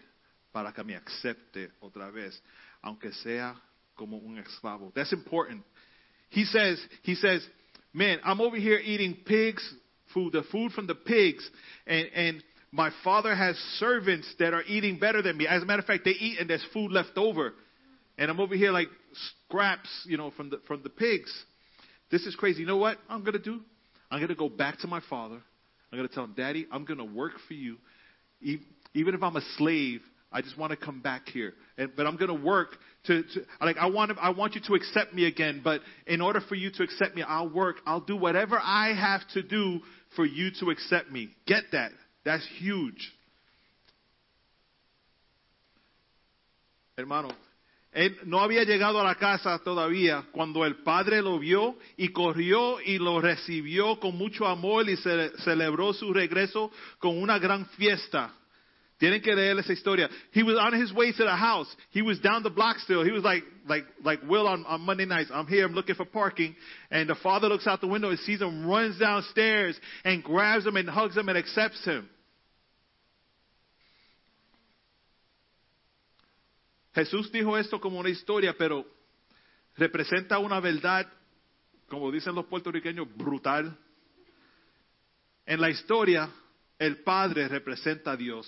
para 0.52 0.74
que 0.74 0.84
me 0.84 0.96
acepte 0.96 1.72
otra 1.80 2.10
vez, 2.10 2.42
aunque 2.82 3.12
sea 3.14 3.56
como 3.96 4.18
un 4.18 4.40
esclavo. 4.40 4.92
That's 4.96 5.14
important. 5.14 5.64
He 6.30 6.46
says, 6.46 6.80
he 7.04 7.16
says, 7.16 7.48
man, 7.94 8.20
I'm 8.24 8.42
over 8.42 8.58
here 8.58 8.80
eating 8.80 9.18
pigs 9.26 9.64
food, 10.14 10.34
the 10.34 10.44
food 10.52 10.72
from 10.72 10.88
the 10.88 10.96
pigs, 10.96 11.48
and, 11.86 12.08
and 12.14 12.44
my 12.72 12.92
father 13.04 13.36
has 13.36 13.56
servants 13.78 14.32
that 14.40 14.54
are 14.54 14.64
eating 14.64 15.00
better 15.00 15.22
than 15.22 15.38
me. 15.38 15.48
As 15.48 15.64
a 15.64 15.66
matter 15.66 15.80
of 15.80 15.86
fact, 15.86 16.06
they 16.06 16.12
eat 16.12 16.40
and 16.40 16.50
there's 16.50 16.66
food 16.74 16.92
left 16.92 17.18
over. 17.18 17.54
And 18.18 18.30
I'm 18.30 18.40
over 18.40 18.56
here 18.56 18.72
like 18.72 18.90
scraps, 19.48 19.90
you 20.06 20.18
know, 20.18 20.32
from 20.32 20.50
the, 20.50 20.60
from 20.68 20.84
the 20.84 20.90
pigs. 20.90 21.32
This 22.12 22.26
is 22.26 22.36
crazy. 22.36 22.62
You 22.62 22.68
know 22.68 22.78
what 22.78 22.98
I'm 23.10 23.22
going 23.22 23.34
to 23.34 23.40
do? 23.40 23.62
I'm 24.12 24.20
going 24.20 24.30
to 24.30 24.36
go 24.36 24.50
back 24.50 24.80
to 24.80 24.88
my 24.88 25.02
father. 25.10 25.42
I'm 25.92 25.98
going 25.98 26.08
to 26.08 26.14
tell 26.14 26.24
him, 26.24 26.34
Daddy, 26.38 26.68
I'm 26.72 26.86
going 26.86 27.00
to 27.00 27.06
work 27.06 27.34
for 27.48 27.54
you. 27.54 27.78
even 28.42 29.16
if 29.16 29.24
I'm 29.24 29.36
a 29.36 29.42
slave, 29.58 30.02
I 30.32 30.42
just 30.42 30.58
want 30.58 30.72
to 30.72 30.78
come 30.78 31.02
back 31.02 31.28
here. 31.30 31.54
And, 31.78 31.92
but 31.96 32.06
I'm 32.06 32.16
going 32.16 32.36
to 32.36 32.46
work 32.46 32.78
to, 33.06 33.24
to 33.24 33.46
like 33.62 33.78
I 33.78 33.88
want 33.88 34.12
I 34.22 34.30
want 34.30 34.56
you 34.56 34.62
to 34.68 34.74
accept 34.76 35.14
me 35.14 35.26
again. 35.26 35.62
But 35.64 35.82
in 36.06 36.22
order 36.22 36.42
for 36.42 36.56
you 36.56 36.70
to 36.72 36.84
accept 36.84 37.16
me, 37.16 37.24
I'll 37.24 37.50
work. 37.50 37.78
I'll 37.86 38.02
do 38.02 38.16
whatever 38.16 38.60
I 38.62 38.94
have 38.94 39.22
to 39.34 39.42
do 39.42 39.80
for 40.16 40.26
you 40.26 40.52
to 40.60 40.70
accept 40.70 41.12
me. 41.12 41.30
Get 41.48 41.64
that? 41.72 41.92
That's 42.26 42.46
huge. 42.60 43.12
Hermano, 46.98 47.32
él 47.92 48.18
no 48.26 48.40
había 48.40 48.64
llegado 48.64 49.00
a 49.00 49.04
la 49.04 49.16
casa 49.16 49.58
todavía 49.60 50.26
cuando 50.32 50.64
el 50.64 50.84
padre 50.84 51.22
lo 51.22 51.40
vio 51.40 51.78
y 51.98 52.10
corrió 52.10 52.80
y 52.82 53.00
lo 53.00 53.20
recibió 53.20 54.00
con 54.00 54.16
mucho 54.16 54.46
amor 54.46 54.88
y 54.90 54.96
ce- 54.98 55.32
celebró 55.40 55.94
su 55.94 56.14
regreso 56.14 56.72
con 57.00 57.18
una 57.18 57.40
gran 57.40 57.66
fiesta. 57.78 58.34
Tienen 59.00 59.22
que 59.22 59.34
leer 59.34 59.58
esa 59.58 59.72
historia. 59.72 60.10
He 60.34 60.44
was 60.44 60.58
on 60.58 60.74
his 60.74 60.92
way 60.92 61.14
to 61.14 61.24
the 61.24 61.36
house. 61.36 61.74
He 61.92 62.02
was 62.02 62.20
down 62.20 62.44
the 62.44 62.50
block 62.50 62.80
still. 62.80 63.02
He 63.02 63.12
was 63.12 63.24
like, 63.24 63.46
like, 63.66 63.86
like 64.04 64.22
Will 64.28 64.46
on, 64.46 64.66
on 64.66 64.82
Monday 64.82 65.06
nights. 65.06 65.32
I'm 65.34 65.48
here. 65.48 65.66
I'm 65.66 65.74
looking 65.74 65.96
for 65.96 66.04
parking. 66.06 66.54
And 66.92 67.10
the 67.10 67.16
father 67.16 67.48
looks 67.48 67.66
out 67.66 67.80
the 67.80 67.88
window 67.88 68.10
and 68.10 68.20
sees 68.20 68.42
him, 68.42 68.68
runs 68.68 69.00
downstairs 69.00 69.80
and 70.04 70.22
grabs 70.22 70.66
him 70.68 70.76
and 70.76 70.90
hugs 70.90 71.16
him 71.16 71.30
and 71.30 71.38
accepts 71.38 71.84
him. 71.86 72.10
Jesús 77.00 77.32
dijo 77.32 77.58
esto 77.58 77.80
como 77.80 77.98
una 77.98 78.10
historia, 78.10 78.54
pero 78.58 78.86
representa 79.78 80.38
una 80.38 80.60
verdad, 80.60 81.10
como 81.88 82.12
dicen 82.12 82.36
los 82.36 82.46
puertorriqueños, 82.48 83.08
brutal. 83.16 83.78
En 85.46 85.62
la 85.62 85.70
historia, 85.70 86.30
el 86.78 87.02
Padre 87.02 87.48
representa 87.48 88.12
a 88.12 88.18
Dios. 88.18 88.46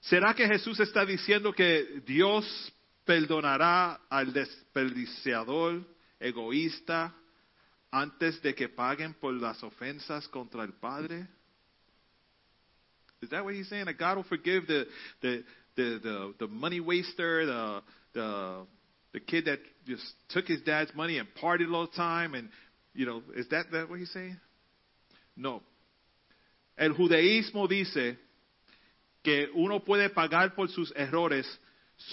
¿Será 0.00 0.34
que 0.34 0.48
Jesús 0.48 0.80
está 0.80 1.06
diciendo 1.06 1.52
que 1.52 2.02
Dios 2.04 2.44
perdonará 3.04 4.00
al 4.08 4.32
desperdiciador, 4.32 5.86
egoísta, 6.18 7.14
antes 7.92 8.42
de 8.42 8.52
que 8.52 8.68
paguen 8.68 9.14
por 9.14 9.34
las 9.34 9.62
ofensas 9.62 10.26
contra 10.26 10.64
el 10.64 10.72
Padre? 10.72 11.28
Is 13.20 13.28
that 13.28 13.44
what 13.44 13.54
he's 13.54 13.68
saying? 13.68 13.84
That 13.84 13.96
God 13.96 14.16
will 14.16 14.24
forgive 14.24 14.66
the 14.66 14.88
the 15.20 15.44
the 15.80 16.00
the, 16.02 16.34
the 16.40 16.46
money 16.46 16.80
waster, 16.80 17.46
the 17.46 17.82
the 18.14 18.66
the 19.12 19.20
kid 19.20 19.46
that 19.46 19.58
just 19.86 20.04
took 20.28 20.46
his 20.46 20.60
dad's 20.62 20.94
money 20.94 21.18
and 21.18 21.28
partied 21.42 21.72
all 21.72 21.86
the 21.86 21.96
time, 21.96 22.34
and 22.34 22.48
you 22.94 23.06
know, 23.06 23.22
is 23.34 23.48
that 23.48 23.66
that 23.72 23.88
what 23.88 23.98
he's 23.98 24.12
saying? 24.12 24.36
No. 25.36 25.62
El 26.76 26.94
judaísmo 26.94 27.68
dice 27.68 28.18
que 29.22 29.48
uno 29.54 29.80
puede 29.80 30.08
pagar 30.10 30.54
por 30.54 30.68
sus 30.68 30.92
errores 30.96 31.46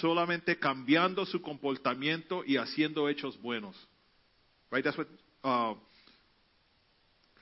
solamente 0.02 0.58
cambiando 0.60 1.26
su 1.26 1.42
comportamiento 1.42 2.44
y 2.46 2.58
haciendo 2.58 3.08
hechos 3.08 3.42
buenos. 3.42 3.76
Right? 4.70 4.84
That's 4.84 4.98
what, 4.98 5.08
uh, 5.44 5.76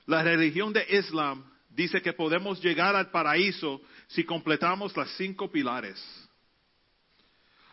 la 0.06 0.22
religión 0.22 0.72
de 0.72 0.84
Islam 0.88 1.44
dice 1.76 2.00
que 2.00 2.14
podemos 2.14 2.60
llegar 2.62 2.96
al 2.96 3.10
paraíso 3.10 3.82
si 4.08 4.24
completamos 4.24 4.96
las 4.96 5.10
cinco 5.16 5.50
pilares. 5.50 6.02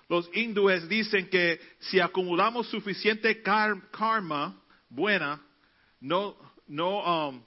Los 0.09 0.29
hindúes 0.35 0.87
dicen 0.89 1.29
que 1.29 1.59
si 1.79 2.01
acumulamos 2.01 2.67
suficiente 2.67 3.41
kar- 3.41 3.89
karma 3.91 4.61
buena, 4.89 5.41
no, 6.01 6.35
no, 6.67 7.29
um, 7.29 7.41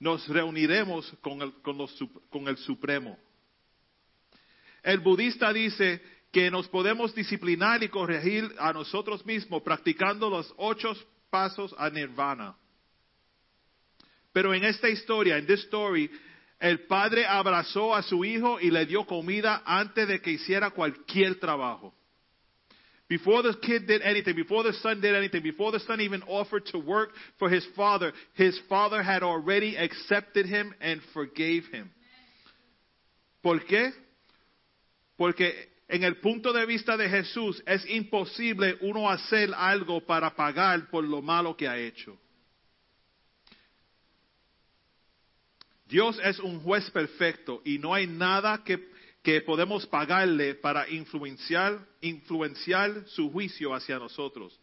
nos 0.00 0.26
reuniremos 0.28 1.10
con 1.22 1.40
el, 1.40 1.52
con, 1.62 1.78
los 1.78 1.96
con 2.28 2.48
el 2.48 2.56
Supremo. 2.56 3.16
El 4.82 4.98
budista 4.98 5.52
dice 5.52 6.02
que 6.32 6.50
nos 6.50 6.66
podemos 6.68 7.14
disciplinar 7.14 7.82
y 7.84 7.88
corregir 7.88 8.52
a 8.58 8.72
nosotros 8.72 9.24
mismos 9.24 9.62
practicando 9.62 10.28
los 10.28 10.52
ocho 10.56 10.92
pasos 11.30 11.72
a 11.78 11.88
nirvana. 11.88 12.56
Pero 14.34 14.52
en 14.52 14.64
esta 14.64 14.88
historia, 14.88 15.38
en 15.38 15.46
this 15.46 15.60
story, 15.60 16.10
el 16.58 16.86
padre 16.86 17.24
abrazó 17.24 17.94
a 17.94 18.02
su 18.02 18.24
hijo 18.24 18.58
y 18.60 18.70
le 18.70 18.84
dio 18.84 19.06
comida 19.06 19.62
antes 19.64 20.08
de 20.08 20.20
que 20.20 20.32
hiciera 20.32 20.70
cualquier 20.70 21.38
trabajo. 21.38 21.94
Before 23.08 23.42
the 23.42 23.56
kid 23.60 23.86
did 23.86 24.02
anything, 24.02 24.34
before 24.34 24.64
the 24.64 24.72
son 24.78 25.00
did 25.00 25.14
anything, 25.14 25.40
before 25.40 25.70
the 25.70 25.78
son 25.78 26.00
even 26.00 26.22
offered 26.24 26.64
to 26.72 26.78
work 26.78 27.10
for 27.38 27.48
his 27.48 27.64
father, 27.76 28.12
his 28.32 28.58
father 28.68 29.04
had 29.04 29.22
already 29.22 29.76
accepted 29.76 30.46
him 30.46 30.74
and 30.80 31.00
forgave 31.12 31.64
him. 31.70 31.92
¿Por 33.40 33.60
qué? 33.60 33.92
Porque 35.16 35.52
en 35.88 36.02
el 36.02 36.16
punto 36.16 36.52
de 36.52 36.66
vista 36.66 36.96
de 36.96 37.08
Jesús 37.08 37.62
es 37.66 37.84
imposible 37.86 38.78
uno 38.80 39.08
hacer 39.08 39.54
algo 39.54 40.00
para 40.00 40.34
pagar 40.34 40.90
por 40.90 41.04
lo 41.04 41.22
malo 41.22 41.54
que 41.56 41.68
ha 41.68 41.78
hecho. 41.78 42.18
Dios 45.86 46.18
es 46.22 46.38
un 46.38 46.60
juez 46.60 46.90
perfecto 46.90 47.60
y 47.64 47.78
no 47.78 47.94
hay 47.94 48.06
nada 48.06 48.62
que, 48.64 48.88
que 49.22 49.40
podemos 49.42 49.86
pagarle 49.86 50.54
para 50.54 50.88
influenciar, 50.88 51.86
influenciar 52.00 53.04
su 53.06 53.30
juicio 53.30 53.74
hacia 53.74 53.98
nosotros. 53.98 54.58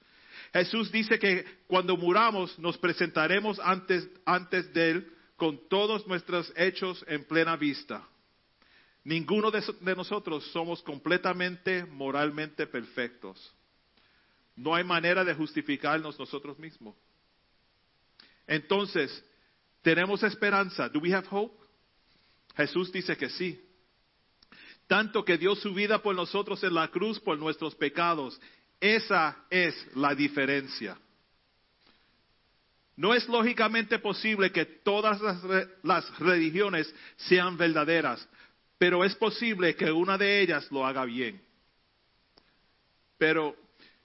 Jesús 0.54 0.92
dice 0.92 1.18
que 1.20 1.46
cuando 1.68 1.96
muramos 1.96 2.58
nos 2.60 2.78
presentaremos 2.78 3.60
antes, 3.60 4.08
antes 4.26 4.74
de 4.74 4.92
Él 4.92 5.14
con 5.36 5.68
todos 5.70 6.06
nuestros 6.08 6.52
hechos 6.56 7.04
en 7.08 7.24
plena 7.24 7.56
vista. 7.56 8.08
Ninguno 9.04 9.50
de, 9.50 9.64
de 9.80 9.96
nosotros 9.96 10.46
somos 10.52 10.84
completamente 10.84 11.86
moralmente 11.86 12.68
perfectos. 12.68 13.54
No 14.56 14.76
hay 14.76 14.84
manera 14.84 15.24
de 15.24 15.34
justificarnos 15.34 16.20
nosotros 16.20 16.60
mismos. 16.60 16.96
Entonces, 18.46 19.24
¿tenemos 19.82 20.24
esperanza? 20.24 20.90
¿Do 20.90 21.00
we 21.00 21.14
have 21.14 21.28
hope? 21.30 21.56
Jesús 22.56 22.92
dice 22.92 23.16
que 23.18 23.30
sí. 23.30 23.60
Tanto 24.88 25.24
que 25.24 25.38
dio 25.38 25.56
su 25.56 25.74
vida 25.74 26.02
por 26.02 26.16
nosotros 26.16 26.64
en 26.64 26.74
la 26.74 26.90
cruz 26.90 27.20
por 27.20 27.38
nuestros 27.38 27.76
pecados. 27.76 28.40
Esa 28.80 29.46
es 29.50 29.76
la 29.96 30.14
diferencia. 30.14 30.98
No 32.98 33.14
es 33.14 33.28
lógicamente 33.30 34.00
posible 34.00 34.52
que 34.52 34.66
todas 34.66 35.22
las, 35.22 35.42
re- 35.44 35.68
las 35.84 36.20
religiones 36.20 36.94
sean 37.16 37.58
verdaderas, 37.58 38.28
pero 38.78 39.06
es 39.06 39.16
posible 39.16 39.76
que 39.76 39.92
una 39.92 40.18
de 40.18 40.42
ellas 40.42 40.70
lo 40.72 40.86
haga 40.86 41.06
bien. 41.06 41.42
Pero 43.18 43.56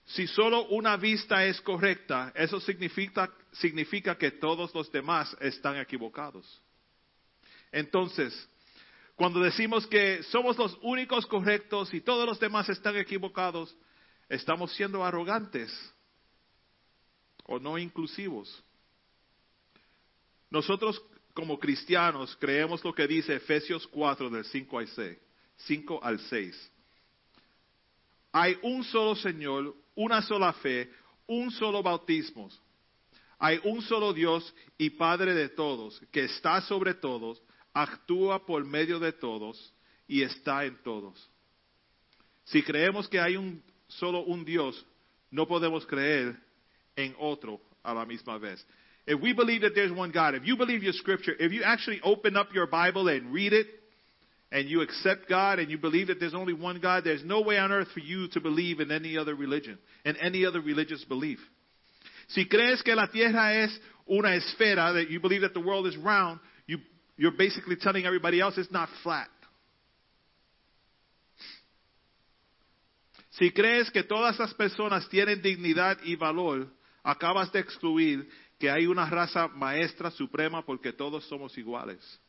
si 0.05 0.25
solo 0.25 0.67
una 0.67 0.95
vista 0.95 1.45
es 1.45 1.59
correcta, 1.61 2.31
eso 2.33 2.59
significa, 2.61 3.29
significa 3.59 4.17
que 4.17 4.31
todos 4.31 4.73
los 4.73 4.91
demás 4.91 5.35
están 5.39 5.77
equivocados. 5.77 6.61
Entonces, 7.71 8.47
cuando 9.15 9.39
decimos 9.39 9.87
que 9.87 10.23
somos 10.23 10.57
los 10.57 10.77
únicos 10.81 11.25
correctos 11.25 11.93
y 11.93 12.01
todos 12.01 12.25
los 12.25 12.39
demás 12.39 12.69
están 12.69 12.95
equivocados, 12.97 13.75
estamos 14.29 14.73
siendo 14.75 15.03
arrogantes 15.03 15.71
o 17.45 17.59
no 17.59 17.77
inclusivos. 17.77 18.63
Nosotros 20.49 21.01
como 21.33 21.59
cristianos 21.59 22.35
creemos 22.39 22.83
lo 22.83 22.93
que 22.93 23.07
dice 23.07 23.35
Efesios 23.35 23.87
4 23.87 24.29
del 24.29 24.45
5 24.45 24.79
al 24.79 24.87
6. 24.87 25.17
5 25.57 25.99
al 26.03 26.19
6. 26.19 26.71
Hay 28.31 28.57
un 28.61 28.83
solo 28.83 29.15
Señor, 29.15 29.75
una 29.95 30.21
sola 30.21 30.53
fe, 30.53 30.91
un 31.25 31.49
solo 31.51 31.81
bautismo. 31.81 32.49
Hay 33.39 33.59
un 33.63 33.81
solo 33.81 34.13
Dios 34.13 34.53
y 34.77 34.91
Padre 34.91 35.33
de 35.33 35.49
todos, 35.49 36.01
que 36.11 36.25
está 36.25 36.61
sobre 36.61 36.93
todos, 36.93 37.41
actúa 37.73 38.45
por 38.45 38.65
medio 38.65 38.99
de 38.99 39.11
todos 39.11 39.73
y 40.07 40.23
está 40.23 40.65
en 40.65 40.75
todos. 40.83 41.29
Si 42.45 42.63
creemos 42.63 43.07
que 43.07 43.19
hay 43.19 43.37
un 43.37 43.61
solo 43.87 44.21
un 44.21 44.43
Dios, 44.43 44.85
no 45.29 45.47
podemos 45.47 45.85
creer 45.85 46.35
en 46.95 47.15
otro 47.19 47.61
a 47.83 47.93
la 47.93 48.05
misma 48.05 48.37
vez. 48.37 48.65
If 49.05 49.21
we 49.21 49.33
believe 49.33 49.61
that 49.61 49.73
there's 49.73 49.91
one 49.91 50.11
God, 50.11 50.35
if 50.35 50.45
you 50.45 50.57
believe 50.57 50.83
your 50.83 50.93
scripture, 50.93 51.35
if 51.39 51.51
you 51.53 51.63
actually 51.63 52.01
open 52.03 52.35
up 52.35 52.53
your 52.53 52.67
Bible 52.67 53.07
and 53.07 53.31
read 53.31 53.53
it, 53.53 53.67
and 54.51 54.69
you 54.69 54.81
accept 54.81 55.27
God 55.27 55.59
and 55.59 55.69
you 55.69 55.77
believe 55.77 56.07
that 56.07 56.19
there's 56.19 56.33
only 56.33 56.53
one 56.53 56.79
God, 56.79 57.03
there's 57.03 57.23
no 57.23 57.41
way 57.41 57.57
on 57.57 57.71
earth 57.71 57.89
for 57.93 57.99
you 57.99 58.27
to 58.29 58.39
believe 58.39 58.79
in 58.79 58.91
any 58.91 59.17
other 59.17 59.35
religion, 59.35 59.77
in 60.05 60.15
any 60.17 60.45
other 60.45 60.61
religious 60.61 61.03
belief. 61.03 61.39
Si 62.27 62.47
crees 62.47 62.83
que 62.83 62.95
la 62.95 63.07
tierra 63.07 63.53
es 63.63 63.81
una 64.05 64.35
esfera, 64.35 64.93
that 64.93 65.09
you 65.09 65.19
believe 65.19 65.41
that 65.41 65.53
the 65.53 65.59
world 65.59 65.87
is 65.87 65.97
round, 65.97 66.39
you, 66.67 66.79
you're 67.17 67.35
basically 67.35 67.75
telling 67.75 68.05
everybody 68.05 68.39
else 68.39 68.57
it's 68.57 68.71
not 68.71 68.89
flat. 69.03 69.29
Si 73.31 73.51
crees 73.51 73.91
que 73.91 74.03
todas 74.03 74.39
las 74.39 74.53
personas 74.55 75.07
tienen 75.09 75.41
dignidad 75.41 75.99
y 76.03 76.15
valor, 76.15 76.67
acabas 77.03 77.51
de 77.51 77.59
excluir 77.59 78.27
que 78.59 78.69
hay 78.69 78.87
una 78.87 79.05
raza 79.05 79.47
maestra 79.47 80.09
suprema 80.09 80.65
porque 80.65 80.91
todos 80.91 81.23
somos 81.27 81.55
iguales. 81.57 82.19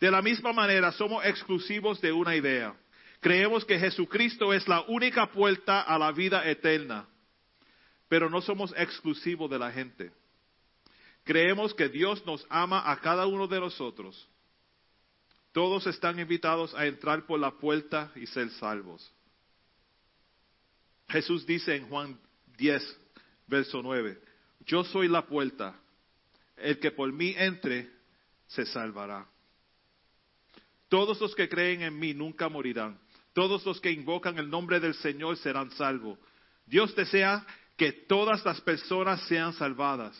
De 0.00 0.10
la 0.10 0.22
misma 0.22 0.52
manera, 0.52 0.90
somos 0.92 1.24
exclusivos 1.24 2.00
de 2.00 2.10
una 2.10 2.34
idea. 2.34 2.74
Creemos 3.20 3.64
que 3.64 3.78
Jesucristo 3.78 4.52
es 4.52 4.66
la 4.66 4.80
única 4.88 5.30
puerta 5.30 5.82
a 5.82 5.96
la 5.98 6.10
vida 6.10 6.48
eterna, 6.48 7.06
pero 8.12 8.28
no 8.28 8.42
somos 8.42 8.74
exclusivos 8.76 9.48
de 9.48 9.58
la 9.58 9.72
gente. 9.72 10.12
Creemos 11.24 11.72
que 11.72 11.88
Dios 11.88 12.22
nos 12.26 12.46
ama 12.50 12.90
a 12.92 13.00
cada 13.00 13.26
uno 13.26 13.48
de 13.48 13.58
nosotros. 13.58 14.28
Todos 15.50 15.86
están 15.86 16.20
invitados 16.20 16.74
a 16.74 16.84
entrar 16.84 17.24
por 17.24 17.40
la 17.40 17.52
puerta 17.52 18.12
y 18.14 18.26
ser 18.26 18.50
salvos. 18.50 19.10
Jesús 21.08 21.46
dice 21.46 21.74
en 21.74 21.88
Juan 21.88 22.20
10, 22.58 23.00
verso 23.46 23.80
9, 23.82 24.20
yo 24.66 24.84
soy 24.84 25.08
la 25.08 25.24
puerta, 25.24 25.74
el 26.58 26.78
que 26.80 26.90
por 26.90 27.10
mí 27.10 27.34
entre 27.38 27.88
se 28.46 28.66
salvará. 28.66 29.26
Todos 30.90 31.18
los 31.18 31.34
que 31.34 31.48
creen 31.48 31.80
en 31.80 31.98
mí 31.98 32.12
nunca 32.12 32.50
morirán. 32.50 33.00
Todos 33.32 33.64
los 33.64 33.80
que 33.80 33.90
invocan 33.90 34.36
el 34.36 34.50
nombre 34.50 34.80
del 34.80 34.92
Señor 34.96 35.38
serán 35.38 35.70
salvos. 35.70 36.18
Dios 36.66 36.94
desea 36.94 37.46
que 37.82 37.90
todas 37.90 38.44
las 38.44 38.60
personas 38.60 39.26
sean 39.26 39.52
salvadas. 39.54 40.14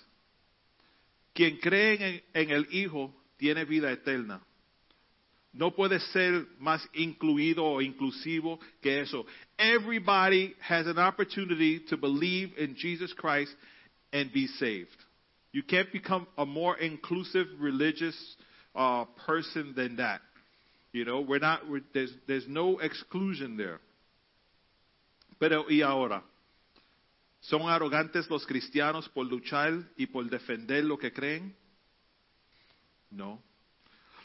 Quien 1.33 1.59
cree 1.59 2.25
en, 2.35 2.43
en 2.43 2.51
el 2.51 2.67
Hijo 2.75 3.15
tiene 3.37 3.65
vida 3.65 3.93
eterna. 3.93 4.41
No 5.53 5.71
puede 5.71 6.01
ser 6.01 6.45
más 6.59 6.85
incluido 6.93 7.65
o 7.65 7.81
inclusivo 7.81 8.59
que 8.81 9.03
eso. 9.03 9.25
Everybody 9.57 10.57
has 10.59 10.89
an 10.89 10.99
opportunity 10.99 11.79
to 11.89 11.97
believe 11.97 12.53
in 12.59 12.75
Jesus 12.75 13.15
Christ 13.15 13.55
and 14.13 14.33
be 14.33 14.49
saved. 14.59 14.97
You 15.53 15.63
can't 15.63 15.93
become 15.93 16.27
a 16.37 16.45
more 16.45 16.77
inclusive 16.79 17.47
religious 17.61 18.17
uh, 18.75 19.05
person 19.25 19.73
than 19.77 19.99
that. 19.99 20.21
You 20.91 21.05
know, 21.05 21.21
we're 21.21 21.39
not, 21.39 21.69
we're, 21.71 21.85
there's, 21.95 22.13
there's 22.27 22.49
no 22.49 22.81
exclusion 22.81 23.57
there. 23.57 23.79
Pero, 25.39 25.67
¿y 25.69 25.83
ahora? 25.83 26.25
¿Son 27.43 27.69
arrogantes 27.69 28.31
los 28.31 28.47
cristianos 28.47 29.09
por 29.09 29.27
luchar 29.27 29.73
y 29.97 30.07
por 30.07 30.25
defender 30.31 30.85
lo 30.85 30.97
que 30.97 31.13
creen? 31.13 31.57
No. 33.11 33.43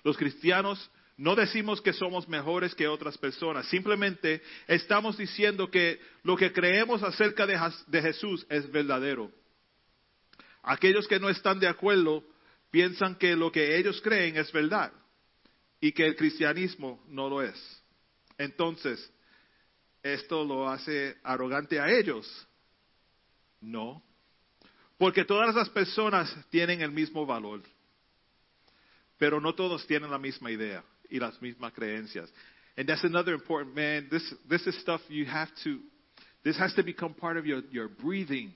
Los 0.03 0.15
cristianos 0.15 0.89
no 1.17 1.35
decimos 1.35 1.81
que 1.81 1.93
somos 1.93 2.29
mejores 2.29 2.75
que 2.75 2.87
otras 2.87 3.17
personas, 3.17 3.65
simplemente 3.69 4.43
estamos 4.67 5.17
diciendo 5.17 5.71
que 5.71 5.99
lo 6.21 6.37
que 6.37 6.53
creemos 6.53 7.01
acerca 7.01 7.47
de, 7.47 8.01
Jesús 8.01 8.45
es 8.49 8.71
verdadero. 8.71 9.31
Aquellos 10.61 11.07
que 11.07 11.19
no 11.19 11.29
están 11.29 11.59
de 11.59 11.67
acuerdo 11.67 12.23
piensan 12.69 13.15
que 13.15 13.35
lo 13.35 13.51
que 13.51 13.77
ellos 13.77 13.99
creen 14.01 14.37
es 14.37 14.51
verdad 14.51 14.93
y 15.81 15.91
que 15.91 16.05
el 16.05 16.15
cristianismo 16.15 17.03
no 17.07 17.29
lo 17.29 17.41
es. 17.41 17.83
Entonces, 18.37 19.11
¿esto 20.03 20.45
lo 20.45 20.69
hace 20.69 21.17
arrogante 21.23 21.79
a 21.79 21.91
ellos? 21.91 22.47
No, 23.61 24.01
porque 24.97 25.23
todas 25.25 25.53
las 25.53 25.69
personas 25.69 26.33
tienen 26.49 26.81
el 26.81 26.91
mismo 26.91 27.25
valor, 27.25 27.61
pero 29.17 29.39
no 29.39 29.53
todos 29.53 29.85
tienen 29.85 30.11
la 30.11 30.17
misma 30.17 30.51
idea 30.51 30.83
y 31.09 31.19
las 31.19 31.41
mismas 31.41 31.73
creencias. 31.73 32.31
And 32.77 32.87
that's 32.87 33.03
another 33.03 33.33
important, 33.33 33.75
man, 33.75 34.07
this, 34.11 34.23
this 34.47 34.65
is 34.67 34.79
stuff 34.81 35.01
you 35.09 35.25
have 35.25 35.49
to, 35.63 35.79
this 36.43 36.57
has 36.59 36.73
to 36.75 36.83
become 36.83 37.13
part 37.13 37.37
of 37.37 37.45
your, 37.45 37.61
your 37.71 37.87
breathing. 37.87 38.53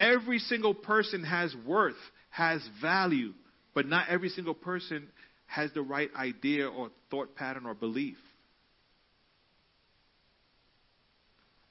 Every 0.00 0.40
single 0.40 0.74
person 0.74 1.22
has 1.24 1.54
worth, 1.64 1.94
has 2.30 2.60
value, 2.82 3.32
but 3.74 3.86
not 3.86 4.08
every 4.08 4.30
single 4.30 4.54
person 4.54 5.08
has 5.46 5.72
the 5.72 5.82
right 5.82 6.10
idea 6.16 6.68
or 6.68 6.90
thought 7.10 7.36
pattern 7.36 7.66
or 7.66 7.74
belief. 7.74 8.16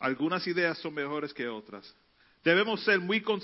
Algunas 0.02 0.48
ideas 0.48 0.82
son 0.82 0.94
mejores 0.94 1.34
que 1.34 1.45
otras. 1.48 1.86
Debemos 2.45 2.84
ser 2.85 2.99
muy 2.99 3.22
cons 3.22 3.43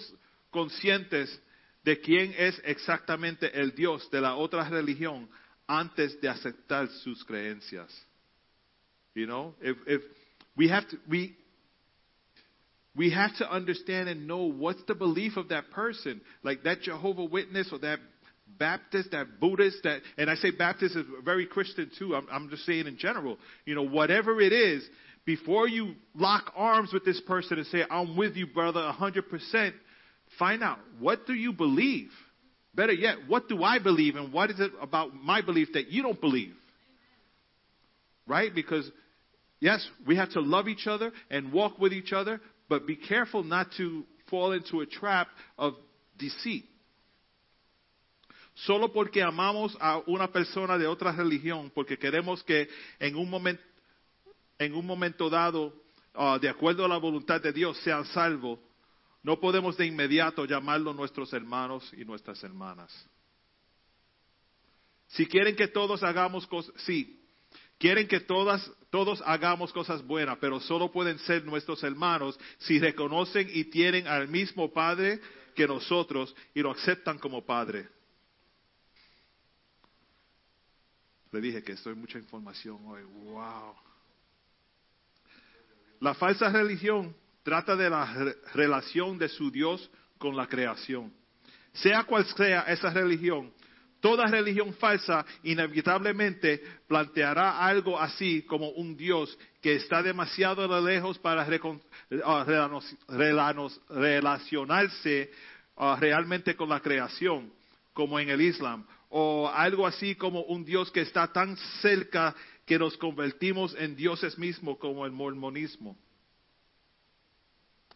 conscientes 0.52 1.42
de 1.84 2.00
quién 2.00 2.34
es 2.38 2.62
exactamente 2.64 3.60
el 3.60 3.72
Dios 3.72 4.10
de 4.12 4.22
la 4.22 4.36
otra 4.36 4.70
religión 4.70 5.28
antes 5.68 6.20
de 6.22 6.30
aceptar 6.30 6.88
sus 7.04 7.24
creencias. 7.24 7.90
You 9.16 9.26
know, 9.26 9.56
if, 9.62 9.78
if 9.88 10.02
we 10.56 10.70
have 10.70 10.88
to, 10.90 10.98
we, 11.10 11.36
we 12.96 13.10
have 13.12 13.36
to 13.38 13.50
understand 13.50 14.08
and 14.08 14.28
know 14.28 14.52
what's 14.52 14.84
the 14.88 14.96
belief 14.96 15.38
of 15.38 15.50
that 15.50 15.72
person, 15.72 16.22
like 16.44 16.64
that 16.64 16.82
Jehovah 16.82 17.26
Witness 17.26 17.70
or 17.72 17.80
that 17.80 18.00
Baptist, 18.60 19.12
that 19.12 19.40
Buddhist, 19.40 19.78
that, 19.84 20.02
and 20.18 20.30
I 20.30 20.36
say 20.36 20.52
Baptist 20.52 20.96
is 20.96 21.06
very 21.24 21.46
Christian 21.46 21.90
too. 21.98 22.16
I'm, 22.16 22.28
I'm 22.32 22.50
just 22.50 22.66
saying 22.66 22.86
in 22.86 22.98
general, 22.98 23.38
you 23.66 23.76
know, 23.76 23.84
whatever 23.84 24.40
it 24.42 24.54
is, 24.54 24.88
before 25.26 25.68
you 25.68 25.96
lock 26.16 26.52
arms 26.56 26.92
with 26.94 27.06
this 27.06 27.22
person 27.22 27.58
and 27.58 27.68
say, 27.68 27.84
I'm 27.90 28.18
with 28.18 28.36
you, 28.36 28.48
brother, 28.48 28.92
100%, 29.00 29.74
find 30.40 30.64
out 30.64 30.80
what 31.00 31.28
do 31.28 31.34
you 31.34 31.54
believe? 31.54 32.10
Better 32.74 32.94
yet, 32.94 33.28
what 33.28 33.50
do 33.50 33.64
I 33.64 33.80
believe 33.80 34.16
and 34.16 34.32
what 34.32 34.50
is 34.50 34.60
it 34.60 34.72
about 34.82 35.14
my 35.14 35.42
belief 35.42 35.70
that 35.74 35.90
you 35.90 36.02
don't 36.02 36.20
believe? 36.20 36.54
Right? 38.26 38.54
Because, 38.54 38.90
yes, 39.60 39.86
we 40.08 40.16
have 40.16 40.32
to 40.32 40.42
love 40.42 40.68
each 40.68 40.88
other 40.88 41.12
and 41.30 41.52
walk 41.52 41.80
with 41.80 41.92
each 41.92 42.14
other, 42.14 42.40
but 42.70 42.88
be 42.88 42.96
careful 42.96 43.44
not 43.44 43.68
to 43.78 44.04
fall 44.30 44.54
into 44.54 44.80
a 44.80 44.86
trap 44.86 45.28
of 45.58 45.74
deceit. 46.18 46.66
Solo 48.66 48.90
porque 48.90 49.22
amamos 49.24 49.76
a 49.80 50.02
una 50.08 50.28
persona 50.28 50.78
de 50.78 50.86
otra 50.86 51.12
religión, 51.12 51.72
porque 51.74 51.98
queremos 51.98 52.44
que 52.44 52.68
en 53.00 53.16
un 53.16 53.30
momento, 53.30 53.62
en 54.62 54.76
un 54.76 54.86
momento 54.86 55.28
dado, 55.28 55.74
uh, 56.14 56.38
de 56.40 56.48
acuerdo 56.48 56.86
a 56.86 56.88
la 56.88 56.98
voluntad 56.98 57.42
de 57.42 57.52
Dios, 57.52 57.78
sean 57.80 58.06
salvos, 58.06 58.60
no 59.24 59.40
podemos 59.40 59.76
de 59.76 59.88
inmediato 59.88 60.46
llamarlos 60.46 60.96
nuestros 60.96 61.34
hermanos 61.34 61.92
y 61.98 62.06
nuestras 62.06 62.44
hermanas. 62.44 62.92
Si 65.08 65.26
quieren 65.26 65.56
que 65.56 65.68
todos 65.68 66.04
hagamos 66.04 66.46
cosas, 66.46 66.76
sí, 66.84 67.26
quieren 67.80 68.08
que 68.08 68.20
todas, 68.20 68.72
todos 68.92 69.24
hagamos 69.26 69.74
cosas 69.74 70.06
buenas, 70.06 70.38
pero 70.40 70.60
solo 70.60 70.92
pueden 70.92 71.18
ser 71.20 71.44
nuestros 71.44 71.84
hermanos 71.84 72.40
si 72.60 72.78
reconocen 72.78 73.50
y 73.52 73.64
tienen 73.66 74.08
al 74.08 74.28
mismo 74.28 74.72
Padre 74.72 75.20
que 75.56 75.68
nosotros 75.68 76.36
y 76.54 76.62
lo 76.62 76.72
aceptan 76.72 77.18
como 77.18 77.44
Padre. 77.44 77.90
Le 81.32 81.42
dije 81.42 81.64
que 81.64 81.72
estoy 81.72 81.96
mucha 81.96 82.20
información 82.20 82.80
hoy. 82.86 83.02
Wow. 83.04 83.91
La 86.02 86.16
falsa 86.16 86.50
religión 86.50 87.16
trata 87.44 87.76
de 87.76 87.88
la 87.88 88.06
re 88.12 88.36
relación 88.56 89.20
de 89.20 89.30
su 89.30 89.52
Dios 89.52 89.88
con 90.18 90.36
la 90.36 90.48
creación. 90.48 91.14
Sea 91.74 92.04
cual 92.04 92.26
sea 92.26 92.62
esa 92.62 92.90
religión, 92.90 93.54
toda 94.00 94.26
religión 94.26 94.74
falsa 94.74 95.24
inevitablemente 95.44 96.60
planteará 96.88 97.64
algo 97.64 98.00
así 98.00 98.42
como 98.42 98.70
un 98.72 98.98
Dios 98.98 99.38
que 99.62 99.76
está 99.76 100.02
demasiado 100.02 100.68
lejos 100.82 101.20
para 101.20 101.44
uh, 101.44 102.82
relacionarse 103.90 105.32
uh, 105.76 105.96
realmente 105.98 106.56
con 106.56 106.70
la 106.70 106.80
creación, 106.80 107.54
como 107.94 108.20
en 108.20 108.30
el 108.30 108.42
Islam, 108.42 108.88
o 109.10 109.48
algo 109.48 109.86
así 109.86 110.16
como 110.16 110.42
un 110.46 110.66
Dios 110.66 110.90
que 110.90 111.02
está 111.02 111.28
tan 111.32 111.56
cerca 111.82 112.34
que 112.72 112.80
nos 112.80 112.96
convertimos 112.96 113.76
en 113.78 113.98
dioses 113.98 114.38
mismos 114.38 114.78
como 114.78 115.06
el 115.06 115.12
mormonismo. 115.12 115.98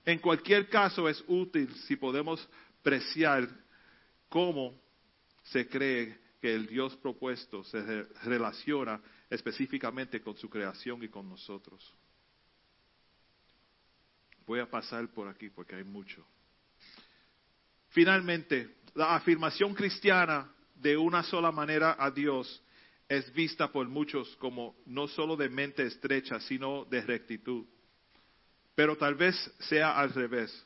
En 0.03 0.19
cualquier 0.19 0.67
caso 0.67 1.07
es 1.07 1.23
útil 1.27 1.73
si 1.87 1.95
podemos 1.95 2.45
apreciar 2.81 3.47
cómo 4.27 4.77
se 5.43 5.69
cree 5.69 6.19
que 6.41 6.53
el 6.53 6.67
Dios 6.67 6.93
propuesto 6.97 7.63
se 7.63 8.03
relaciona 8.25 9.01
específicamente 9.29 10.19
con 10.19 10.35
su 10.35 10.49
creación 10.49 11.01
y 11.03 11.07
con 11.07 11.29
nosotros. 11.29 11.93
Voy 14.45 14.59
a 14.59 14.69
pasar 14.69 15.07
por 15.07 15.29
aquí 15.29 15.49
porque 15.51 15.75
hay 15.77 15.85
mucho. 15.85 16.27
Finalmente, 17.91 18.75
la 18.93 19.15
afirmación 19.15 19.73
cristiana 19.73 20.53
de 20.75 20.97
una 20.97 21.23
sola 21.23 21.53
manera 21.53 21.95
a 21.97 22.11
Dios 22.11 22.61
es 23.07 23.31
vista 23.33 23.71
por 23.71 23.87
muchos 23.87 24.35
como 24.37 24.75
no 24.85 25.07
solo 25.07 25.35
de 25.35 25.49
mente 25.49 25.83
estrecha, 25.85 26.39
sino 26.39 26.85
de 26.85 27.01
rectitud. 27.01 27.65
Pero 28.73 28.97
tal 28.97 29.15
vez 29.15 29.35
sea 29.59 29.97
al 29.97 30.13
revés. 30.13 30.65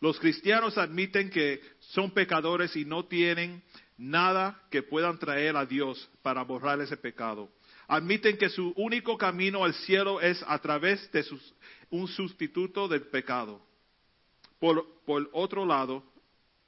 Los 0.00 0.18
cristianos 0.18 0.78
admiten 0.78 1.30
que 1.30 1.60
son 1.78 2.10
pecadores 2.10 2.74
y 2.74 2.84
no 2.84 3.04
tienen 3.04 3.62
nada 3.98 4.62
que 4.70 4.82
puedan 4.82 5.18
traer 5.18 5.56
a 5.56 5.66
Dios 5.66 6.08
para 6.22 6.42
borrar 6.42 6.80
ese 6.80 6.96
pecado. 6.96 7.50
Admiten 7.86 8.38
que 8.38 8.48
su 8.48 8.72
único 8.76 9.18
camino 9.18 9.64
al 9.64 9.74
cielo 9.74 10.20
es 10.20 10.42
a 10.46 10.58
través 10.58 11.10
de 11.12 11.24
un 11.90 12.08
sustituto 12.08 12.88
del 12.88 13.02
pecado. 13.02 13.60
Por 14.58 15.30
otro 15.32 15.66
lado, 15.66 16.04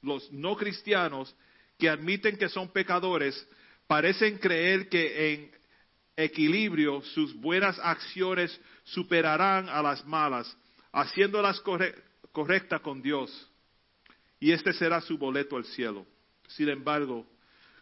los 0.01 0.31
no 0.31 0.55
cristianos 0.55 1.35
que 1.77 1.89
admiten 1.89 2.37
que 2.37 2.49
son 2.49 2.69
pecadores 2.71 3.47
parecen 3.87 4.37
creer 4.37 4.89
que 4.89 5.33
en 5.33 5.51
equilibrio 6.15 7.01
sus 7.01 7.33
buenas 7.35 7.77
acciones 7.79 8.59
superarán 8.83 9.69
a 9.69 9.81
las 9.81 10.05
malas, 10.05 10.55
haciéndolas 10.91 11.59
corre- 11.61 11.95
correctas 12.31 12.81
con 12.81 13.01
Dios. 13.01 13.49
Y 14.39 14.51
este 14.51 14.73
será 14.73 15.01
su 15.01 15.17
boleto 15.17 15.57
al 15.57 15.65
cielo. 15.65 16.05
Sin 16.49 16.69
embargo, 16.69 17.25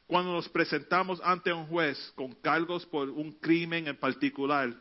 cuando 0.08 0.34
nos 0.34 0.48
presentamos 0.50 1.20
ante 1.24 1.52
un 1.52 1.66
juez 1.68 1.98
con 2.16 2.34
cargos 2.36 2.86
por 2.86 3.10
un 3.10 3.32
crimen 3.34 3.88
en 3.88 3.98
particular, 3.98 4.74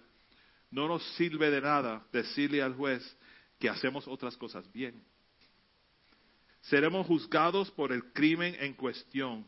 no 0.71 0.89
nos 0.89 1.05
sirve 1.15 1.51
de 1.51 1.61
nada 1.61 2.05
decirle 2.13 2.63
al 2.63 2.75
juez 2.75 3.17
que 3.59 3.69
hacemos 3.69 4.07
otras 4.07 4.37
cosas 4.37 4.71
bien. 4.73 5.03
Seremos 6.63 7.07
juzgados 7.07 7.71
por 7.71 7.93
el 7.93 8.13
crimen 8.13 8.57
en 8.61 8.75
cuestión. 8.75 9.47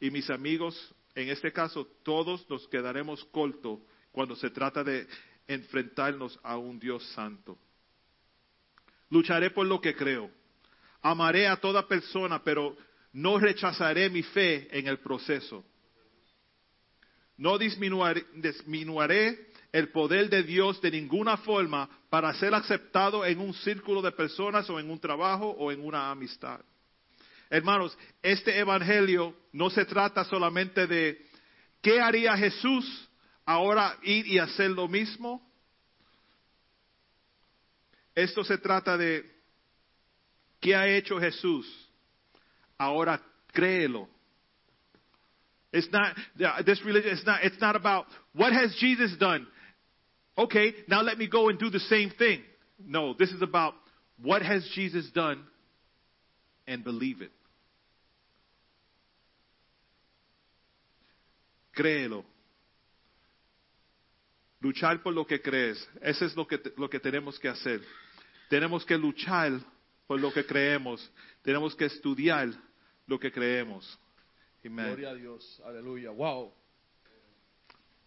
Y 0.00 0.10
mis 0.10 0.30
amigos, 0.30 0.94
en 1.14 1.28
este 1.28 1.52
caso, 1.52 1.86
todos 2.02 2.48
nos 2.48 2.66
quedaremos 2.68 3.24
cortos 3.26 3.80
cuando 4.10 4.34
se 4.34 4.50
trata 4.50 4.82
de 4.82 5.06
enfrentarnos 5.46 6.38
a 6.42 6.56
un 6.56 6.78
Dios 6.78 7.04
santo. 7.12 7.58
Lucharé 9.10 9.50
por 9.50 9.66
lo 9.66 9.80
que 9.80 9.94
creo. 9.94 10.30
Amaré 11.02 11.46
a 11.46 11.56
toda 11.56 11.86
persona, 11.86 12.42
pero 12.42 12.76
no 13.12 13.38
rechazaré 13.38 14.08
mi 14.08 14.22
fe 14.22 14.68
en 14.76 14.86
el 14.86 14.98
proceso. 14.98 15.64
No 17.36 17.58
disminuiré, 17.58 18.26
disminuiré 18.34 19.50
el 19.72 19.90
poder 19.90 20.28
de 20.28 20.42
Dios 20.42 20.80
de 20.80 20.90
ninguna 20.90 21.36
forma 21.38 21.88
para 22.08 22.32
ser 22.34 22.54
aceptado 22.54 23.24
en 23.24 23.38
un 23.40 23.54
círculo 23.54 24.02
de 24.02 24.12
personas 24.12 24.68
o 24.70 24.78
en 24.78 24.90
un 24.90 24.98
trabajo 24.98 25.48
o 25.50 25.72
en 25.72 25.84
una 25.84 26.10
amistad. 26.10 26.60
Hermanos, 27.50 27.98
este 28.22 28.56
evangelio 28.58 29.36
no 29.52 29.70
se 29.70 29.84
trata 29.84 30.24
solamente 30.24 30.86
de 30.86 31.20
qué 31.82 32.00
haría 32.00 32.36
Jesús 32.36 33.08
ahora 33.44 33.98
ir 34.02 34.26
y 34.28 34.38
hacer 34.38 34.70
lo 34.70 34.86
mismo. 34.86 35.44
Esto 38.14 38.44
se 38.44 38.58
trata 38.58 38.96
de 38.96 39.28
qué 40.60 40.76
ha 40.76 40.86
hecho 40.86 41.18
Jesús. 41.18 41.66
Ahora 42.78 43.20
créelo. 43.52 44.08
It's 45.72 45.88
not 45.92 46.16
this 46.64 46.82
religion. 46.84 47.12
It's 47.12 47.26
not. 47.26 47.44
It's 47.44 47.60
not 47.60 47.76
about 47.76 48.06
what 48.32 48.52
has 48.52 48.74
Jesus 48.80 49.16
done. 49.18 49.46
Okay, 50.36 50.74
now 50.88 51.02
let 51.02 51.18
me 51.18 51.28
go 51.28 51.48
and 51.48 51.58
do 51.58 51.70
the 51.70 51.80
same 51.80 52.10
thing. 52.10 52.42
No, 52.78 53.14
this 53.14 53.30
is 53.30 53.42
about 53.42 53.74
what 54.20 54.42
has 54.42 54.68
Jesus 54.74 55.08
done, 55.14 55.44
and 56.66 56.82
believe 56.82 57.22
it. 57.22 57.30
Créelo. 61.80 62.26
Luchar 64.60 65.02
por 65.02 65.14
lo 65.14 65.26
que 65.26 65.40
crees. 65.40 65.88
Eso 66.02 66.26
es 66.26 66.36
lo 66.36 66.46
que, 66.46 66.60
lo 66.76 66.90
que 66.90 67.00
tenemos 67.00 67.38
que 67.38 67.48
hacer. 67.48 67.80
Tenemos 68.50 68.84
que 68.84 68.98
luchar 68.98 69.52
por 70.06 70.20
lo 70.20 70.30
que 70.30 70.44
creemos. 70.44 71.10
Tenemos 71.40 71.74
que 71.74 71.86
estudiar 71.86 72.50
lo 73.06 73.18
que 73.18 73.32
creemos. 73.32 73.98
Amen. 74.62 74.88
Gloria 74.88 75.08
a 75.08 75.14
Dios, 75.14 75.62
aleluya, 75.64 76.10
wow. 76.10 76.52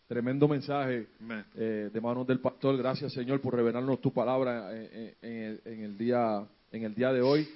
Tremendo 0.07 0.47
mensaje 0.47 1.07
eh, 1.55 1.89
de 1.91 1.99
manos 2.01 2.27
del 2.27 2.39
pastor. 2.39 2.77
Gracias, 2.77 3.11
Señor, 3.13 3.41
por 3.41 3.55
revelarnos 3.55 3.99
tu 4.01 4.13
palabra 4.13 4.71
en, 4.79 5.15
en- 5.23 5.61
en 5.65 5.79
el, 5.83 5.97
día, 5.97 6.47
en 6.71 6.83
el 6.83 6.93
día 6.93 7.11
de 7.11 7.21
hoy. 7.23 7.49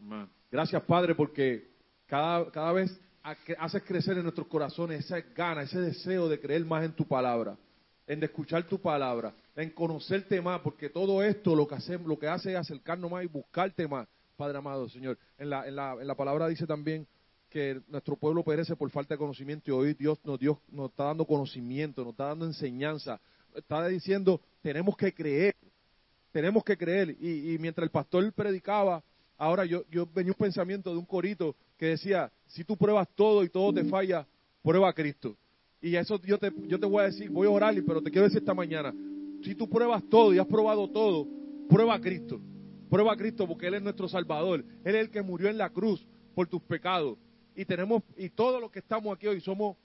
Amen. 0.00 0.28
Gracias, 0.50 0.82
Padre, 0.82 1.14
porque 1.14 1.68
cada, 2.08 2.50
cada 2.50 2.72
vez 2.72 3.00
haces 3.22 3.82
crecer 3.84 4.16
en 4.16 4.24
nuestros 4.24 4.46
corazones 4.46 5.04
esa 5.04 5.20
gana, 5.20 5.62
ese 5.62 5.80
deseo 5.80 6.28
de 6.28 6.40
creer 6.40 6.64
más 6.64 6.84
en 6.84 6.92
tu 6.92 7.06
palabra, 7.06 7.56
en 8.06 8.22
escuchar 8.22 8.66
tu 8.66 8.80
palabra, 8.80 9.34
en 9.54 9.70
conocerte 9.70 10.40
más, 10.40 10.60
porque 10.60 10.88
todo 10.88 11.22
esto 11.22 11.54
lo 11.54 11.66
que, 11.66 11.76
hacemos, 11.76 12.06
lo 12.06 12.18
que 12.18 12.28
hace 12.28 12.52
es 12.52 12.58
acercarnos 12.58 13.10
más 13.10 13.24
y 13.24 13.28
buscarte 13.28 13.86
más, 13.86 14.08
Padre 14.36 14.58
amado, 14.58 14.88
Señor. 14.88 15.18
En 15.38 15.50
la, 15.50 15.66
en 15.68 15.76
la, 15.76 15.92
en 16.00 16.06
la 16.06 16.14
palabra 16.14 16.48
dice 16.48 16.66
también 16.66 17.06
que 17.48 17.80
nuestro 17.88 18.16
pueblo 18.16 18.42
perece 18.42 18.74
por 18.74 18.90
falta 18.90 19.14
de 19.14 19.18
conocimiento 19.18 19.70
y 19.70 19.72
hoy 19.72 19.94
Dios 19.94 20.18
nos, 20.24 20.38
Dios 20.38 20.58
nos 20.70 20.90
está 20.90 21.04
dando 21.04 21.26
conocimiento, 21.26 22.02
nos 22.02 22.12
está 22.12 22.26
dando 22.26 22.46
enseñanza, 22.46 23.20
está 23.54 23.86
diciendo, 23.86 24.40
tenemos 24.62 24.96
que 24.96 25.12
creer, 25.12 25.54
tenemos 26.32 26.64
que 26.64 26.76
creer. 26.76 27.10
Y 27.20 27.56
mientras 27.60 27.84
el 27.84 27.90
pastor 27.90 28.32
predicaba, 28.32 29.04
ahora 29.42 29.64
yo, 29.64 29.84
yo 29.90 30.06
venía 30.14 30.30
un 30.30 30.38
pensamiento 30.38 30.92
de 30.92 30.98
un 30.98 31.04
corito 31.04 31.56
que 31.76 31.86
decía, 31.86 32.30
si 32.46 32.62
tú 32.62 32.76
pruebas 32.76 33.08
todo 33.16 33.42
y 33.42 33.48
todo 33.48 33.72
te 33.74 33.82
falla, 33.84 34.24
prueba 34.62 34.88
a 34.88 34.92
Cristo. 34.92 35.36
Y 35.80 35.96
eso 35.96 36.20
yo 36.22 36.38
te, 36.38 36.52
yo 36.68 36.78
te 36.78 36.86
voy 36.86 37.02
a 37.02 37.06
decir, 37.06 37.28
voy 37.28 37.48
a 37.48 37.50
orar, 37.50 37.74
pero 37.84 38.00
te 38.00 38.08
quiero 38.12 38.28
decir 38.28 38.38
esta 38.38 38.54
mañana, 38.54 38.94
si 39.42 39.56
tú 39.56 39.68
pruebas 39.68 40.04
todo 40.08 40.32
y 40.32 40.38
has 40.38 40.46
probado 40.46 40.88
todo, 40.88 41.26
prueba 41.68 41.94
a 41.94 42.00
Cristo. 42.00 42.40
Prueba 42.88 43.14
a 43.14 43.16
Cristo 43.16 43.48
porque 43.48 43.66
Él 43.66 43.74
es 43.74 43.82
nuestro 43.82 44.08
Salvador. 44.08 44.64
Él 44.84 44.94
es 44.94 45.00
el 45.00 45.10
que 45.10 45.22
murió 45.22 45.48
en 45.48 45.58
la 45.58 45.70
cruz 45.70 46.06
por 46.36 46.46
tus 46.46 46.62
pecados. 46.62 47.18
Y 47.56 47.64
tenemos, 47.64 48.04
y 48.16 48.28
todos 48.28 48.60
los 48.60 48.70
que 48.70 48.78
estamos 48.78 49.12
aquí 49.12 49.26
hoy 49.26 49.40
somos 49.40 49.76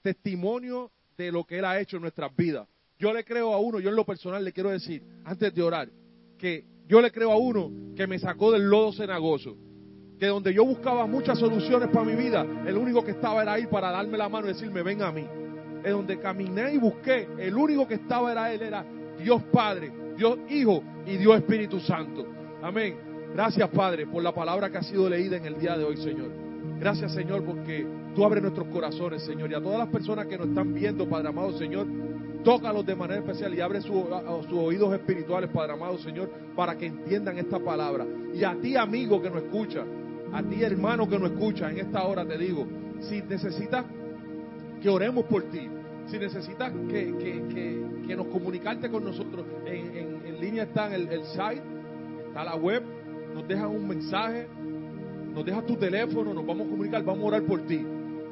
testimonio 0.00 0.90
de 1.18 1.30
lo 1.30 1.44
que 1.44 1.58
Él 1.58 1.66
ha 1.66 1.78
hecho 1.78 1.96
en 1.96 2.02
nuestras 2.02 2.34
vidas. 2.34 2.66
Yo 2.98 3.12
le 3.12 3.22
creo 3.22 3.52
a 3.52 3.60
uno, 3.60 3.80
yo 3.80 3.90
en 3.90 3.96
lo 3.96 4.06
personal 4.06 4.42
le 4.42 4.52
quiero 4.52 4.70
decir, 4.70 5.02
antes 5.24 5.54
de 5.54 5.62
orar, 5.62 5.90
que 6.38 6.64
yo 6.88 7.00
le 7.00 7.10
creo 7.10 7.32
a 7.32 7.36
uno 7.36 7.70
que 7.96 8.06
me 8.06 8.18
sacó 8.18 8.52
del 8.52 8.68
lodo 8.68 8.92
cenagoso. 8.92 9.56
Que 10.18 10.26
donde 10.26 10.54
yo 10.54 10.64
buscaba 10.64 11.06
muchas 11.06 11.38
soluciones 11.38 11.90
para 11.90 12.04
mi 12.06 12.14
vida, 12.14 12.46
el 12.66 12.76
único 12.76 13.04
que 13.04 13.10
estaba 13.10 13.42
era 13.42 13.54
ahí 13.54 13.66
para 13.66 13.90
darme 13.90 14.16
la 14.16 14.28
mano 14.28 14.46
y 14.46 14.54
decirme, 14.54 14.82
ven 14.82 15.02
a 15.02 15.12
mí. 15.12 15.26
En 15.84 15.92
donde 15.92 16.18
caminé 16.18 16.72
y 16.74 16.78
busqué, 16.78 17.28
el 17.38 17.54
único 17.54 17.86
que 17.86 17.94
estaba 17.94 18.32
era 18.32 18.52
Él, 18.52 18.62
era 18.62 18.84
Dios 19.18 19.42
Padre, 19.52 19.92
Dios 20.16 20.38
Hijo 20.48 20.82
y 21.06 21.16
Dios 21.16 21.36
Espíritu 21.36 21.80
Santo. 21.80 22.26
Amén. 22.62 22.96
Gracias 23.34 23.68
Padre 23.68 24.06
por 24.06 24.22
la 24.22 24.34
palabra 24.34 24.70
que 24.70 24.78
ha 24.78 24.82
sido 24.82 25.08
leída 25.08 25.36
en 25.36 25.44
el 25.44 25.58
día 25.58 25.76
de 25.76 25.84
hoy, 25.84 25.96
Señor. 25.98 26.30
Gracias 26.80 27.12
Señor 27.12 27.44
porque 27.44 27.86
tú 28.14 28.24
abres 28.24 28.42
nuestros 28.42 28.68
corazones, 28.68 29.22
Señor. 29.22 29.50
Y 29.50 29.54
a 29.54 29.60
todas 29.60 29.78
las 29.78 29.88
personas 29.88 30.26
que 30.26 30.38
nos 30.38 30.48
están 30.48 30.72
viendo, 30.72 31.06
Padre 31.08 31.28
amado, 31.28 31.52
Señor, 31.58 31.86
tócalos 32.46 32.86
de 32.86 32.94
manera 32.94 33.18
especial 33.20 33.52
y 33.54 33.60
abre 33.60 33.80
su- 33.80 34.06
sus 34.48 34.56
oídos 34.58 34.94
espirituales, 34.94 35.50
Padre 35.50 35.72
amado, 35.72 35.98
Señor, 35.98 36.30
para 36.54 36.78
que 36.78 36.86
entiendan 36.86 37.36
esta 37.38 37.58
palabra. 37.58 38.06
Y 38.32 38.44
a 38.44 38.54
ti, 38.54 38.76
amigo 38.76 39.20
que 39.20 39.28
nos 39.28 39.42
escucha, 39.42 39.84
a 40.32 40.42
ti, 40.44 40.62
hermano 40.62 41.08
que 41.08 41.18
nos 41.18 41.32
escucha, 41.32 41.68
en 41.68 41.78
esta 41.78 42.04
hora 42.06 42.24
te 42.24 42.38
digo, 42.38 42.64
si 43.00 43.20
necesitas 43.22 43.84
que 44.80 44.88
oremos 44.88 45.24
por 45.24 45.42
ti, 45.50 45.68
si 46.06 46.18
necesitas 46.20 46.72
que, 46.88 47.16
que, 47.18 47.42
que, 47.52 47.84
que 48.06 48.16
nos 48.16 48.28
comunicarte 48.28 48.88
con 48.90 49.02
nosotros, 49.02 49.44
en, 49.66 50.40
línea 50.40 50.64
está 50.64 50.94
el, 50.94 51.08
el 51.08 51.24
site, 51.24 51.62
está 52.28 52.44
la 52.44 52.54
web, 52.54 52.82
nos 53.34 53.48
dejan 53.48 53.68
un 53.70 53.88
mensaje, 53.88 54.46
nos 55.34 55.44
dejas 55.44 55.66
tu 55.66 55.74
teléfono, 55.74 56.32
nos 56.32 56.46
vamos 56.46 56.68
a 56.68 56.70
comunicar, 56.70 57.02
vamos 57.02 57.24
a 57.24 57.26
orar 57.26 57.42
por 57.42 57.62
ti. 57.62 57.84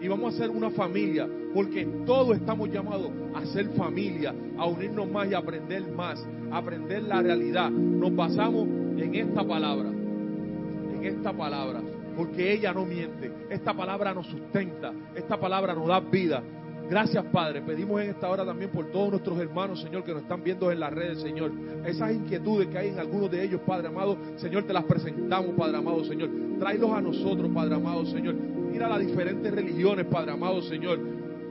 Y 0.04 0.08
vamos 0.08 0.34
a 0.34 0.36
ser 0.36 0.50
una 0.50 0.70
familia, 0.70 1.26
porque 1.54 1.86
todos 2.04 2.36
estamos 2.36 2.68
llamados 2.68 3.10
a 3.34 3.42
ser 3.46 3.70
familia, 3.70 4.34
a 4.58 4.66
unirnos 4.66 5.10
más 5.10 5.30
y 5.30 5.32
a 5.32 5.38
aprender 5.38 5.82
más, 5.92 6.22
a 6.52 6.58
aprender 6.58 7.04
la 7.04 7.22
realidad. 7.22 7.70
Nos 7.70 8.14
basamos 8.14 8.68
en 8.98 9.14
esta 9.14 9.42
palabra, 9.42 9.88
en 9.88 11.00
esta 11.04 11.32
palabra, 11.32 11.80
porque 12.14 12.52
ella 12.52 12.74
no 12.74 12.84
miente. 12.84 13.32
Esta 13.48 13.72
palabra 13.72 14.12
nos 14.12 14.26
sustenta, 14.26 14.92
esta 15.14 15.40
palabra 15.40 15.74
nos 15.74 15.88
da 15.88 16.00
vida. 16.00 16.42
Gracias, 16.90 17.24
Padre. 17.32 17.62
Pedimos 17.62 17.98
en 18.02 18.10
esta 18.10 18.28
hora 18.28 18.44
también 18.44 18.70
por 18.72 18.92
todos 18.92 19.08
nuestros 19.08 19.38
hermanos, 19.38 19.80
Señor, 19.80 20.04
que 20.04 20.12
nos 20.12 20.20
están 20.20 20.44
viendo 20.44 20.70
en 20.70 20.80
las 20.80 20.92
redes, 20.92 21.22
Señor. 21.22 21.50
Esas 21.86 22.12
inquietudes 22.12 22.68
que 22.68 22.76
hay 22.76 22.88
en 22.88 22.98
algunos 22.98 23.30
de 23.30 23.42
ellos, 23.42 23.62
Padre 23.66 23.88
amado, 23.88 24.18
Señor, 24.36 24.64
te 24.64 24.74
las 24.74 24.84
presentamos, 24.84 25.54
Padre 25.56 25.78
amado, 25.78 26.04
Señor. 26.04 26.28
Tráelos 26.58 26.90
a 26.90 27.00
nosotros, 27.00 27.50
Padre 27.54 27.76
amado, 27.76 28.04
Señor. 28.04 28.63
Mira 28.74 28.88
las 28.88 29.06
diferentes 29.06 29.54
religiones, 29.54 30.04
Padre 30.06 30.32
amado, 30.32 30.60
Señor. 30.62 30.98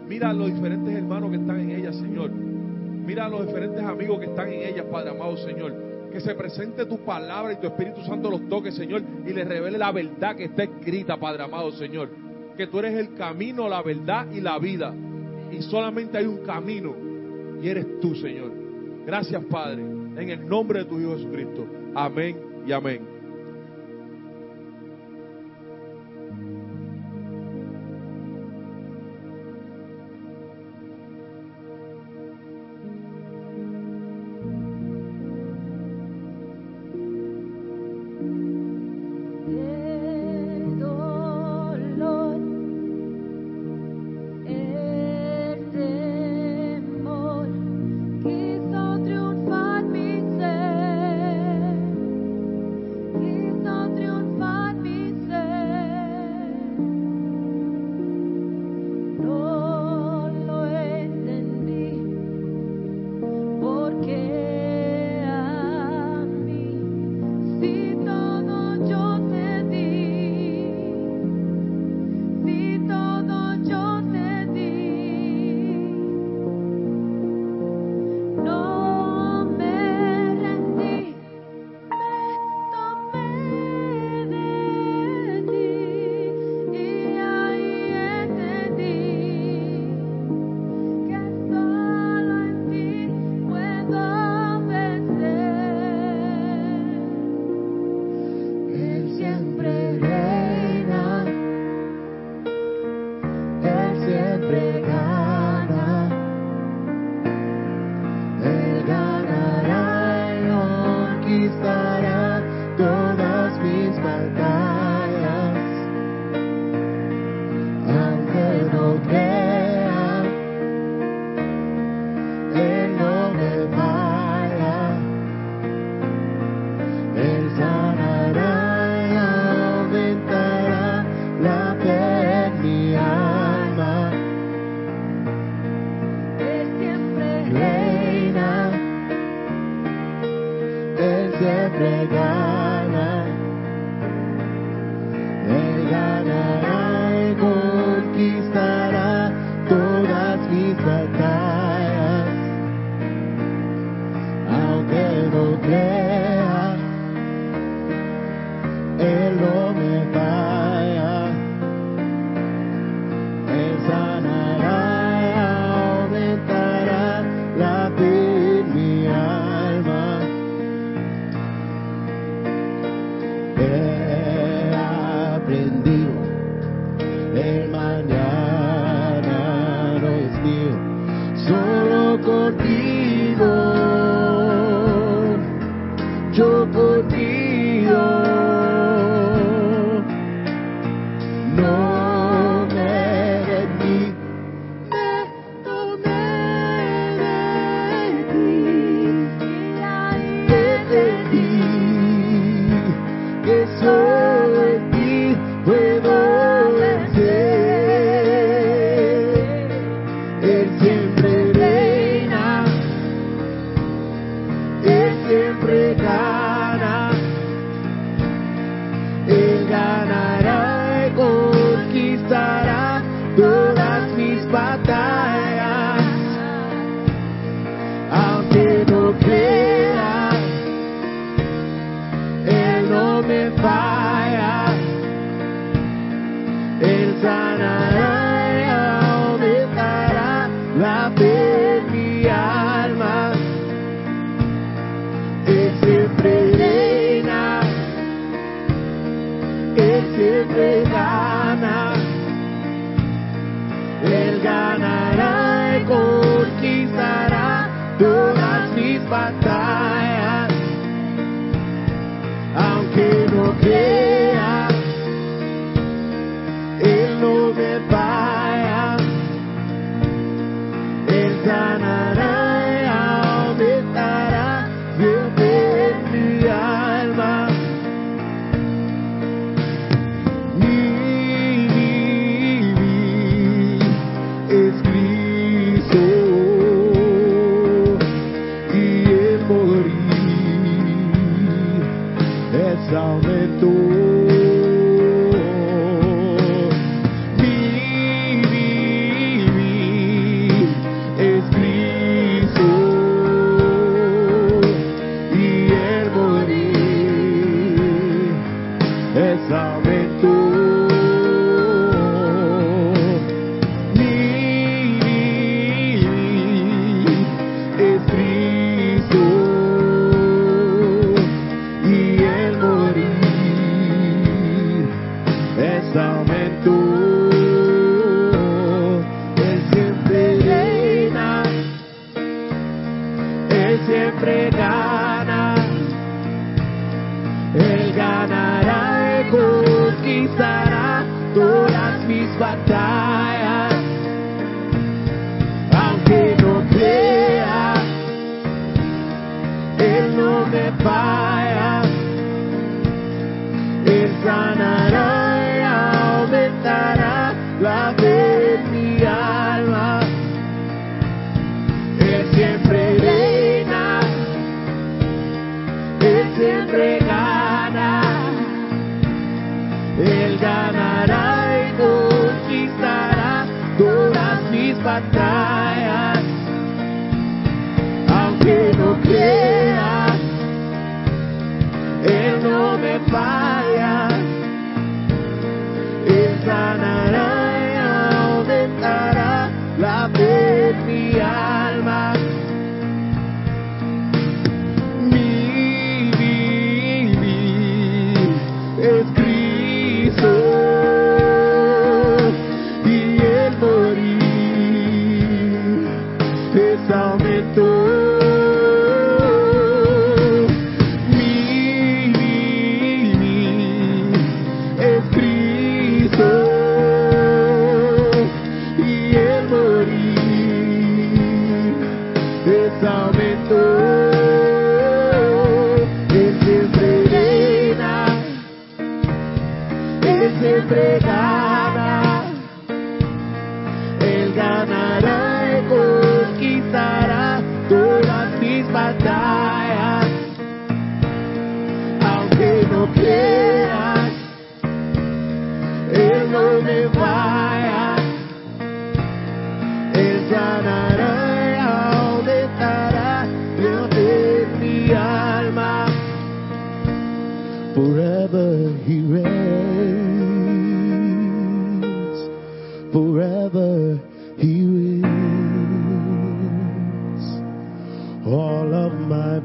Mira 0.10 0.32
a 0.32 0.34
los 0.34 0.54
diferentes 0.54 0.94
hermanos 0.94 1.32
que 1.32 1.38
están 1.38 1.58
en 1.58 1.72
ellas, 1.72 1.95
Señor. 1.95 2.30
Mira 2.32 3.28
a 3.28 3.30
los 3.30 3.48
diferentes 3.48 3.82
amigos 3.82 4.20
que 4.20 4.26
están 4.26 4.52
en 4.52 4.68
ellas, 4.68 4.86
Padre 4.91 5.12
amado, 5.12 5.38
Señor. 5.38 5.74
Que 6.12 6.20
se 6.20 6.36
presente 6.36 6.86
tu 6.86 6.98
palabra 6.98 7.54
y 7.54 7.62
tu 7.62 7.68
Espíritu 7.68 8.02
Santo 8.04 8.30
los 8.30 8.50
toque, 8.50 8.74
Señor, 8.74 9.04
y 9.26 9.32
les 9.32 9.48
revele 9.48 9.78
la 9.78 9.94
verdad 9.94 10.36
que 10.36 10.44
está 10.44 10.64
escrita, 10.64 11.16
Padre 11.16 11.44
amado, 11.44 11.72
Señor. 11.72 12.10
Que 12.58 12.68
tú 12.68 12.80
eres 12.80 12.95
el 12.95 13.14
camino, 13.14 13.70
la 13.70 13.82
verdad 13.82 14.28
y 14.30 14.41
la 14.41 14.60
vida. 14.60 14.94
Y 15.50 15.62
solamente 15.62 16.18
hay 16.18 16.26
un 16.26 16.40
camino, 16.40 16.94
y 17.62 17.70
eres 17.70 18.02
tú, 18.02 18.16
Señor. 18.16 18.52
Gracias, 19.06 19.41
Padre, 19.45 19.82
en 19.82 20.30
el 20.30 20.45
nombre 20.45 20.80
de 20.80 20.86
tu 20.86 21.00
Hijo 21.00 21.16
Jesucristo. 21.16 21.66
Amén 21.95 22.36
y 22.68 22.74
amén. 22.74 23.12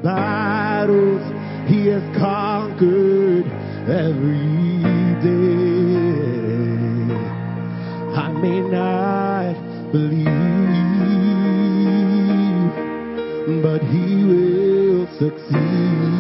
battles 0.03 1.23
he 1.69 1.87
has 1.87 2.03
conquered 2.17 3.47
every 3.89 5.15
day. 5.23 5.59
I 8.15 8.33
may 8.41 8.61
not 8.61 9.55
believe, 9.93 10.29
but 13.63 13.83
he 13.83 14.25
will 14.25 15.07
succeed. 15.19 16.19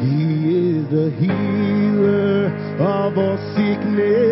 He 0.00 0.24
is 0.70 0.88
the 0.90 1.10
healer 1.18 2.52
of 2.78 3.18
all 3.18 3.38
sickness. 3.54 4.31